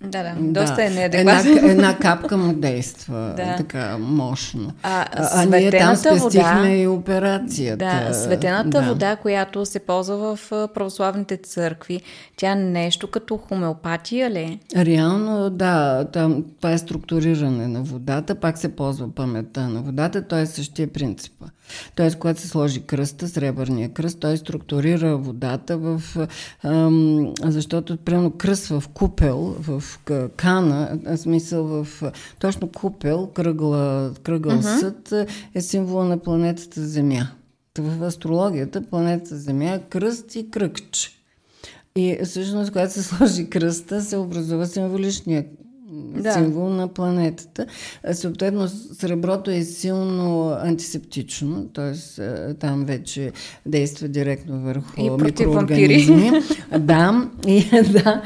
Да, 0.06 0.22
да, 0.22 0.34
доста 0.38 0.84
е 0.84 0.90
неадекватно. 0.90 1.50
Една, 1.50 1.70
една 1.70 1.98
капка 1.98 2.36
му 2.36 2.52
действа 2.52 3.34
да. 3.36 3.56
така 3.56 3.98
мощно. 3.98 4.72
А, 4.82 5.06
а, 5.12 5.42
а 5.42 5.44
ние 5.44 5.70
там 5.70 5.96
спестихме 5.96 6.54
вода, 6.54 6.68
и 6.68 6.86
операцията. 6.86 7.76
Да, 8.08 8.14
светената 8.14 8.80
да. 8.80 8.82
вода, 8.82 9.16
която 9.16 9.66
се 9.66 9.78
ползва 9.78 10.36
в 10.36 10.50
православните 10.74 11.36
църкви, 11.36 12.00
тя 12.36 12.54
нещо 12.54 13.10
като 13.10 13.36
хомеопатия 13.36 14.30
ли? 14.30 14.58
Реално, 14.76 15.50
да. 15.50 16.04
Там, 16.12 16.44
това 16.56 16.72
е 16.72 16.78
структуриране 16.78 17.68
на 17.68 17.82
водата, 17.82 18.34
пак 18.34 18.58
се 18.58 18.76
ползва 18.76 19.14
паметта 19.14 19.68
на 19.68 19.82
водата, 19.82 20.22
т.е. 20.22 20.42
е 20.42 20.46
същия 20.46 20.88
принципа. 20.88 21.46
Тоест, 21.94 22.18
когато 22.18 22.40
се 22.40 22.48
сложи 22.48 22.82
кръста, 22.82 23.28
сребърния 23.28 23.88
кръст, 23.88 24.20
той 24.20 24.36
структурира 24.36 25.16
водата 25.16 25.78
в... 25.78 26.02
Ам, 26.62 27.32
защото, 27.42 27.96
примерно, 27.96 28.30
кръст 28.30 28.66
в 28.66 28.84
купел, 28.94 29.56
в 29.58 29.82
кана, 30.36 30.98
смисъл 31.16 31.64
в 31.64 32.02
точно 32.38 32.68
купел, 32.68 33.26
кръгла, 33.26 34.12
кръгъл 34.22 34.52
uh-huh. 34.52 34.80
съд 34.80 35.28
е 35.54 35.60
символа 35.60 36.04
на 36.04 36.18
планетата 36.18 36.86
Земя. 36.86 37.28
В 37.78 38.02
астрологията 38.02 38.82
планетата 38.82 39.36
Земя 39.36 39.70
е 39.70 39.82
кръст 39.90 40.34
и 40.34 40.50
кръгче. 40.50 41.10
И 41.96 42.18
всъщност, 42.24 42.72
когато 42.72 42.92
се 42.92 43.02
сложи 43.02 43.50
кръста, 43.50 44.02
се 44.02 44.16
образува 44.16 44.66
символичния 44.66 45.44
да. 45.92 46.32
символ 46.32 46.68
на 46.68 46.88
планетата. 46.88 47.66
Съответно, 48.12 48.68
среброто 48.68 49.50
е 49.50 49.62
силно 49.62 50.50
антисептично, 50.50 51.68
т.е. 51.74 52.54
там 52.54 52.84
вече 52.84 53.32
действа 53.66 54.08
директно 54.08 54.60
върху 54.60 55.00
и 55.00 55.10
микроорганизми. 55.10 56.30
да, 56.78 57.30
и, 57.46 57.64
да, 57.92 58.22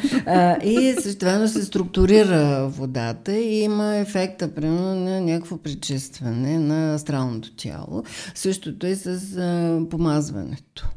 и 0.64 0.94
същевременно 1.00 1.48
се 1.48 1.64
структурира 1.64 2.68
водата 2.68 3.36
и 3.36 3.60
има 3.60 3.96
ефекта, 3.96 4.54
примерно, 4.54 4.94
на 4.94 5.20
някакво 5.20 5.56
пречистване 5.56 6.58
на 6.58 6.94
астралното 6.94 7.56
тяло. 7.56 8.02
Същото 8.34 8.86
и 8.86 8.94
с 8.94 9.86
помазването. 9.90 10.88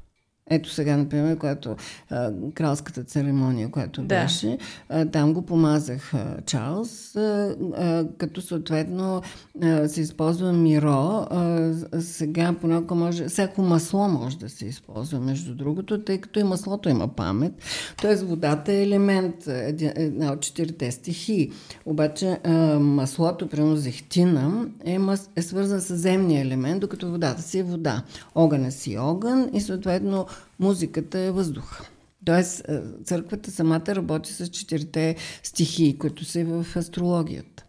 Ето 0.54 0.70
сега, 0.70 0.98
например, 0.98 1.38
когато 1.38 1.76
а, 2.10 2.32
кралската 2.54 3.04
церемония, 3.04 3.72
която 3.72 4.02
да. 4.02 4.24
беше, 4.24 4.58
а, 4.90 5.06
там 5.06 5.34
го 5.34 5.42
помазах 5.42 6.14
а, 6.14 6.38
Чарлз, 6.46 7.16
а, 7.16 7.56
а, 7.78 8.06
като 8.18 8.42
съответно 8.42 9.22
а, 9.62 9.88
се 9.88 10.02
използва 10.02 10.54
миро. 10.54 11.28
А, 11.30 11.72
сега 12.00 12.56
понякога 12.62 12.96
може, 12.96 13.28
всяко 13.28 13.62
масло 13.62 14.08
може 14.08 14.38
да 14.38 14.50
се 14.50 14.66
използва, 14.66 15.20
между 15.20 15.56
другото, 15.56 16.04
тъй 16.04 16.18
като 16.18 16.40
и 16.40 16.44
маслото 16.44 16.90
има 16.90 17.08
памет. 17.08 17.54
Тоест 18.02 18.24
водата 18.24 18.74
е 18.74 18.84
елемент, 18.84 19.36
една 19.48 20.32
от 20.32 20.42
четирите 20.42 20.92
стихии. 20.92 21.52
Обаче 21.86 22.40
а, 22.44 22.80
маслото, 22.80 23.50
примерно 23.50 23.76
зехтина, 23.76 24.66
е, 24.86 25.00
е 25.36 25.42
свързан 25.42 25.82
с 25.82 25.96
земния 25.96 26.42
елемент, 26.42 26.82
докато 26.82 27.12
водата 27.12 27.42
си 27.42 27.60
е 27.60 27.64
вода. 27.64 28.04
Огън 28.36 28.72
си 28.72 28.98
огън 28.98 29.50
и 29.54 29.62
съответно 29.62 30.26
музиката 30.60 31.20
е 31.20 31.32
въздух. 31.32 31.82
Тоест, 32.26 32.70
е, 32.70 32.82
църквата 33.04 33.52
самата 33.52 33.88
работи 33.88 34.34
с 34.34 34.48
четирите 34.48 35.16
стихии, 35.44 35.98
които 35.98 36.26
са 36.26 36.40
и 36.40 36.44
в 36.44 36.66
астрологията. 36.76 37.66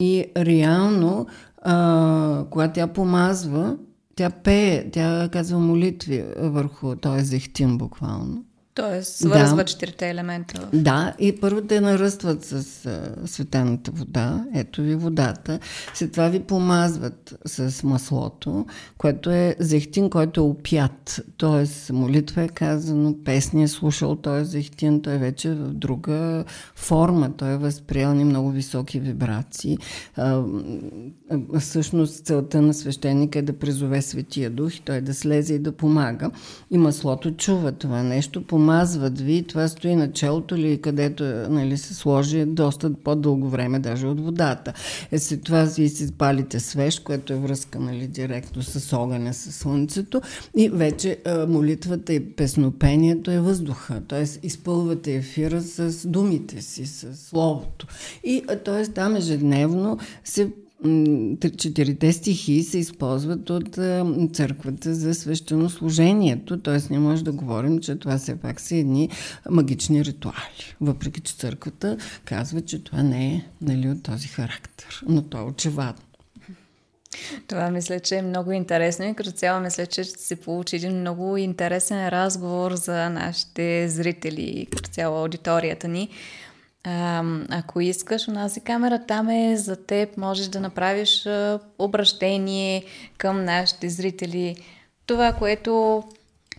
И 0.00 0.24
реално, 0.36 1.26
а, 1.62 2.44
когато 2.50 2.74
тя 2.74 2.86
помазва, 2.86 3.76
тя 4.16 4.30
пее, 4.30 4.90
тя 4.90 5.28
казва 5.32 5.58
молитви 5.58 6.24
върху 6.36 6.96
този 6.96 7.24
зехтин 7.24 7.78
буквално. 7.78 8.44
Тоест, 8.76 9.16
свързва 9.16 9.56
да. 9.56 9.64
четирите 9.64 10.10
елемента. 10.10 10.68
Да, 10.72 11.14
и 11.18 11.40
първо 11.40 11.60
те 11.60 11.80
наръстват 11.80 12.44
с 12.44 12.86
а, 12.86 13.26
светената 13.26 13.90
вода, 13.90 14.44
ето 14.54 14.82
ви 14.82 14.94
водата, 14.94 15.58
след 15.94 16.12
това 16.12 16.28
ви 16.28 16.40
помазват 16.40 17.34
с 17.46 17.82
маслото, 17.82 18.66
което 18.98 19.30
е 19.30 19.56
зехтин, 19.58 20.10
който 20.10 20.40
е 20.40 20.44
опят, 20.44 21.20
т.е. 21.38 21.92
молитва 21.92 22.42
е 22.42 22.48
казано, 22.48 23.14
песни 23.24 23.62
е 23.62 23.68
слушал, 23.68 24.16
той 24.16 24.40
е 24.40 24.44
зехтин, 24.44 25.02
той 25.02 25.14
е 25.14 25.18
вече 25.18 25.50
в 25.50 25.72
друга 25.72 26.44
форма, 26.74 27.32
той 27.36 27.52
е 27.52 27.56
възприел 27.56 28.14
ни 28.14 28.24
много 28.24 28.50
високи 28.50 29.00
вибрации. 29.00 29.78
А, 30.16 30.42
а, 31.30 31.60
всъщност 31.60 32.26
целта 32.26 32.62
на 32.62 32.74
свещеника 32.74 33.38
е 33.38 33.42
да 33.42 33.58
призове 33.58 34.02
Светия 34.02 34.50
Дух 34.50 34.76
и 34.76 34.80
той 34.80 35.00
да 35.00 35.14
слезе 35.14 35.54
и 35.54 35.58
да 35.58 35.72
помага. 35.72 36.30
И 36.70 36.78
маслото 36.78 37.30
чува 37.30 37.72
това 37.72 38.02
нещо, 38.02 38.46
помага 38.46 38.65
помазват 38.66 39.20
ви, 39.20 39.42
това 39.42 39.68
стои 39.68 39.96
на 39.96 40.12
челото 40.12 40.56
ли, 40.56 40.80
където 40.80 41.24
нали, 41.24 41.76
се 41.76 41.94
сложи 41.94 42.44
доста 42.44 42.94
по-дълго 42.94 43.48
време, 43.48 43.78
даже 43.78 44.06
от 44.06 44.20
водата. 44.20 44.72
Е, 45.12 45.18
след 45.18 45.42
това 45.42 45.64
ви 45.64 45.88
си 45.88 46.12
палите 46.12 46.60
свеж, 46.60 46.98
което 46.98 47.32
е 47.32 47.36
връзка 47.36 47.80
нали, 47.80 48.06
директно 48.06 48.62
с 48.62 48.96
огъня, 48.96 49.34
с 49.34 49.52
слънцето 49.52 50.20
и 50.56 50.68
вече 50.68 51.18
а, 51.26 51.46
молитвата 51.46 52.12
и 52.12 52.20
песнопението 52.20 53.30
е 53.30 53.40
въздуха, 53.40 54.02
т.е. 54.08 54.46
изпълвате 54.46 55.14
ефира 55.14 55.60
с 55.62 56.08
думите 56.08 56.62
си, 56.62 56.86
с 56.86 57.16
словото. 57.16 57.86
И 58.24 58.44
т.е. 58.64 58.86
там 58.86 59.16
ежедневно 59.16 59.98
се 60.24 60.50
четирите 61.56 62.12
стихии 62.12 62.62
се 62.62 62.78
използват 62.78 63.50
от 63.50 63.74
църквата 64.34 64.94
за 64.94 65.14
свещенослужението, 65.14 66.60
т.е. 66.60 66.92
не 66.92 66.98
може 66.98 67.24
да 67.24 67.32
говорим, 67.32 67.78
че 67.78 67.96
това 67.96 68.18
все 68.18 68.36
пак 68.36 68.60
са 68.60 68.76
едни 68.76 69.08
магични 69.50 70.04
ритуали. 70.04 70.74
Въпреки, 70.80 71.20
че 71.20 71.34
църквата 71.34 71.96
казва, 72.24 72.60
че 72.60 72.84
това 72.84 73.02
не 73.02 73.26
е 73.26 73.44
нали, 73.60 73.88
от 73.88 74.02
този 74.02 74.28
характер, 74.28 75.02
но 75.08 75.22
то 75.22 75.38
е 75.38 75.42
очевадно. 75.42 76.02
Това 77.48 77.70
мисля, 77.70 78.00
че 78.00 78.16
е 78.16 78.22
много 78.22 78.52
интересно 78.52 79.04
и 79.04 79.14
като 79.14 79.30
цяло 79.30 79.60
мисля, 79.60 79.86
че 79.86 80.04
ще 80.04 80.22
се 80.22 80.36
получи 80.36 80.76
един 80.76 81.00
много 81.00 81.36
интересен 81.36 82.08
разговор 82.08 82.74
за 82.74 83.10
нашите 83.10 83.88
зрители, 83.88 84.66
като 84.70 84.90
цяло 84.90 85.18
аудиторията 85.22 85.88
ни. 85.88 86.08
А, 86.88 87.24
ако 87.50 87.80
искаш, 87.80 88.28
онази 88.28 88.60
камера 88.60 88.98
там 89.06 89.28
е 89.28 89.56
за 89.56 89.76
теб. 89.76 90.16
Можеш 90.16 90.46
да 90.46 90.60
направиш 90.60 91.26
а, 91.26 91.60
обращение 91.78 92.84
към 93.18 93.44
нашите 93.44 93.88
зрители. 93.88 94.56
Това, 95.06 95.32
което 95.32 96.02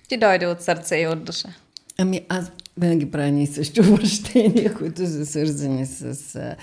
ти 0.08 0.18
дойде 0.18 0.48
от 0.48 0.62
сърце 0.62 0.98
и 0.98 1.08
от 1.08 1.24
душа. 1.24 1.50
Ами 1.98 2.22
аз 2.30 2.52
винаги 2.78 3.12
правя 3.12 3.32
ни 3.32 3.48
същи 3.48 3.82
обращения, 3.92 4.74
които 4.74 5.08
са 5.08 5.26
свързани 5.26 5.86
с 5.86 6.36
а, 6.36 6.56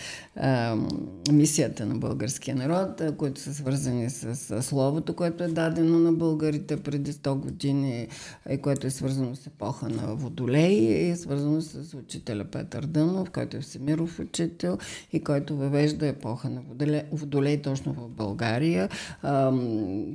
мисията 1.32 1.86
на 1.86 1.94
българския 1.94 2.56
народ, 2.56 3.16
които 3.16 3.40
са 3.40 3.55
свързани 3.55 4.11
с, 4.11 4.36
с 4.36 4.62
словото, 4.62 5.15
което 5.15 5.44
е 5.44 5.48
дадено 5.48 5.98
на 5.98 6.12
българите 6.12 6.77
преди 6.77 7.12
100 7.12 7.35
години 7.35 8.09
и 8.51 8.59
което 8.59 8.86
е 8.86 8.90
свързано 8.90 9.35
с 9.35 9.47
епоха 9.47 9.89
на 9.89 10.15
Водолей 10.15 10.73
и 10.73 11.11
е 11.11 11.16
свързано 11.16 11.61
с 11.61 11.94
учителя 11.94 12.44
Петър 12.44 12.86
Дънов, 12.86 13.31
който 13.31 13.56
е 13.56 13.61
всемиров 13.61 14.19
учител 14.19 14.78
и 15.12 15.20
който 15.20 15.56
въвежда 15.56 16.06
епоха 16.06 16.51
на 16.51 16.61
Водолей, 16.61 17.02
Водолей 17.12 17.62
точно 17.62 17.93
в 17.93 18.09
България. 18.09 18.89
А, 19.23 19.52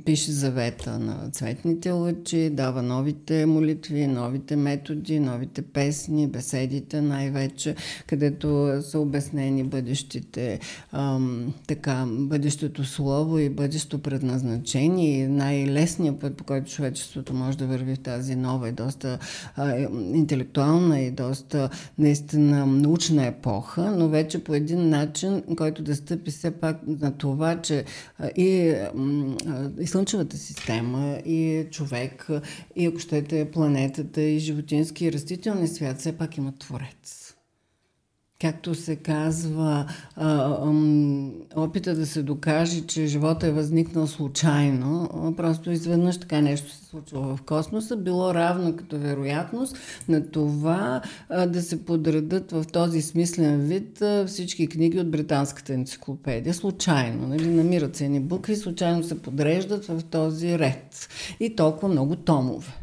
пише 0.04 0.32
завета 0.32 0.98
на 0.98 1.30
цветните 1.30 1.90
лъчи, 1.90 2.50
дава 2.50 2.82
новите 2.82 3.46
молитви, 3.46 4.06
новите 4.06 4.56
методи, 4.56 5.20
новите 5.20 5.62
песни, 5.62 6.26
беседите 6.26 7.00
най-вече, 7.00 7.74
където 8.06 8.78
са 8.82 8.98
обяснени 8.98 9.64
бъдещи 9.64 10.09
бъдещите, 10.10 10.60
ам, 10.92 11.54
така, 11.66 12.06
бъдещето 12.08 12.84
слово 12.84 13.38
и 13.38 13.48
бъдещето 13.48 13.98
предназначение. 13.98 15.28
Най-лесният 15.28 16.20
път, 16.20 16.36
по 16.36 16.44
който 16.44 16.70
човечеството 16.70 17.34
може 17.34 17.58
да 17.58 17.66
върви 17.66 17.94
в 17.94 17.98
тази 17.98 18.36
нова 18.36 18.68
и 18.68 18.72
доста 18.72 19.18
а, 19.56 19.78
интелектуална 20.14 21.00
и 21.00 21.10
доста 21.10 21.70
наистина 21.98 22.66
научна 22.66 23.26
епоха, 23.26 23.90
но 23.96 24.08
вече 24.08 24.44
по 24.44 24.54
един 24.54 24.88
начин, 24.88 25.42
който 25.56 25.82
да 25.82 25.96
стъпи 25.96 26.30
все 26.30 26.50
пак 26.50 26.80
на 26.86 27.12
това, 27.12 27.60
че 27.62 27.84
а, 28.18 28.28
и, 28.36 28.70
а, 28.70 28.90
и 29.80 29.86
Слънчевата 29.86 30.36
система, 30.36 31.18
и 31.26 31.66
човек, 31.70 32.28
и 32.76 32.86
ако 32.86 32.98
щете 32.98 33.50
планетата, 33.50 34.22
и 34.22 34.38
животински 34.38 35.06
и 35.06 35.12
растителни 35.12 35.68
свят 35.68 35.98
все 35.98 36.12
пак 36.12 36.36
имат 36.36 36.58
творец 36.58 37.19
както 38.40 38.74
се 38.74 38.96
казва, 38.96 39.86
опита 41.56 41.94
да 41.94 42.06
се 42.06 42.22
докаже, 42.22 42.80
че 42.80 43.06
живота 43.06 43.46
е 43.46 43.50
възникнал 43.50 44.06
случайно, 44.06 45.08
просто 45.36 45.70
изведнъж 45.70 46.20
така 46.20 46.40
нещо 46.40 46.70
се 46.70 46.84
случва 46.84 47.36
в 47.36 47.42
космоса, 47.42 47.96
било 47.96 48.34
равно 48.34 48.76
като 48.76 48.98
вероятност 48.98 49.76
на 50.08 50.30
това 50.30 51.00
да 51.46 51.62
се 51.62 51.84
подредат 51.84 52.52
в 52.52 52.64
този 52.72 53.02
смислен 53.02 53.60
вид 53.60 54.02
всички 54.26 54.66
книги 54.66 55.00
от 55.00 55.10
британската 55.10 55.74
енциклопедия. 55.74 56.54
Случайно, 56.54 57.28
нали? 57.28 57.46
намират 57.48 57.96
се 57.96 58.04
едни 58.04 58.20
букви, 58.20 58.56
случайно 58.56 59.04
се 59.04 59.22
подреждат 59.22 59.86
в 59.86 60.02
този 60.10 60.58
ред. 60.58 61.08
И 61.40 61.56
толкова 61.56 61.88
много 61.88 62.16
томове. 62.16 62.79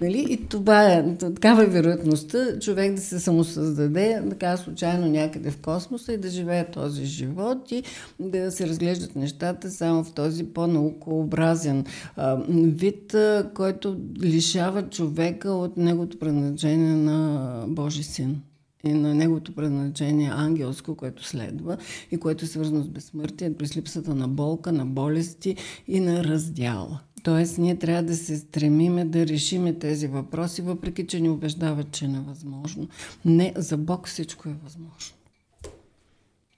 Нали? 0.00 0.26
И 0.30 0.46
това 0.46 0.92
е, 0.92 1.16
такава 1.16 1.62
е 1.62 1.66
вероятността 1.66 2.58
човек 2.58 2.94
да 2.94 3.00
се 3.00 3.20
самосъздаде 3.20 4.22
така 4.30 4.56
случайно 4.56 5.06
някъде 5.06 5.50
в 5.50 5.56
космоса 5.56 6.12
и 6.12 6.18
да 6.18 6.28
живее 6.28 6.70
този 6.70 7.04
живот 7.04 7.72
и 7.72 7.82
да 8.20 8.50
се 8.50 8.68
разглеждат 8.68 9.16
нещата 9.16 9.70
само 9.70 10.04
в 10.04 10.12
този 10.12 10.44
по-наукообразен 10.44 11.84
а, 12.16 12.36
вид, 12.48 13.14
а, 13.14 13.50
който 13.54 13.96
лишава 14.22 14.88
човека 14.88 15.50
от 15.50 15.76
неговото 15.76 16.18
предназначение 16.18 16.94
на 16.94 17.64
Божи 17.68 18.02
син 18.02 18.42
и 18.84 18.92
на 18.92 19.14
неговото 19.14 19.54
предназначение 19.54 20.30
ангелско, 20.34 20.94
което 20.94 21.24
следва 21.24 21.76
и 22.10 22.16
което 22.16 22.44
е 22.44 22.48
свързано 22.48 22.82
с 22.82 22.88
безсмъртие, 22.88 23.54
през 23.54 23.76
липсата 23.76 24.14
на 24.14 24.28
болка, 24.28 24.72
на 24.72 24.86
болести 24.86 25.56
и 25.88 26.00
на 26.00 26.24
раздяла. 26.24 27.00
Тоест, 27.26 27.58
ние 27.58 27.76
трябва 27.76 28.02
да 28.02 28.16
се 28.16 28.36
стремиме 28.36 29.04
да 29.04 29.26
решиме 29.26 29.72
тези 29.72 30.06
въпроси, 30.06 30.62
въпреки 30.62 31.06
че 31.06 31.20
ни 31.20 31.28
убеждават, 31.28 31.92
че 31.92 32.04
е 32.04 32.08
невъзможно. 32.08 32.88
Не, 33.24 33.52
за 33.56 33.76
Бог 33.76 34.08
всичко 34.08 34.48
е 34.48 34.54
възможно. 34.64 35.16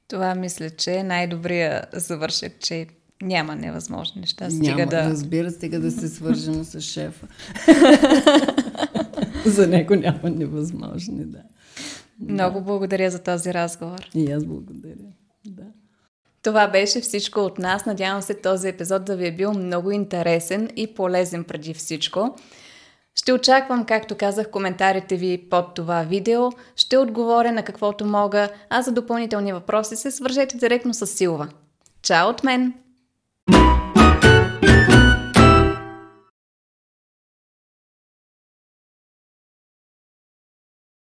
Това 0.09 0.35
мисля, 0.35 0.71
че 0.71 0.95
е 0.95 1.03
най-добрия 1.03 1.85
завършък, 1.93 2.53
че 2.61 2.87
няма 3.23 3.57
невъзможни 3.57 4.21
неща. 4.21 4.51
Стига 4.51 4.77
Няма, 4.77 4.91
да... 4.91 5.11
разбира, 5.11 5.51
стига 5.51 5.81
да 5.81 5.91
се 5.91 6.09
свържем 6.15 6.65
с 6.65 6.81
шефа. 6.81 7.27
за 9.47 9.67
него 9.67 9.95
няма 9.95 10.31
невъзможни, 10.31 11.25
да. 11.25 11.43
Много 12.21 12.61
благодаря 12.61 13.11
за 13.11 13.19
този 13.19 13.55
разговор. 13.55 14.11
И 14.15 14.31
аз 14.33 14.45
благодаря. 14.45 15.13
Да. 15.47 15.67
Това 16.43 16.69
беше 16.69 17.01
всичко 17.01 17.41
от 17.41 17.59
нас. 17.59 17.87
Надявам 17.87 18.23
се 18.23 18.35
този 18.35 18.69
епизод 18.69 19.05
да 19.05 19.17
ви 19.17 19.27
е 19.27 19.33
бил 19.33 19.53
много 19.53 19.91
интересен 19.91 20.71
и 20.77 20.95
полезен 20.95 21.45
преди 21.45 21.75
всичко. 21.75 22.37
Ще 23.15 23.33
очаквам, 23.33 23.85
както 23.85 24.17
казах, 24.17 24.51
коментарите 24.51 25.17
ви 25.17 25.49
под 25.51 25.75
това 25.75 26.03
видео. 26.03 26.51
Ще 26.77 26.99
отговоря 26.99 27.53
на 27.53 27.63
каквото 27.63 28.07
мога, 28.07 28.49
а 28.71 28.83
за 28.83 28.93
допълнителни 28.93 29.53
въпроси 29.53 29.97
се 29.97 30.11
свържете 30.11 30.57
директно 30.57 30.95
с 30.95 31.07
Силва. 31.07 31.49
Чао 32.03 32.29
от 32.29 32.45
мен! 32.45 32.75
thank 33.51 33.83
you 33.83 33.88